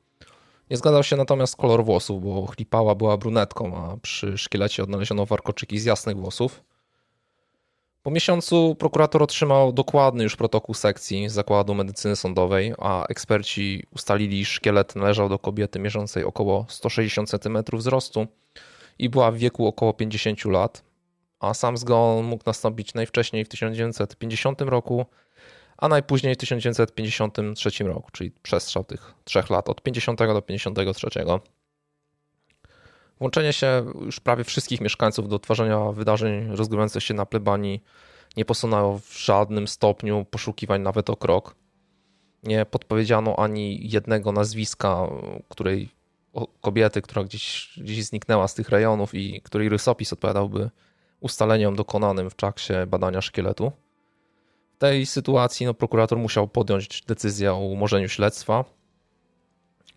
[0.70, 5.78] Nie zgadzał się natomiast kolor włosów, bo chlipała była brunetką, a przy szkielecie odnaleziono warkoczyki
[5.78, 6.62] z jasnych włosów.
[8.02, 14.48] Po miesiącu prokurator otrzymał dokładny już protokół sekcji Zakładu Medycyny Sądowej, a eksperci ustalili, iż
[14.48, 18.26] szkielet należał do kobiety mierzącej około 160 cm wzrostu
[18.98, 20.82] i była w wieku około 50 lat,
[21.46, 25.06] a sam zgon mógł nastąpić najwcześniej w 1950 roku,
[25.76, 31.10] a najpóźniej w 1953 roku, czyli przestrzał tych trzech lat, od 50 do 53.
[33.18, 37.82] Włączenie się już prawie wszystkich mieszkańców do odtwarzania wydarzeń rozgrywających się na plebanii
[38.36, 41.56] nie posunęło w żadnym stopniu poszukiwań nawet o krok.
[42.42, 45.06] Nie podpowiedziano ani jednego nazwiska,
[45.48, 45.88] której
[46.60, 50.70] kobiety, która gdzieś, gdzieś zniknęła z tych rejonów i której rysopis odpowiadałby
[51.24, 53.72] ustaleniom dokonanym w czasie badania szkieletu.
[54.74, 58.64] W tej sytuacji no, prokurator musiał podjąć decyzję o umorzeniu śledztwa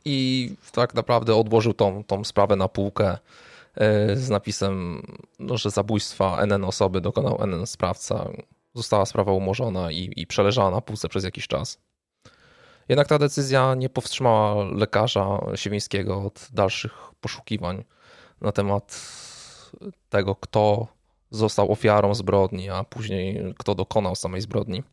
[0.06, 3.18] i tak naprawdę odłożył tą, tą sprawę na półkę
[3.76, 5.02] e, z napisem,
[5.40, 8.30] no, że zabójstwa NN osoby dokonał NN sprawca.
[8.74, 11.78] Została sprawa umorzona i, i przeleżała na półce przez jakiś czas.
[12.90, 17.84] Jednak ta decyzja nie powstrzymała lekarza Siewińskiego od dalszych poszukiwań
[18.42, 19.02] na temat
[20.10, 20.88] tego, kto
[21.32, 24.84] został ofiarą zbrodni, a później kto dokonał samej zbrodni.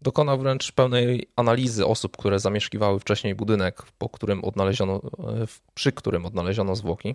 [0.00, 5.00] Dokonał wręcz pełnej analizy osób, które zamieszkiwały wcześniej budynek, po którym odnaleziono,
[5.74, 7.14] przy którym odnaleziono zwłoki.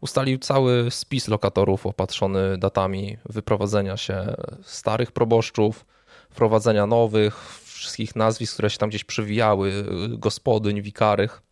[0.00, 5.86] Ustalił cały spis lokatorów opatrzony datami wyprowadzenia się starych proboszczów,
[6.30, 9.72] wprowadzenia nowych, wszystkich nazwisk, które się tam gdzieś przewijały,
[10.08, 11.42] gospodyń, wikarych.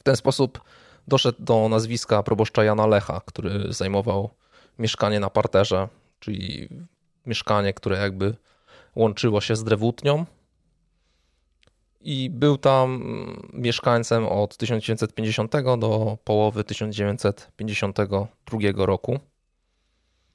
[0.00, 0.60] W ten sposób
[1.08, 4.30] doszedł do nazwiska proboszcza Jana Lecha, który zajmował
[4.78, 5.88] mieszkanie na parterze,
[6.20, 6.68] czyli
[7.26, 8.36] mieszkanie, które jakby
[8.96, 10.26] łączyło się z drewutnią.
[12.00, 13.02] I był tam
[13.52, 19.18] mieszkańcem od 1950 do połowy 1952 roku.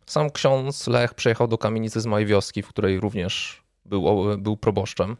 [0.05, 5.18] Sam ksiądz Lech przyjechał do kamienicy z mojej wioski, w której również był, był proboszczem.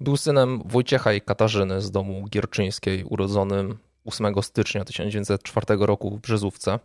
[0.00, 6.78] Był synem Wojciecha i Katarzyny z domu Gierczyńskiej, urodzonym 8 stycznia 1904 roku w Brzezówce.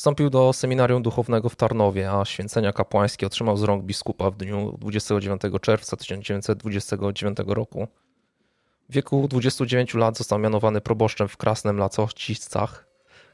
[0.00, 4.76] Wstąpił do seminarium duchownego w Tarnowie, a święcenia kapłańskie otrzymał z rąk biskupa w dniu
[4.78, 7.88] 29 czerwca 1929 roku.
[8.88, 12.86] W wieku 29 lat został mianowany proboszczem w Krasnem Lacociscach,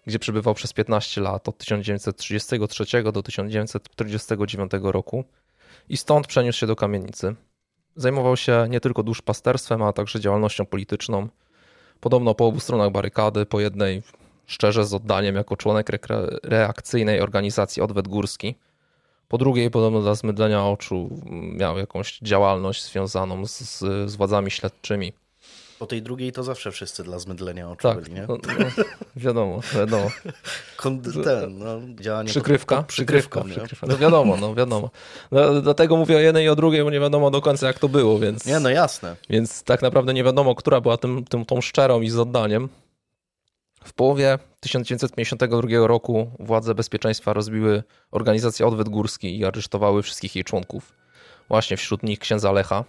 [0.06, 5.24] gdzie przebywał przez 15 lat od 1933 do 1949 roku
[5.88, 7.34] i stąd przeniósł się do kamienicy.
[7.96, 11.28] Zajmował się nie tylko duszpasterstwem, a także działalnością polityczną.
[12.00, 14.02] Podobno po obu stronach barykady, po jednej
[14.46, 15.90] szczerze z oddaniem jako członek
[16.42, 18.54] reakcyjnej organizacji Odwet Górski.
[19.28, 21.22] Po drugiej, podobno dla zmydlenia oczu,
[21.56, 25.12] miał jakąś działalność związaną z, z władzami śledczymi.
[25.78, 28.26] Po tej drugiej to zawsze wszyscy dla zmydlenia oczu tak, byli, nie?
[28.28, 28.84] No, no,
[29.16, 30.10] wiadomo, wiadomo.
[31.24, 33.86] ten, no, działanie przykrywka, pod, pod przykrywka, przykrywka.
[33.86, 34.90] No wiadomo, no wiadomo.
[35.30, 37.88] No, dlatego mówię o jednej i o drugiej, bo nie wiadomo do końca jak to
[37.88, 38.46] było, więc...
[38.46, 39.16] Nie, no jasne.
[39.30, 42.68] Więc tak naprawdę nie wiadomo, która była tym, tym, tą szczerą i z oddaniem.
[43.86, 50.92] W połowie 1952 roku władze bezpieczeństwa rozbiły organizację Odwet Górski i aresztowały wszystkich jej członków.
[51.48, 52.84] Właśnie wśród nich księdza Lecha.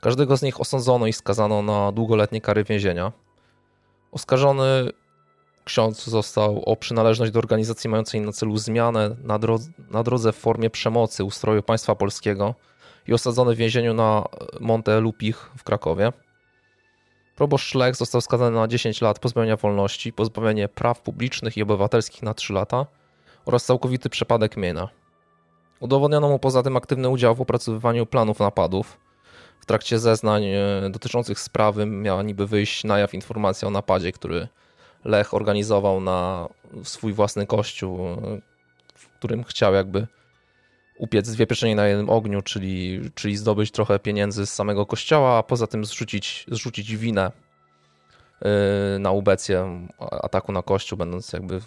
[0.00, 3.12] Każdego z nich osądzono i skazano na długoletnie kary więzienia.
[4.12, 4.90] Oskarżony
[5.64, 10.36] ksiądz został o przynależność do organizacji mającej na celu zmianę na, drodze, na drodze w
[10.36, 12.54] formie przemocy ustroju państwa polskiego
[13.08, 14.24] i osadzony w więzieniu na
[14.60, 16.12] Monte Lupich w Krakowie.
[17.36, 22.34] Proboszcz Szlech został skazany na 10 lat pozbawienia wolności, pozbawienie praw publicznych i obywatelskich na
[22.34, 22.86] 3 lata
[23.44, 24.88] oraz całkowity przepadek mienia.
[25.80, 28.98] Udowodniono mu poza tym aktywny udział w opracowywaniu planów napadów.
[29.60, 34.48] W trakcie zeznań e, dotyczących sprawy miała niby wyjść na jaw informacja o napadzie, który
[35.04, 36.48] Lech organizował na
[36.82, 38.40] swój własny kościół, e,
[38.94, 40.06] w którym chciał jakby
[41.02, 45.42] upiec dwie pieczenie na jednym ogniu, czyli, czyli zdobyć trochę pieniędzy z samego kościoła, a
[45.42, 47.32] poza tym zrzucić, zrzucić winę
[48.96, 51.60] y, na ubecję ataku na kościół, będąc jakby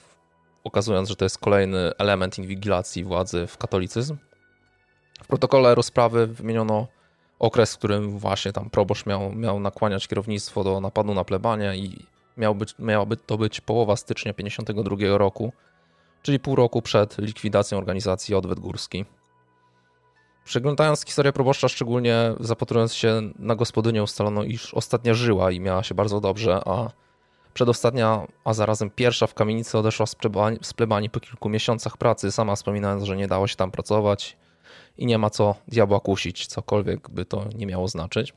[0.63, 4.17] okazując, że to jest kolejny element inwigilacji władzy w katolicyzm.
[5.23, 6.87] W protokole rozprawy wymieniono
[7.39, 12.05] okres, w którym właśnie tam proboszcz miał, miał nakłaniać kierownictwo do napadu na plebanie i
[12.37, 15.53] miał być, miała by to być połowa stycznia 52 roku,
[16.21, 19.05] czyli pół roku przed likwidacją organizacji Odwet Górski.
[20.45, 25.95] Przeglądając historię proboszcza, szczególnie zapatrując się na gospodynię, ustalono, iż ostatnia żyła i miała się
[25.95, 26.91] bardzo dobrze, a
[27.53, 30.05] przedostatnia, a zarazem pierwsza w kamienicy odeszła
[30.61, 34.37] z plebanii, po kilku miesiącach pracy, sama wspominając, że nie dało się tam pracować
[34.97, 38.33] i nie ma co diabła kusić, cokolwiek by to nie miało znaczyć.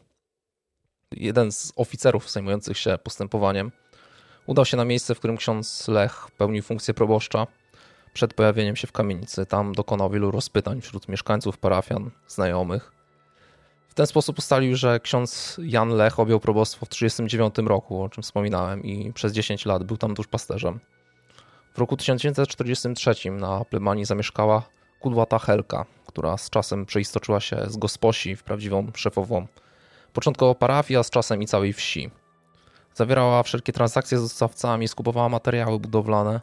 [1.13, 3.73] Jeden z oficerów zajmujących się postępowaniem
[4.47, 7.47] udał się na miejsce, w którym ksiądz Lech pełnił funkcję proboszcza
[8.13, 9.47] przed pojawieniem się w kamienicy.
[9.47, 12.93] Tam dokonał wielu rozpytań wśród mieszkańców, parafian, znajomych.
[13.89, 18.23] W ten sposób ustalił, że ksiądz Jan Lech objął probostwo w 1939 roku, o czym
[18.23, 20.81] wspominałem, i przez 10 lat był tam duszpasterzem.
[21.75, 24.63] W roku 1943 na plebanii zamieszkała
[25.01, 29.47] kudłata Helka, która z czasem przeistoczyła się z gosposi w prawdziwą szefową.
[30.13, 32.11] Początkowo parafii, a z czasem i całej wsi.
[32.95, 36.41] Zawierała wszelkie transakcje z dostawcami, skupowała materiały budowlane,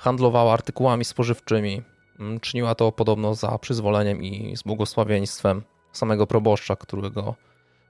[0.00, 1.82] handlowała artykułami spożywczymi.
[2.20, 5.62] Mm, czyniła to podobno za przyzwoleniem i z błogosławieństwem
[5.92, 7.34] samego proboszcza, którego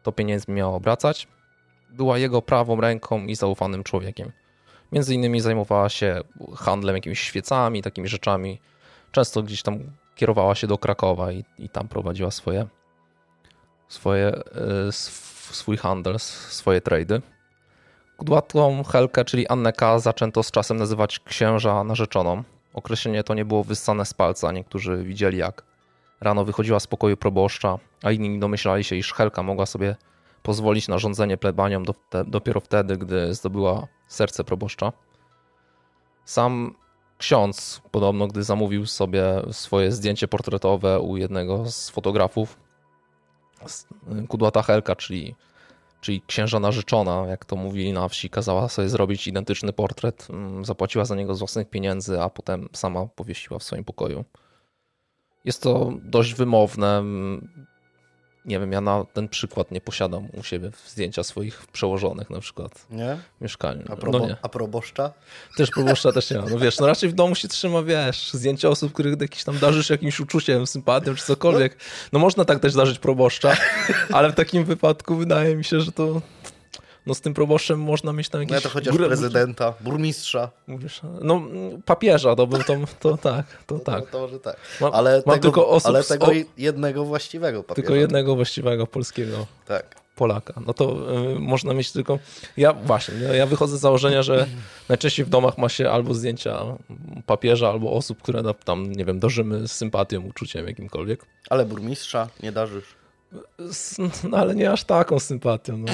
[0.03, 1.29] to pieniędzmi miał obracać.
[1.91, 4.33] Była jego prawą ręką i zaufanym człowiekiem.
[4.93, 6.21] Między innymi zajmowała się
[6.57, 8.61] handlem jakimiś świecami, takimi rzeczami.
[9.13, 9.79] Często gdzieś tam
[10.17, 12.67] kierowała się do Krakowa i, i tam prowadziła swoje,
[13.89, 14.33] swoje,
[14.89, 14.93] y,
[15.53, 17.23] swój handel, swoje trady.
[18.21, 22.43] Kudłatą Helkę, czyli Annę K., zaczęto z czasem nazywać księża narzeczoną.
[22.75, 24.53] Określenie to nie było wyssane z palca.
[24.53, 25.63] Niektórzy widzieli, jak
[26.21, 29.97] rano wychodziła z pokoju proboszcza, a inni domyślali się, iż Helka mogła sobie
[30.43, 34.93] pozwolić na rządzenie plebanią do, te, dopiero wtedy, gdy zdobyła serce proboszcza.
[36.25, 36.75] Sam
[37.19, 42.57] ksiądz, podobno, gdy zamówił sobie swoje zdjęcie portretowe u jednego z fotografów,
[44.29, 45.35] Kudłata Helka, czyli
[46.01, 51.05] czyli księża narzeczona, jak to mówili na wsi, kazała sobie zrobić identyczny portret, mm, zapłaciła
[51.05, 54.25] za niego z własnych pieniędzy, a potem sama powiesiła w swoim pokoju.
[55.45, 57.03] Jest to dość wymowne.
[58.45, 62.87] Nie wiem, ja na ten przykład nie posiadam u siebie zdjęcia swoich przełożonych na przykład
[62.91, 63.19] nie?
[63.39, 63.83] w mieszkaniu.
[63.89, 64.37] A, probo, no nie.
[64.43, 65.13] a proboszcza?
[65.57, 66.47] Też proboszcza też nie ma.
[66.51, 69.91] No wiesz, no raczej w domu się trzyma, wiesz, zdjęcia osób, których jakiś tam darzysz
[69.91, 71.77] jakimś uczuciem, sympatią czy cokolwiek.
[72.13, 73.57] No można tak też darzyć proboszcza,
[74.13, 76.23] ale w takim wypadku wydaje mi się, że to
[77.07, 78.55] no z tym proboszczem można mieć tam jakieś...
[78.55, 80.51] No to chociaż górę, prezydenta, burmistrza.
[80.67, 81.43] Mówisz, no
[81.85, 84.05] papieża, to bym to, to tak, to no, tak.
[84.05, 84.57] To, to może tak.
[84.93, 86.27] ale mam tego, tylko osób ale tego
[86.59, 87.75] jednego właściwego papieża.
[87.87, 89.47] Tylko jednego właściwego polskiego.
[89.67, 90.01] Tak.
[90.17, 90.61] Polaka.
[90.67, 90.97] No to
[91.37, 92.19] y, można mieć tylko.
[92.57, 94.47] Ja właśnie, ja wychodzę z założenia, że
[94.89, 96.65] najczęściej w domach ma się albo zdjęcia
[97.27, 101.27] papieża, albo osób, które tam, nie wiem, darzymy z sympatią, uczuciem jakimkolwiek.
[101.51, 103.00] Ale burmistrza nie darzysz.
[104.31, 105.93] No ale nie aż taką sympatią, no.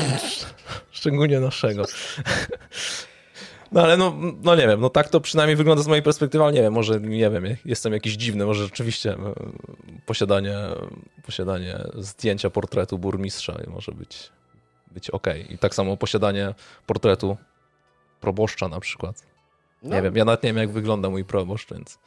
[0.91, 1.85] szczególnie naszego.
[3.73, 6.53] No ale no, no nie wiem, no tak to przynajmniej wygląda z mojej perspektywy, ale
[6.53, 9.35] nie wiem, może nie wiem, jestem jakiś dziwny, może rzeczywiście e,
[10.07, 10.57] posiadanie,
[11.25, 14.31] posiadanie zdjęcia portretu burmistrza może być,
[14.91, 15.27] być ok.
[15.49, 16.55] I tak samo posiadanie
[16.87, 17.37] portretu
[18.21, 19.23] proboszcza na przykład.
[19.83, 19.97] No.
[19.97, 21.99] Nie wiem, ja nawet nie wiem jak wygląda mój proboszcz, więc...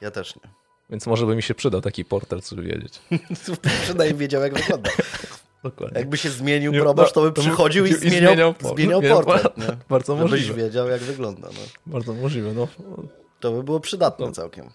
[0.00, 0.57] Ja też nie.
[0.90, 3.00] Więc może by mi się przydał taki portret, żeby wiedzieć.
[3.82, 4.90] Przynajmniej wiedział, jak wygląda.
[5.62, 5.98] Dokładnie.
[5.98, 9.58] Jakby się zmienił proboszcz, to by przychodził i, i zmieniał, zmieniał, zmieniał portret.
[9.58, 9.64] Nie?
[9.88, 10.54] Bardzo Żebyś możliwe.
[10.54, 11.48] Wiedział, jak wygląda.
[11.48, 11.92] No.
[11.92, 12.52] Bardzo możliwe.
[12.52, 12.68] No.
[13.40, 14.32] To by było przydatne no.
[14.32, 14.70] całkiem.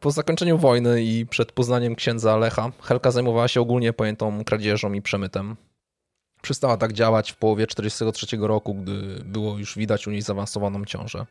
[0.00, 5.02] Po zakończeniu wojny i przed poznaniem księdza Lecha, Helka zajmowała się ogólnie pojętą kradzieżą i
[5.02, 5.56] przemytem.
[6.42, 11.26] Przestała tak działać w połowie 1943 roku, gdy było już widać u niej zaawansowaną ciążę.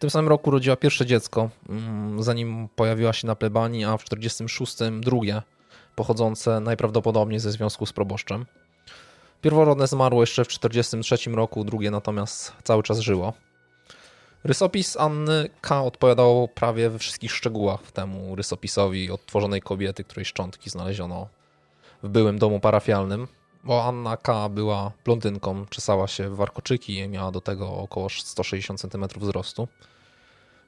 [0.00, 5.00] Tym samym roku rodziła pierwsze dziecko, mm, zanim pojawiła się na plebanii, a w 1946
[5.00, 5.42] drugie,
[5.94, 8.46] pochodzące najprawdopodobniej ze związku z proboszczem.
[9.42, 13.32] Pierworodne zmarło jeszcze w 1943 roku, drugie natomiast cały czas żyło.
[14.44, 15.82] Rysopis Anny K.
[15.82, 21.28] odpowiadał prawie we wszystkich szczegółach temu rysopisowi odtworzonej kobiety, której szczątki znaleziono
[22.02, 23.28] w byłym domu parafialnym,
[23.64, 24.48] bo Anna K.
[24.48, 29.68] była blondynką, czesała się w warkoczyki i miała do tego około 160 cm wzrostu.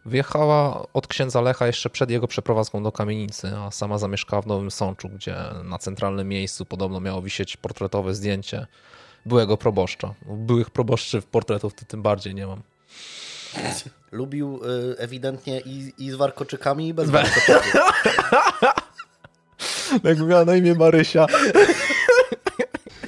[0.05, 4.71] Wyjechała od księdza Lecha jeszcze przed jego przeprowadzką do kamienicy, a sama zamieszkała w Nowym
[4.71, 8.67] Sączu, gdzie na centralnym miejscu podobno miało wisieć portretowe zdjęcie
[9.27, 10.15] byłego proboszcza.
[10.27, 12.63] Byłych proboszczy portretów to tym bardziej nie mam.
[14.13, 17.75] Lubił y, ewidentnie i, i z warkoczykami, i bez warkoczyków.
[20.05, 21.27] Jakby miała na imię Marysia.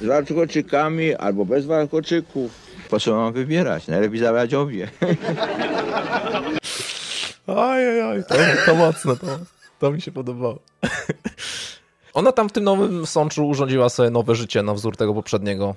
[0.01, 2.51] Z warkoczykami albo bez warkoczyków.
[2.89, 3.87] Po co mam wybierać?
[3.87, 4.89] Najlepiej zabrać obie.
[7.47, 8.35] Ojej, to,
[8.65, 9.27] to mocne, to,
[9.79, 10.59] to mi się podobało.
[12.13, 15.75] Ona tam w tym nowym sączu urządziła sobie nowe życie na wzór tego poprzedniego.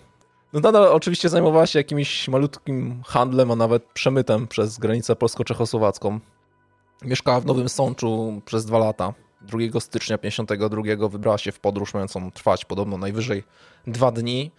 [0.52, 6.20] No nadal oczywiście zajmowała się jakimś malutkim handlem, a nawet przemytem przez granicę polsko-czechosłowacką.
[7.02, 9.14] Mieszkała w Nowym Sączu przez dwa lata.
[9.40, 13.44] 2 stycznia 52 wybrała się w podróż mającą trwać podobno najwyżej
[13.86, 14.50] dwa dni,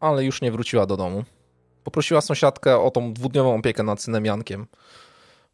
[0.00, 1.24] ale już nie wróciła do domu.
[1.84, 4.66] Poprosiła sąsiadkę o tą dwudniową opiekę nad synem Jankiem.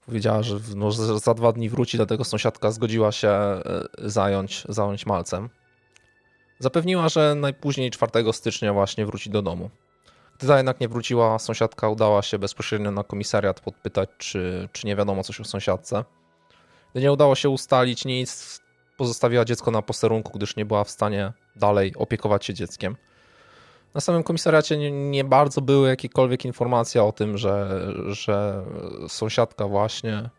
[0.06, 3.62] Powiedziała, że no, za dwa dni wróci, dlatego sąsiadka zgodziła się e,
[3.98, 5.48] zająć, zająć malcem.
[6.58, 9.70] Zapewniła, że najpóźniej 4 stycznia właśnie wróci do domu.
[10.38, 14.96] Gdy ta jednak nie wróciła, sąsiadka udała się bezpośrednio na komisariat podpytać, czy, czy nie
[14.96, 16.04] wiadomo coś o sąsiadce.
[16.92, 18.60] Gdy nie udało się ustalić nic,
[18.96, 22.96] pozostawiła dziecko na posterunku, gdyż nie była w stanie dalej opiekować się dzieckiem.
[23.96, 28.64] Na samym komisariacie nie, nie bardzo były jakiekolwiek informacje o tym, że, że
[29.08, 30.30] sąsiadka właśnie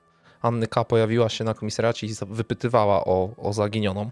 [0.42, 0.84] Anny K.
[0.84, 4.10] pojawiła się na komisariacie i wypytywała o, o zaginioną.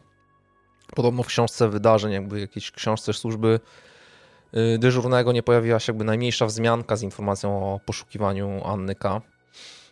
[0.96, 3.60] Podobno w książce wydarzeń, jakby jakiejś książce służby
[4.58, 9.22] y, dyżurnego nie pojawiła się jakby najmniejsza wzmianka z informacją o poszukiwaniu Anny K.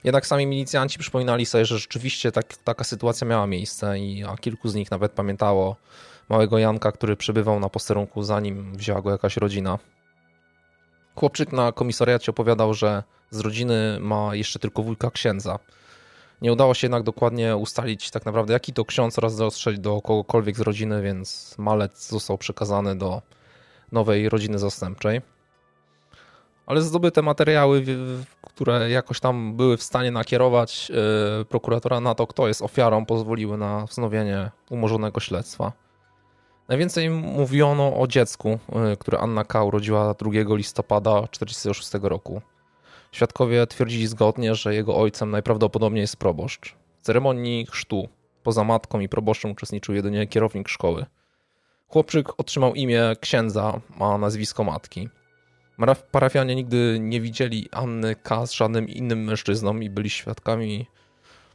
[0.04, 4.70] Jednak sami milicjanci przypominali sobie, że rzeczywiście tak, taka sytuacja miała miejsce i a kilku
[4.70, 5.76] z nich nawet pamiętało
[6.30, 9.80] małego Janka, który przebywał na posterunku zanim wzięła go jakaś rodzina.
[11.16, 15.60] Chłopczyk na komisariacie opowiadał, że z rodziny ma jeszcze tylko wujka księdza.
[16.42, 20.58] Nie udało się jednak dokładnie ustalić tak naprawdę jaki to ksiądz oraz dotrzeć do kogokolwiek
[20.58, 23.22] z rodziny, więc malec został przekazany do
[23.92, 25.22] nowej rodziny zastępczej
[26.66, 27.84] ale zdobyte materiały,
[28.42, 30.92] które jakoś tam były w stanie nakierować
[31.42, 35.72] e, prokuratora na to, kto jest ofiarą, pozwoliły na wznowienie umorzonego śledztwa.
[36.68, 39.64] Najwięcej mówiono o dziecku, e, które Anna K.
[39.64, 42.42] urodziła 2 listopada 1946 roku.
[43.12, 46.76] Świadkowie twierdzili zgodnie, że jego ojcem najprawdopodobniej jest proboszcz.
[47.00, 48.10] W ceremonii chrztu
[48.44, 51.06] poza matką i proboszczem uczestniczył jedynie kierownik szkoły.
[51.88, 55.10] Chłopczyk otrzymał imię księdza, a nazwisko matki.
[56.12, 58.46] Parafianie nigdy nie widzieli Anny K.
[58.46, 60.88] z żadnym innym mężczyzną i byli świadkami,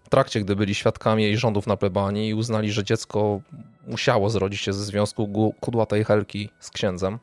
[0.09, 3.41] trakcie gdy byli świadkami jej rządów na plebanii i uznali, że dziecko
[3.87, 7.19] musiało zrodzić się ze związku kudłatej Helki z księdzem.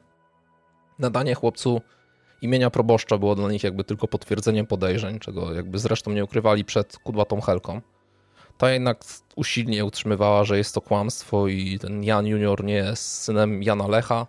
[0.99, 1.81] Nadanie chłopcu
[2.41, 6.97] imienia proboszcza było dla nich jakby tylko potwierdzeniem podejrzeń, czego jakby zresztą nie ukrywali przed
[6.97, 7.81] kudłatą Helką.
[8.57, 9.03] Ta jednak
[9.35, 14.27] usilnie utrzymywała, że jest to kłamstwo i ten Jan Junior nie jest synem Jana Lecha,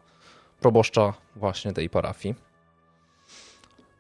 [0.61, 2.35] proboszcza właśnie tej parafii.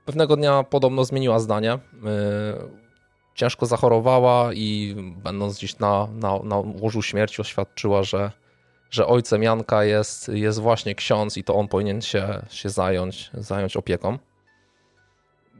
[0.04, 1.74] Pewnego dnia podobno zmieniła zdanie.
[1.74, 2.85] Y,
[3.36, 8.30] ciężko zachorowała i będąc gdzieś na, na, na łożu śmierci oświadczyła, że,
[8.90, 13.76] że ojcem Janka jest, jest właśnie ksiądz i to on powinien się, się zająć, zająć
[13.76, 14.18] opieką.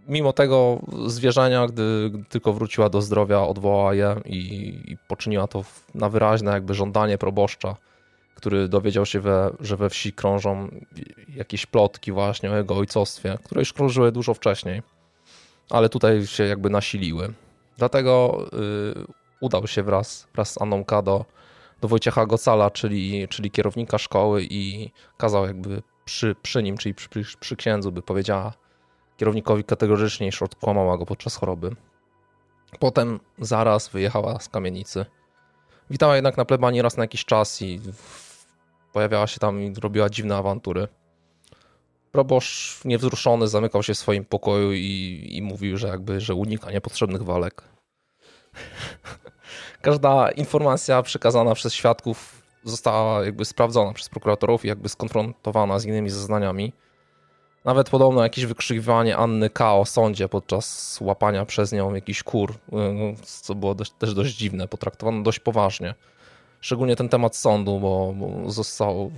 [0.09, 4.39] Mimo tego zwierzenia, gdy, tylko wróciła do zdrowia, odwołała je i,
[4.87, 7.77] i poczyniła to na wyraźne jakby żądanie proboszcza
[8.37, 10.69] który dowiedział się, we, że we wsi krążą
[11.29, 14.83] jakieś plotki właśnie o jego ojcostwie, które już krążyły dużo wcześniej,
[15.71, 17.33] ale tutaj się jakby nasiliły.
[17.79, 19.07] Dlatego y,
[19.41, 21.25] udał się wraz, wraz z Anną do,
[21.81, 27.09] do Wojciecha Gocala, czyli, czyli kierownika szkoły i kazał jakby przy, przy nim, czyli przy,
[27.09, 28.53] przy, przy księdzu, by powiedziała
[29.17, 31.77] kierownikowi kategorycznie, iż odkłamała go podczas choroby.
[32.79, 35.07] Potem zaraz wyjechała z kamienicy.
[35.91, 37.81] Witała jednak na plebanii raz na jakiś czas i
[38.93, 40.89] pojawiała się tam i robiła dziwne awantury.
[42.17, 47.23] Proboszcz niewzruszony zamykał się w swoim pokoju i, i mówił, że jakby, że unika niepotrzebnych
[47.23, 47.63] walek.
[49.83, 56.11] Każda informacja przekazana przez świadków została jakby sprawdzona przez prokuratorów i jakby skonfrontowana z innymi
[56.11, 56.73] zeznaniami.
[57.65, 59.75] Nawet podobno jakieś wykrzykiwanie Anny K.
[59.75, 62.55] o sądzie podczas łapania przez nią jakiś kur,
[63.23, 65.95] co było dość, też dość dziwne, potraktowano dość poważnie
[66.61, 69.11] szczególnie ten temat sądu, bo, bo został,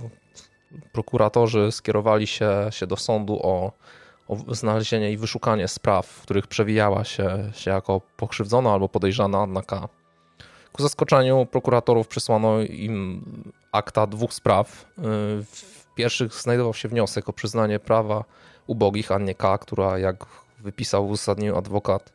[0.91, 3.71] prokuratorzy skierowali się, się do sądu o,
[4.27, 9.61] o znalezienie i wyszukanie spraw, w których przewijała się, się jako pokrzywdzona albo podejrzana Anna
[9.61, 9.87] K.
[10.71, 13.23] Ku zaskoczeniu prokuratorów przysłano im
[13.71, 14.85] akta dwóch spraw.
[15.45, 18.23] W pierwszych znajdował się wniosek o przyznanie prawa
[18.67, 20.25] ubogich Annie K., która jak
[20.59, 22.13] wypisał w uzasadnieniu adwokat,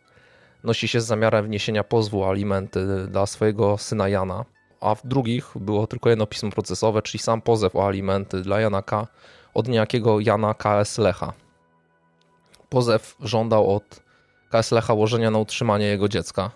[0.64, 4.44] nosi się z zamiarem wniesienia pozwu alimenty dla swojego syna Jana
[4.84, 8.82] a w drugich było tylko jedno pismo procesowe, czyli sam pozew o alimenty dla Jana
[8.82, 9.06] K.
[9.54, 10.98] od niejakiego Jana K.S.
[10.98, 11.32] Lecha.
[12.68, 14.02] Pozew żądał od
[14.50, 16.50] KS Lecha łożenia na utrzymanie jego dziecka.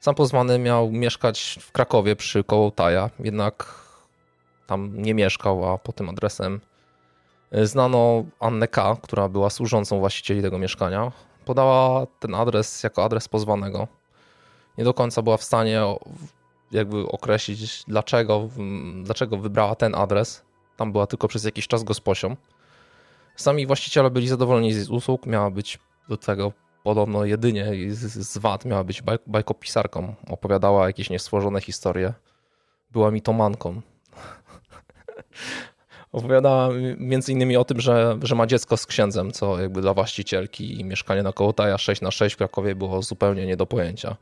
[0.00, 3.74] Sam pozwany miał mieszkać w Krakowie przy Kołotaja, jednak
[4.66, 6.60] tam nie mieszkał, a po tym adresem
[7.52, 11.12] znano Annę K., która była służącą właścicieli tego mieszkania.
[11.44, 13.88] Podała ten adres jako adres pozwanego.
[14.78, 15.82] Nie do końca była w stanie
[16.72, 18.48] jakby określić, dlaczego,
[19.02, 20.44] dlaczego wybrała ten adres.
[20.76, 22.36] Tam była tylko przez jakiś czas gosposią.
[23.36, 25.78] Sami właściciele byli zadowoleni z usług, miała być
[26.08, 30.14] do tego podobno jedynie z wad miała być baj, bajkopisarką.
[30.28, 32.12] Opowiadała jakieś niestworzone historie.
[32.90, 33.80] Była mitomanką.
[36.12, 36.68] Opowiadała
[36.98, 40.84] między innymi o tym, że, że ma dziecko z księdzem, co jakby dla właścicielki i
[40.84, 44.16] mieszkanie na Kołotaja 6 na 6 w Krakowie było zupełnie nie do pojęcia.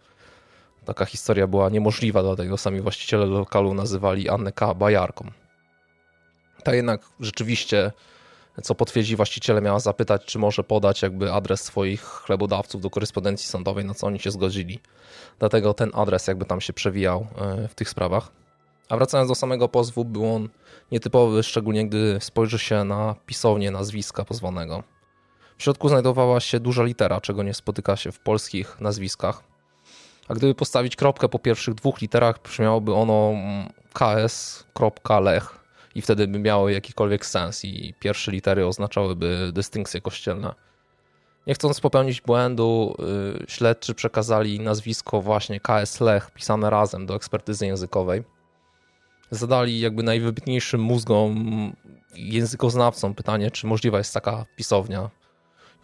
[0.87, 4.75] Taka historia była niemożliwa, dlatego sami właściciele lokalu nazywali Annę K.
[4.75, 5.31] bajarką.
[6.65, 7.93] Ta jednak rzeczywiście
[8.63, 13.85] co potwierdzi właściciele, miała zapytać, czy może podać jakby adres swoich chlebodawców do korespondencji sądowej,
[13.85, 14.81] na co oni się zgodzili.
[15.39, 18.33] Dlatego ten adres jakby tam się przewijał e, w tych sprawach.
[18.89, 20.49] A wracając do samego pozwu, był on
[20.93, 24.83] nietypowy, szczególnie gdy spojrzy się na pisownię nazwiska pozwanego.
[25.59, 29.56] W środku znajdowała się duża litera, czego nie spotyka się w polskich nazwiskach.
[30.29, 33.33] A gdyby postawić kropkę po pierwszych dwóch literach, brzmiałoby ono
[33.93, 35.67] ks.lech,
[35.97, 40.55] i wtedy by miały jakikolwiek sens i pierwsze litery oznaczałyby dystynkcje kościelne.
[41.47, 47.67] Nie chcąc popełnić błędu, yy, śledczy przekazali nazwisko właśnie KS Lech pisane razem do ekspertyzy
[47.67, 48.25] językowej.
[49.31, 51.73] Zadali jakby najwybitniejszym mózgom
[52.15, 55.11] językoznawcom pytanie, czy możliwa jest taka pisownia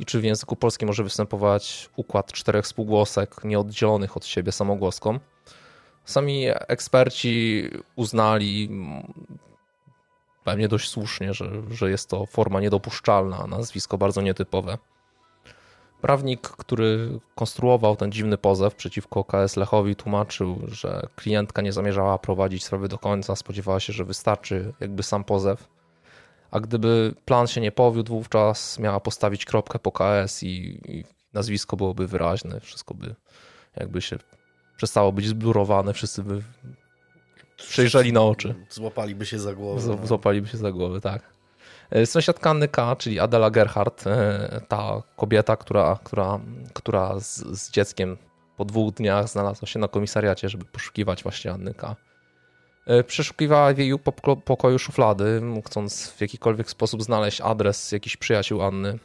[0.02, 5.18] i czy w języku polskim może występować układ czterech spółgłosek nieoddzielonych od siebie samogłoską.
[6.04, 7.64] Sami eksperci
[7.96, 8.70] uznali
[10.44, 14.78] pewnie dość słusznie, że, że jest to forma niedopuszczalna, nazwisko bardzo nietypowe.
[16.00, 22.64] Prawnik, który konstruował ten dziwny pozew przeciwko KS Lechowi, tłumaczył, że klientka nie zamierzała prowadzić
[22.64, 25.68] sprawy do końca, spodziewała się, że wystarczy jakby sam pozew.
[26.52, 31.76] A gdyby plan się nie powiódł, wówczas miała postawić kropkę po KS i, i nazwisko
[31.76, 33.14] byłoby wyraźne, wszystko by
[33.76, 34.18] jakby się
[34.76, 36.42] przestało być zblurowane, wszyscy by
[37.56, 38.54] przejrzeli na oczy.
[38.70, 39.82] Złapaliby się za głowę.
[39.86, 40.06] No.
[40.06, 41.22] Złapaliby się za głowę, tak.
[41.90, 46.40] E, sąsiadka Anny K., czyli Adela Gerhardt, e, ta kobieta, która, która,
[46.72, 48.16] która z, z, dzieckiem
[48.56, 51.96] po dwóch dniach znalazła się na komisariacie, żeby poszukiwać właśnie Anny K.
[52.86, 53.98] E, przeszukiwała w jej
[54.44, 58.98] pokoju szuflady, chcąc w jakikolwiek sposób znaleźć adres jakichś przyjaciół Anny.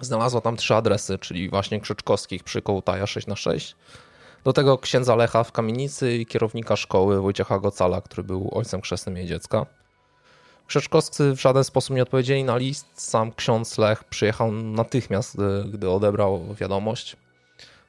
[0.00, 3.76] Znalazła tam trzy adresy, czyli właśnie Krzyczkowskich przy Kołtaja 6 na 6
[4.44, 9.16] do tego księdza Lecha w kamienicy i kierownika szkoły Wojciecha Gocala, który był ojcem chrzestnym
[9.16, 9.66] jej dziecka.
[10.66, 12.86] Krzeczkowscy w żaden sposób nie odpowiedzieli na list.
[12.94, 17.16] Sam ksiądz Lech przyjechał natychmiast, gdy, gdy odebrał wiadomość.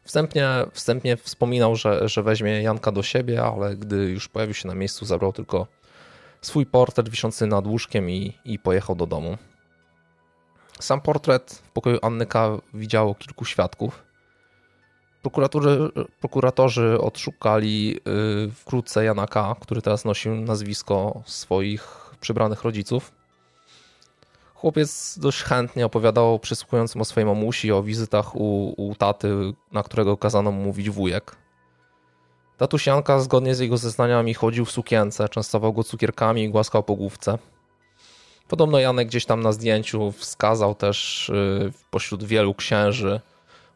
[0.04, 4.76] Wstępnie, wstępnie wspominał, że, że weźmie Janka do siebie, ale gdy już pojawił się na
[4.76, 5.68] miejscu, zabrał tylko
[6.42, 9.38] swój portret wiszący nad łóżkiem i, i pojechał do domu.
[10.80, 14.04] Sam portret w pokoju Annyka widziało kilku świadków.
[15.22, 18.00] Prokuratorzy, prokuratorzy odszukali
[18.48, 23.21] y, wkrótce Janaka, który teraz nosił nazwisko swoich przybranych rodziców.
[24.62, 30.18] Chłopiec dość chętnie opowiadał przysłuchującym o swojej mamusi, o wizytach u, u taty, na którego
[30.18, 31.36] kazano mu mówić wujek.
[32.58, 36.96] Tatuś Janka, zgodnie z jego zeznaniami, chodził w sukience, częstował go cukierkami i głaskał po
[36.96, 37.38] główce.
[38.48, 43.22] Podobno Janek gdzieś tam na zdjęciu wskazał też y, pośród wielu księży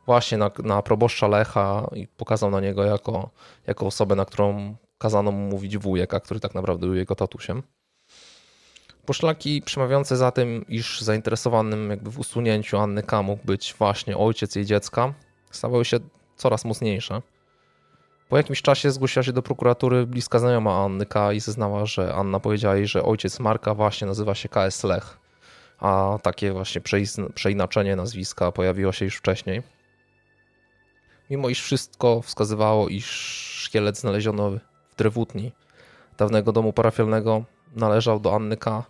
[0.06, 3.30] właśnie na, na proboszcza Lecha i pokazał na niego jako,
[3.68, 7.64] jako osobę, na którą kazano mu mówić wujek, a który tak naprawdę był jego tatusiem.
[9.06, 13.22] Poszlaki przemawiające za tym, iż zainteresowanym jakby w usunięciu Anny K.
[13.22, 15.14] mógł być właśnie ojciec jej dziecka,
[15.52, 15.98] stawały się
[16.36, 17.22] coraz mocniejsze.
[18.30, 21.34] Po jakimś czasie zgłosiła się do prokuratury bliska znajoma Anny K.
[21.34, 25.18] i zeznała, że Anna powiedziała jej, że ojciec Marka właśnie nazywa się KS Lech,
[25.80, 26.82] a takie właśnie
[27.34, 29.64] przeinaczenie nazwiska pojawiło się już wcześniej.
[31.30, 33.06] Mimo iż wszystko wskazywało, iż
[33.64, 35.52] szkielet znaleziono w drewutni
[36.18, 37.44] dawnego domu parafialnego
[37.76, 38.84] należał do Anny K.,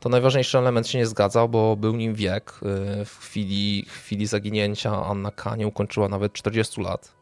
[0.00, 2.52] to najważniejszy element się nie zgadzał, bo był nim wiek.
[3.00, 5.56] Y, w chwili, chwili zaginięcia Anna K.
[5.56, 7.14] nie ukończyła nawet 40 lat.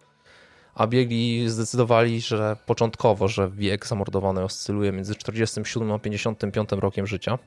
[0.75, 7.39] A biegli zdecydowali, że początkowo, że wiek zamordowanej oscyluje między 47 a 55 rokiem życia.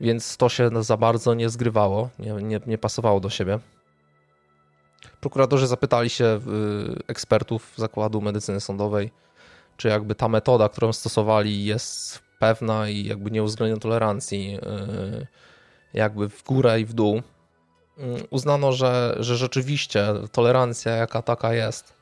[0.00, 3.58] Więc to się za bardzo nie zgrywało, nie, nie, nie pasowało do siebie.
[5.20, 6.40] Prokuratorzy zapytali się y,
[7.08, 9.10] ekspertów Zakładu Medycyny Sądowej,
[9.76, 14.58] czy jakby ta metoda, którą stosowali jest pewna i jakby nie uwzględnia tolerancji
[15.22, 15.26] y,
[15.94, 17.16] jakby w górę i w dół.
[17.18, 17.22] Y,
[18.30, 21.94] uznano, że, że rzeczywiście tolerancja jaka taka jest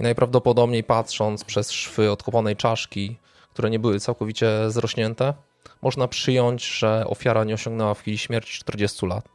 [0.00, 3.18] i najprawdopodobniej patrząc przez szwy odkopanej czaszki,
[3.52, 5.34] które nie były całkowicie zrośnięte,
[5.82, 9.28] można przyjąć, że ofiara nie osiągnęła w chwili śmierci 40 lat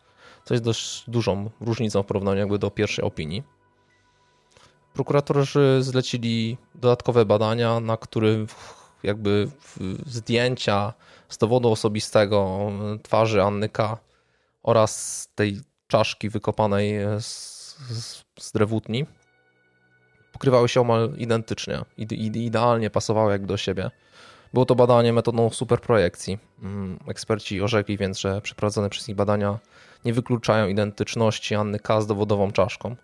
[0.46, 3.44] co jest dość dużą różnicą w porównaniu jakby do pierwszej opinii.
[4.94, 8.50] Prokuratorzy zlecili dodatkowe badania, na których
[9.04, 9.48] jakby
[10.06, 10.94] zdjęcia
[11.30, 12.72] z dowodu osobistego
[13.04, 13.98] twarzy Annyka
[14.64, 17.26] oraz tej czaszki wykopanej z,
[17.90, 19.06] z, z drewutni
[20.32, 23.92] pokrywały się omal identycznie, ide, idealnie pasowały jak do siebie.
[24.54, 26.40] Było to badanie metodą superprojekcji.
[26.64, 29.60] Mm, eksperci orzekli więc, że przeprowadzone przez nich badania
[30.06, 32.02] nie wykluczają identyczności Anny K.
[32.02, 32.96] z dowodową czaszką.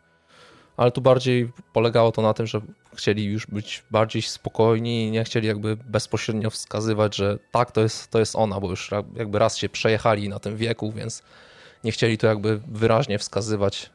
[0.78, 2.62] Ale tu bardziej polegało to na tym, że
[2.96, 8.12] chcieli już być bardziej spokojni i nie chcieli jakby bezpośrednio wskazywać, że tak, to jest,
[8.12, 11.24] to jest ona, bo już jakby raz się przejechali na tym wieku, więc
[11.84, 13.90] nie chcieli to jakby wyraźnie wskazywać,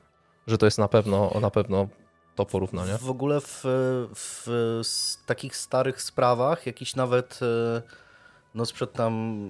[0.46, 1.88] że to jest na pewno, na pewno
[2.36, 2.98] to porównanie.
[2.98, 3.62] W ogóle w,
[4.14, 7.82] w takich starych sprawach, jakiś nawet e,
[8.54, 9.42] no sprzed tam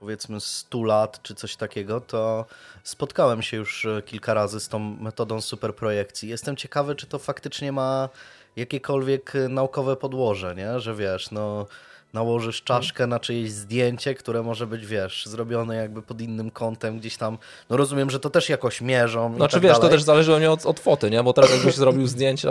[0.00, 2.46] powiedzmy 100 lat czy coś takiego, to
[2.82, 6.28] spotkałem się już e, kilka razy z tą metodą superprojekcji.
[6.28, 8.08] Jestem ciekawy, czy to faktycznie ma
[8.56, 10.80] jakiekolwiek naukowe podłoże, nie?
[10.80, 11.66] Że wiesz, no
[12.14, 17.16] nałożysz czaszkę na czyjeś zdjęcie, które może być, wiesz, zrobione jakby pod innym kątem gdzieś
[17.16, 17.38] tam.
[17.70, 19.34] No rozumiem, że to też jakoś mierzą.
[19.36, 19.88] Znaczy tak wiesz, dalej.
[19.90, 21.22] to też zależy od, od foty, nie?
[21.22, 22.50] Bo teraz jakbyś zrobił zdjęcia,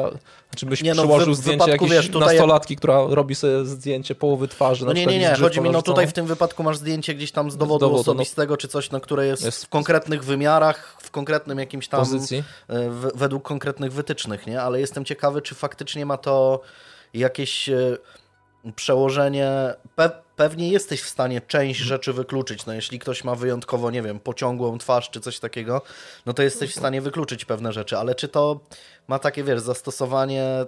[0.56, 2.80] czy byś nie, no, przyłożył w, zdjęcie jakiejś wiesz, nastolatki, jak...
[2.80, 4.86] która robi sobie zdjęcie połowy twarzy.
[4.86, 7.52] No nie, nie, nie, chodzi mi, no tutaj w tym wypadku masz zdjęcie gdzieś tam
[7.52, 8.02] z dowodu, z dowodu no.
[8.02, 8.58] osobistego, no...
[8.58, 12.00] czy coś, no, które jest, jest, w konkretnych wymiarach, w konkretnym jakimś tam...
[12.00, 12.44] Pozycji.
[12.68, 14.62] E, w, według konkretnych wytycznych, nie?
[14.62, 16.62] Ale jestem ciekawy, czy faktycznie ma to
[17.14, 17.98] jakieś e,
[18.76, 19.74] przełożenie.
[19.96, 22.66] Pe pewnie jesteś w stanie część rzeczy wykluczyć.
[22.66, 25.82] No jeśli ktoś ma wyjątkowo, nie wiem, pociągłą twarz czy coś takiego,
[26.26, 28.60] no to jesteś w stanie wykluczyć pewne rzeczy, ale czy to
[29.08, 30.66] ma takie, wiesz, zastosowanie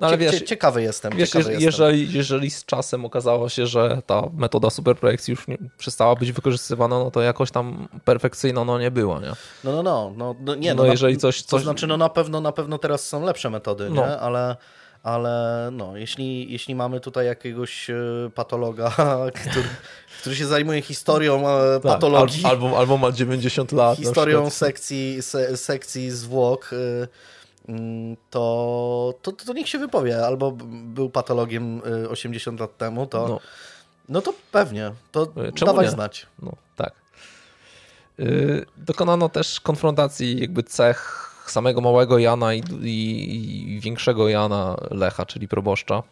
[0.00, 1.12] no, ale wiesz, ciekawy jestem.
[1.16, 2.16] Wiesz, ciekawy jeżeli, jestem.
[2.16, 7.10] jeżeli z czasem okazało się, że ta metoda superprojekcji już nie, przestała być wykorzystywana, no
[7.10, 9.32] to jakoś tam perfekcyjna no nie była, nie?
[9.64, 10.12] No, no, no.
[10.16, 11.50] no, no nie, no, no jeżeli coś, coś...
[11.50, 14.06] To znaczy, no na pewno, na pewno teraz są lepsze metody, no.
[14.06, 14.18] nie?
[14.18, 14.56] Ale
[15.06, 17.94] ale no, jeśli, jeśli mamy tutaj jakiegoś e,
[18.34, 18.90] patologa,
[19.40, 19.68] który,
[20.20, 22.44] który się zajmuje historią e, tak, patologii.
[22.44, 23.98] Albo, albo ma 90 lat.
[23.98, 30.26] Historią sekcji, se, sekcji zwłok, e, mm, to, to, to niech się wypowie.
[30.26, 30.50] Albo
[30.84, 33.40] był patologiem 80 lat temu, to, no.
[34.08, 34.92] no to pewnie.
[35.12, 35.90] To Czemu dawaj nie?
[35.90, 36.26] znać.
[36.42, 36.92] No, tak.
[38.76, 45.48] Dokonano też konfrontacji jakby cech samego małego Jana i, i, i większego Jana Lecha, czyli
[45.48, 46.02] proboszcza.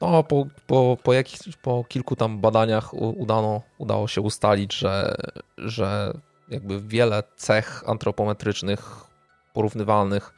[0.00, 5.14] No, po, po, po, jakich, po kilku tam badaniach udano, udało się ustalić, że,
[5.58, 6.12] że
[6.48, 9.04] jakby wiele cech antropometrycznych
[9.52, 10.34] porównywalnych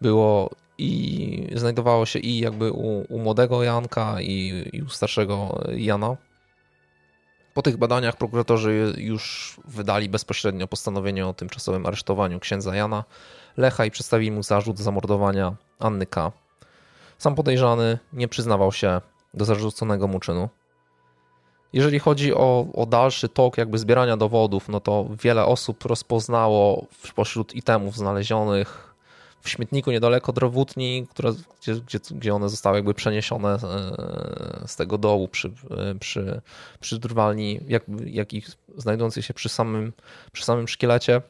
[0.00, 6.16] było i znajdowało się i jakby u, u młodego Janka i, i u starszego Jana.
[7.54, 13.04] Po tych badaniach prokuratorzy już wydali bezpośrednio postanowienie o tymczasowym aresztowaniu księdza Jana
[13.56, 16.32] Lecha i przedstawili mu zarzut zamordowania Anny K.
[17.18, 19.00] Sam podejrzany nie przyznawał się
[19.34, 20.48] do zarzuconego mu czynu.
[21.72, 27.54] Jeżeli chodzi o, o, dalszy tok jakby zbierania dowodów, no to wiele osób rozpoznało spośród
[27.54, 28.93] itemów znalezionych
[29.44, 31.06] w śmietniku niedaleko drowutni,
[31.60, 33.58] gdzie, gdzie, gdzie one zostały jakby przeniesione e,
[34.66, 36.40] z tego dołu przy, e, przy,
[36.80, 38.42] przy drwalni, jak, jak i
[38.76, 39.92] znajdujących się przy samym,
[40.32, 41.22] przy samym szkielecie.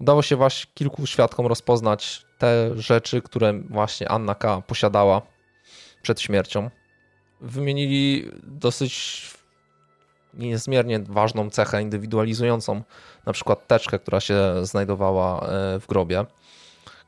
[0.00, 4.62] Udało się właśnie kilku świadkom rozpoznać te rzeczy, które właśnie Anna K.
[4.66, 5.22] posiadała
[6.02, 6.70] przed śmiercią.
[7.40, 9.22] Wymienili dosyć
[10.34, 12.82] niezmiernie ważną cechę indywidualizującą,
[13.26, 16.24] na przykład teczkę, która się znajdowała e, w grobie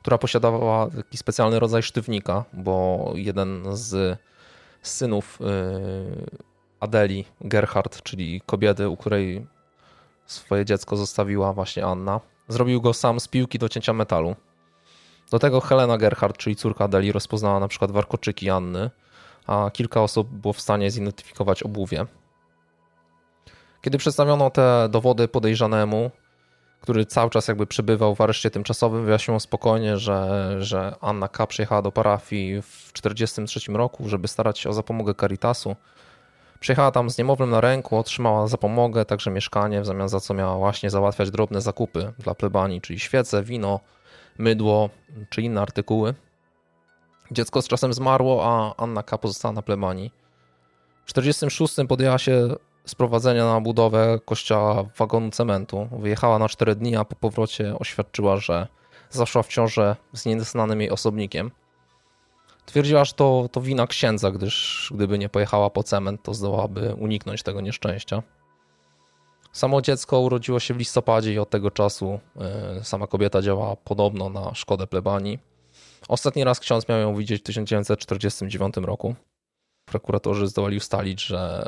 [0.01, 4.19] która posiadała taki specjalny rodzaj sztywnika, bo jeden z
[4.81, 5.45] synów y,
[6.79, 9.47] Adeli, Gerhard, czyli kobiety, u której
[10.25, 14.35] swoje dziecko zostawiła właśnie Anna, zrobił go sam z piłki do cięcia metalu.
[15.31, 18.89] Do tego Helena Gerhard, czyli córka Adeli, rozpoznała na przykład warkoczyki Anny,
[19.47, 22.05] a kilka osób było w stanie zidentyfikować obuwie.
[23.81, 26.11] Kiedy przedstawiono te dowody podejrzanemu,
[26.81, 31.47] który cały czas jakby przebywał w areszcie tymczasowym, wyjaśnił spokojnie, że, że Anna K.
[31.47, 35.75] przyjechała do parafii w 1943 roku, żeby starać się o zapomogę Caritasu.
[36.59, 40.57] Przyjechała tam z niemowlem na ręku, otrzymała zapomogę, także mieszkanie, w zamian za co miała
[40.57, 43.79] właśnie załatwiać drobne zakupy dla plebanii, czyli świece, wino,
[44.37, 44.89] mydło
[45.29, 46.13] czy inne artykuły.
[47.31, 49.17] Dziecko z czasem zmarło, a Anna K.
[49.17, 50.11] pozostała na plebanii.
[51.05, 52.55] W 1946 podjęła się
[52.87, 55.87] sprowadzenia na budowę kościoła wagonu cementu.
[55.91, 58.67] Wyjechała na 4 dni, a po powrocie oświadczyła, że
[59.09, 61.51] zaszła w ciążę z nieznanym jej osobnikiem.
[62.65, 67.43] Twierdziła, że to, to wina księdza, gdyż gdyby nie pojechała po cement, to zdołałaby uniknąć
[67.43, 68.23] tego nieszczęścia.
[69.51, 74.29] Samo dziecko urodziło się w listopadzie i od tego czasu e, sama kobieta działała podobno
[74.29, 75.39] na szkodę plebanii.
[76.07, 79.15] Ostatni raz ksiądz miał ją widzieć w 1949 roku.
[79.87, 81.67] Prokuratorzy zdołali ustalić, że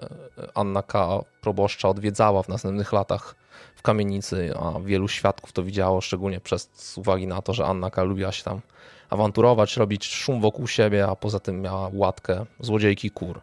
[0.55, 1.19] Anna K.
[1.41, 3.35] proboszcza odwiedzała w następnych latach
[3.75, 8.03] w kamienicy, a wielu świadków to widziało, szczególnie przez uwagi na to, że Anna K.
[8.03, 8.61] lubiła się tam
[9.09, 13.41] awanturować, robić szum wokół siebie, a poza tym miała łatkę złodziejki kur.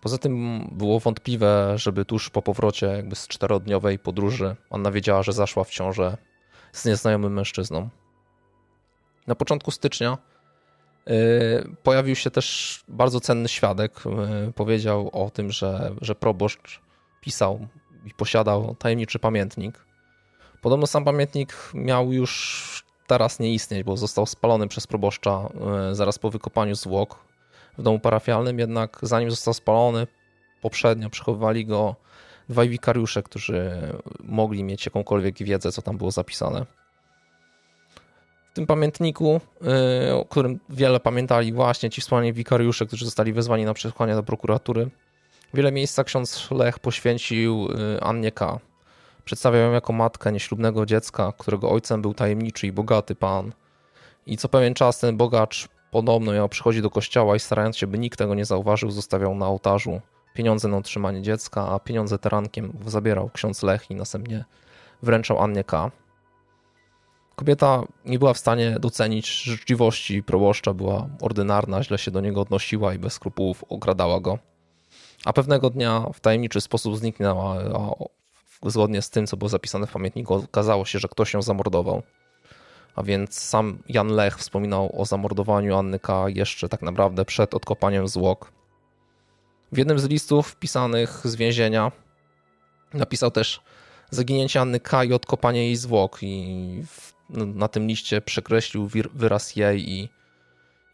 [0.00, 5.32] Poza tym było wątpliwe, żeby tuż po powrocie jakby z czterodniowej podróży Anna wiedziała, że
[5.32, 6.16] zaszła w ciążę
[6.72, 7.88] z nieznajomym mężczyzną.
[9.26, 10.18] Na początku stycznia
[11.82, 13.92] pojawił się też bardzo cenny świadek.
[14.46, 16.80] Yy, powiedział o tym, że, że proboszcz
[17.20, 17.66] pisał
[18.06, 19.84] i posiadał tajemniczy pamiętnik.
[20.62, 25.48] Podobno sam pamiętnik miał już teraz nie istnieć, bo został spalony przez proboszcza
[25.88, 27.18] yy, zaraz po wykopaniu zwłok
[27.78, 30.06] w domu parafialnym, jednak zanim został spalony,
[30.62, 31.96] poprzednio przechowywali go
[32.48, 33.72] dwaj wikariusze, którzy
[34.24, 36.66] mogli mieć jakąkolwiek wiedzę, co tam było zapisane.
[38.56, 39.40] Tym pamiętniku,
[40.08, 44.22] y, o którym wiele pamiętali właśnie ci wspomniani wikariusze, którzy zostali wezwani na przesłuchanie do
[44.22, 44.90] prokuratury,
[45.54, 48.58] wiele miejsca ksiądz Lech poświęcił y, Annie K.
[49.24, 53.52] Przedstawiał ją jako matkę nieślubnego dziecka, którego ojcem był tajemniczy i bogaty pan.
[54.26, 57.98] I co pewien czas ten bogacz podobno miał przychodzić do kościoła i starając się, by
[57.98, 60.00] nikt tego nie zauważył, zostawiał na ołtarzu
[60.34, 64.44] pieniądze na utrzymanie dziecka, a pieniądze terankiem zabierał ksiądz Lech i następnie
[65.02, 65.90] wręczał Annie K.
[67.36, 72.94] Kobieta nie była w stanie docenić życzliwości proboszcza, była ordynarna, źle się do niego odnosiła
[72.94, 74.38] i bez skrupułów okradała go.
[75.24, 77.56] A pewnego dnia w tajemniczy sposób zniknęła,
[78.62, 82.02] a zgodnie z tym, co było zapisane w pamiętniku, okazało się, że ktoś ją zamordował.
[82.94, 86.28] A więc sam Jan Lech wspominał o zamordowaniu Anny K.
[86.28, 88.52] jeszcze tak naprawdę przed odkopaniem zwłok.
[89.72, 91.92] W jednym z listów wpisanych z więzienia
[92.94, 93.60] napisał też
[94.10, 95.04] zaginięcie Anny K.
[95.04, 96.82] i odkopanie jej zwłok i
[97.30, 100.08] na tym liście przekreślił wyraz jej i,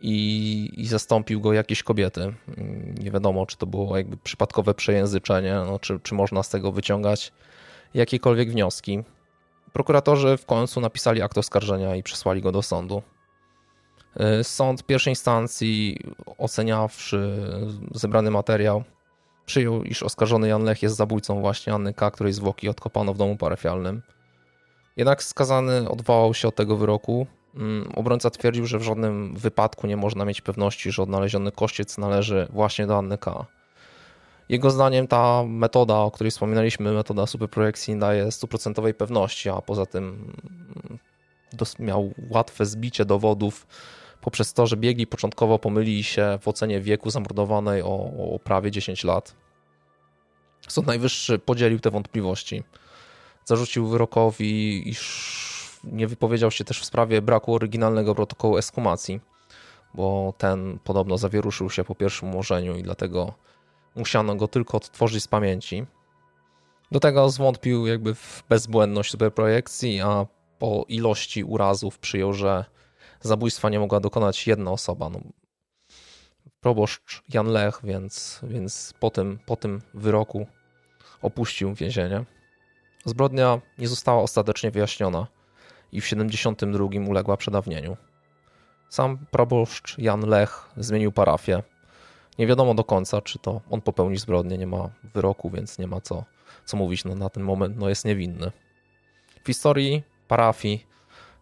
[0.00, 2.34] i, i zastąpił go jakieś kobiety.
[2.98, 7.32] Nie wiadomo, czy to było jakby przypadkowe przejęzyczenie, no, czy, czy można z tego wyciągać
[7.94, 9.02] jakiekolwiek wnioski.
[9.72, 13.02] Prokuratorzy w końcu napisali akt oskarżenia i przesłali go do sądu.
[14.40, 15.98] Y, sąd pierwszej instancji,
[16.38, 17.38] oceniawszy
[17.94, 18.84] zebrany materiał,
[19.46, 23.36] przyjął, iż oskarżony Jan Lech jest zabójcą właśnie Anny K., której zwłoki odkopano w domu
[23.36, 24.02] parafialnym.
[24.96, 27.26] Jednak skazany odwołał się od tego wyroku.
[27.54, 32.48] Mm, obrońca twierdził, że w żadnym wypadku nie można mieć pewności, że odnaleziony kościec należy
[32.50, 33.46] właśnie do Anny K.
[34.48, 40.32] Jego zdaniem ta metoda, o której wspominaliśmy, metoda superprojekcji daje stuprocentowej pewności, a poza tym
[41.78, 43.66] miał łatwe zbicie dowodów
[44.20, 49.04] poprzez to, że biegli początkowo pomylili się w ocenie wieku zamordowanej o, o prawie 10
[49.04, 49.34] lat.
[50.68, 52.62] Sąd Najwyższy podzielił te wątpliwości.
[53.44, 59.20] Zarzucił wyrokowi, iż nie wypowiedział się też w sprawie braku oryginalnego protokołu eskumacji,
[59.94, 63.34] bo ten podobno zawieruszył się po pierwszym umorzeniu i dlatego
[63.96, 65.86] musiano go tylko odtworzyć z pamięci.
[66.92, 70.26] Do tego zwątpił jakby w bezbłędność superprojekcji, a
[70.58, 72.64] po ilości urazów przyjął, że
[73.20, 75.08] zabójstwa nie mogła dokonać jedna osoba.
[75.10, 75.20] No,
[76.60, 80.46] proboszcz Jan Lech, więc, więc po, tym, po tym wyroku
[81.22, 82.24] opuścił więzienie.
[83.04, 85.26] Zbrodnia nie została ostatecznie wyjaśniona
[85.92, 87.96] i w 72 uległa przedawnieniu.
[88.88, 91.62] Sam proboszcz Jan Lech zmienił parafię.
[92.38, 96.00] Nie wiadomo do końca, czy to on popełni zbrodnię, nie ma wyroku, więc nie ma
[96.00, 96.24] co,
[96.64, 97.04] co mówić.
[97.04, 98.52] No, na ten moment no, jest niewinny.
[99.44, 100.86] W historii parafii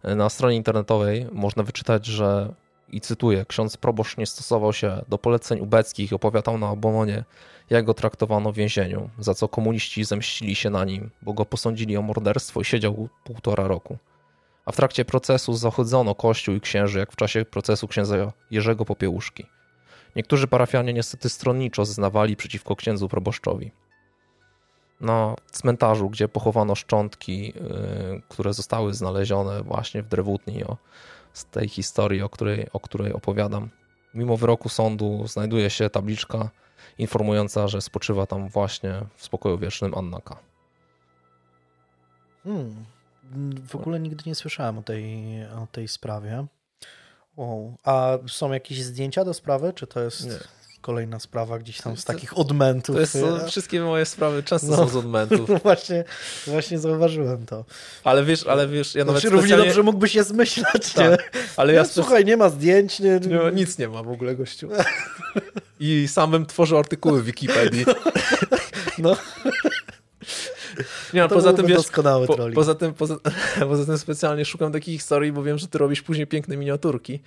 [0.05, 2.55] na stronie internetowej można wyczytać, że
[2.93, 7.25] i cytuję, ksiądz proboszcz nie stosował się do poleceń ubeckich opowiadał na obomonie,
[7.71, 11.97] jak go traktowano w więzieniu, za co komuniści zemścili się na nim, bo go posądzili
[11.97, 13.99] o morderstwo i siedział półtora roku.
[14.65, 19.47] A w trakcie procesu zachudzono kościół i księży, jak w czasie procesu księdza Jerzego Popiełuszki.
[20.17, 23.73] Niektórzy parafianie niestety stronniczo zeznawali przeciwko księdzu proboszczowi
[25.01, 27.53] na cmentarzu, gdzie pochowano szczątki,
[28.17, 30.77] y, które zostały znalezione właśnie w Drewutni, o,
[31.33, 33.71] z tej historii, o której, o której opowiadam.
[34.15, 36.51] Mimo wyroku sądu znajduje się tabliczka
[36.99, 40.37] informująca, że spoczywa tam właśnie w spokoju wiecznym Annaka.
[42.45, 42.85] Hmm.
[43.69, 45.05] W ogóle nigdy nie słyszałem o tej,
[45.45, 46.47] o tej sprawie.
[47.37, 47.77] Wow.
[47.85, 50.27] A są jakieś zdjęcia do sprawy, czy to jest...
[50.27, 52.95] Nie kolejna sprawa gdzieś tam z takich odmentów.
[52.95, 55.49] To jest, wszystkie moje sprawy często no, są z odmentów.
[55.49, 56.05] No właśnie,
[56.47, 57.65] właśnie zauważyłem to.
[58.05, 59.57] Ale wiesz, ale wiesz, ja nawet znaczy, specjalnie...
[59.57, 61.17] Równie dobrze mógłbyś je zmyślać, tak, nie?
[61.57, 61.83] Ale ja...
[61.83, 63.21] No, słuchaj, nie ma zdjęć, nie...
[63.21, 64.69] nie nic nie ma w ogóle, gościu.
[65.81, 67.85] I sam bym tworzył artykuły w Wikipedii.
[68.99, 69.17] No.
[71.15, 71.87] Nie, no, poza tym, wiesz,
[72.27, 73.17] po, poza, tym, poza,
[73.69, 77.21] poza, tym specjalnie szukam takich historii, bo wiem, że ty robisz później piękne miniaturki,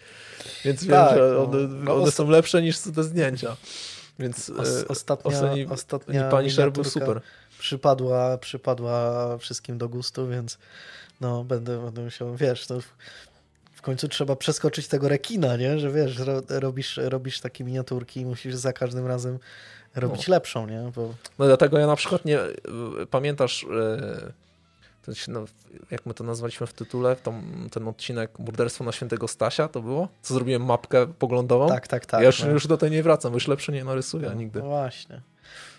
[0.65, 3.55] więc tak, wiem, że one, no, one są lepsze niż te zdjęcia.
[4.19, 7.21] Więc Os, ostatnia, ostatni, ostatnia Punisher był super.
[7.59, 10.57] Przypadła, przypadła wszystkim do gustu, więc
[11.21, 12.85] no będę, będę musiał, wiesz, to w,
[13.73, 15.79] w końcu trzeba przeskoczyć tego rekina, nie?
[15.79, 19.39] Że wiesz, ro, robisz, robisz takie miniaturki i musisz za każdym razem
[19.95, 20.31] robić no.
[20.31, 20.91] lepszą, nie?
[20.95, 21.13] Bo...
[21.39, 22.39] No dlatego ja na przykład nie
[23.11, 23.65] pamiętasz
[25.27, 25.45] no,
[25.91, 27.15] jak my to nazwaliśmy w tytule,
[27.71, 30.07] ten odcinek Morderstwo na Świętego Stasia to było?
[30.21, 31.67] Co zrobiłem mapkę poglądową?
[31.67, 32.21] Tak, tak, tak.
[32.21, 32.49] Ja już, no.
[32.49, 34.59] już do tej nie wracam, bo już lepsze nie narysuję no, nigdy.
[34.59, 35.21] No właśnie.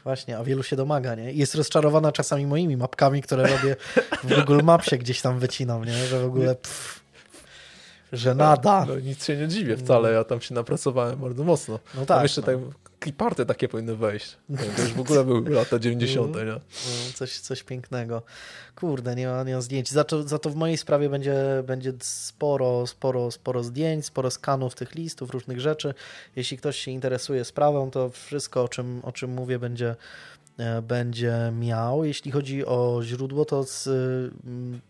[0.04, 1.32] Właśnie, a wielu się domaga, nie?
[1.32, 3.76] I jest rozczarowana czasami moimi mapkami, które robię
[4.24, 6.06] w Google Mapsie gdzieś tam wycinam, nie?
[6.06, 7.00] Że w ogóle pff,
[8.12, 8.84] że nada.
[8.88, 11.78] No, nic się nie dziwię wcale, ja tam się napracowałem bardzo mocno.
[11.94, 12.08] No tak.
[12.08, 12.46] Tam jeszcze no.
[12.46, 14.36] tak kliparty takie powinny wejść.
[14.76, 16.36] To już w ogóle były lata 90.
[16.36, 16.44] Nie?
[16.44, 16.60] No,
[17.14, 18.22] coś, coś pięknego.
[18.76, 19.90] Kurde, nie ma, nie ma zdjęć.
[19.90, 24.74] Za to, za to w mojej sprawie będzie, będzie sporo, sporo, sporo zdjęć, sporo skanów
[24.74, 25.94] tych listów, różnych rzeczy.
[26.36, 29.96] Jeśli ktoś się interesuje sprawą, to wszystko, o czym, o czym mówię, będzie,
[30.58, 32.04] e, będzie miał.
[32.04, 33.86] Jeśli chodzi o źródło, to z,
[34.46, 34.80] mm,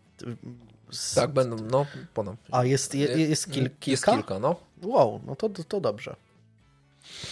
[0.90, 1.14] z...
[1.14, 2.36] Tak, będą, no, ponad.
[2.50, 3.90] A jest, jest, jest kil, kilka?
[3.90, 4.56] Jest kilka, no.
[4.82, 6.16] Wow, no to, to dobrze.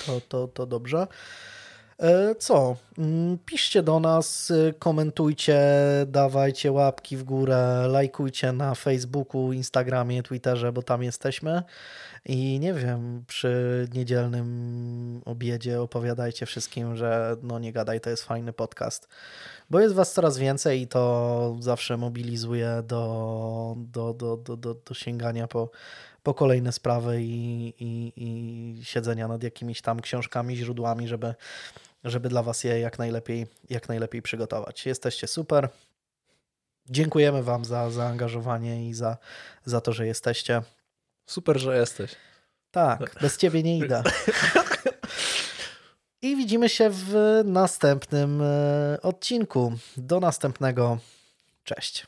[0.07, 1.07] To, to, to dobrze.
[2.03, 2.77] E, co?
[2.99, 5.61] Mm, piszcie do nas, komentujcie,
[6.07, 11.63] dawajcie łapki w górę, lajkujcie na Facebooku, Instagramie, Twitterze, bo tam jesteśmy.
[12.25, 18.53] I nie wiem, przy niedzielnym obiedzie opowiadajcie wszystkim, że no nie gadaj, to jest fajny
[18.53, 19.09] podcast.
[19.71, 24.95] Bo jest was coraz więcej i to zawsze mobilizuje do, do, do, do, do, do
[24.95, 25.71] sięgania po
[26.23, 31.35] po kolejne sprawy i, i, i siedzenia nad jakimiś tam książkami, źródłami, żeby,
[32.05, 34.87] żeby dla Was je jak najlepiej, jak najlepiej przygotować.
[34.87, 35.69] Jesteście super.
[36.91, 39.17] Dziękujemy Wam za zaangażowanie i za,
[39.65, 40.63] za to, że jesteście.
[41.27, 42.17] Super, że jesteś.
[42.71, 44.03] Tak, bez Ciebie nie idę.
[46.23, 49.73] I widzimy się w następnym e, odcinku.
[49.97, 50.99] Do następnego.
[51.65, 52.07] Cześć.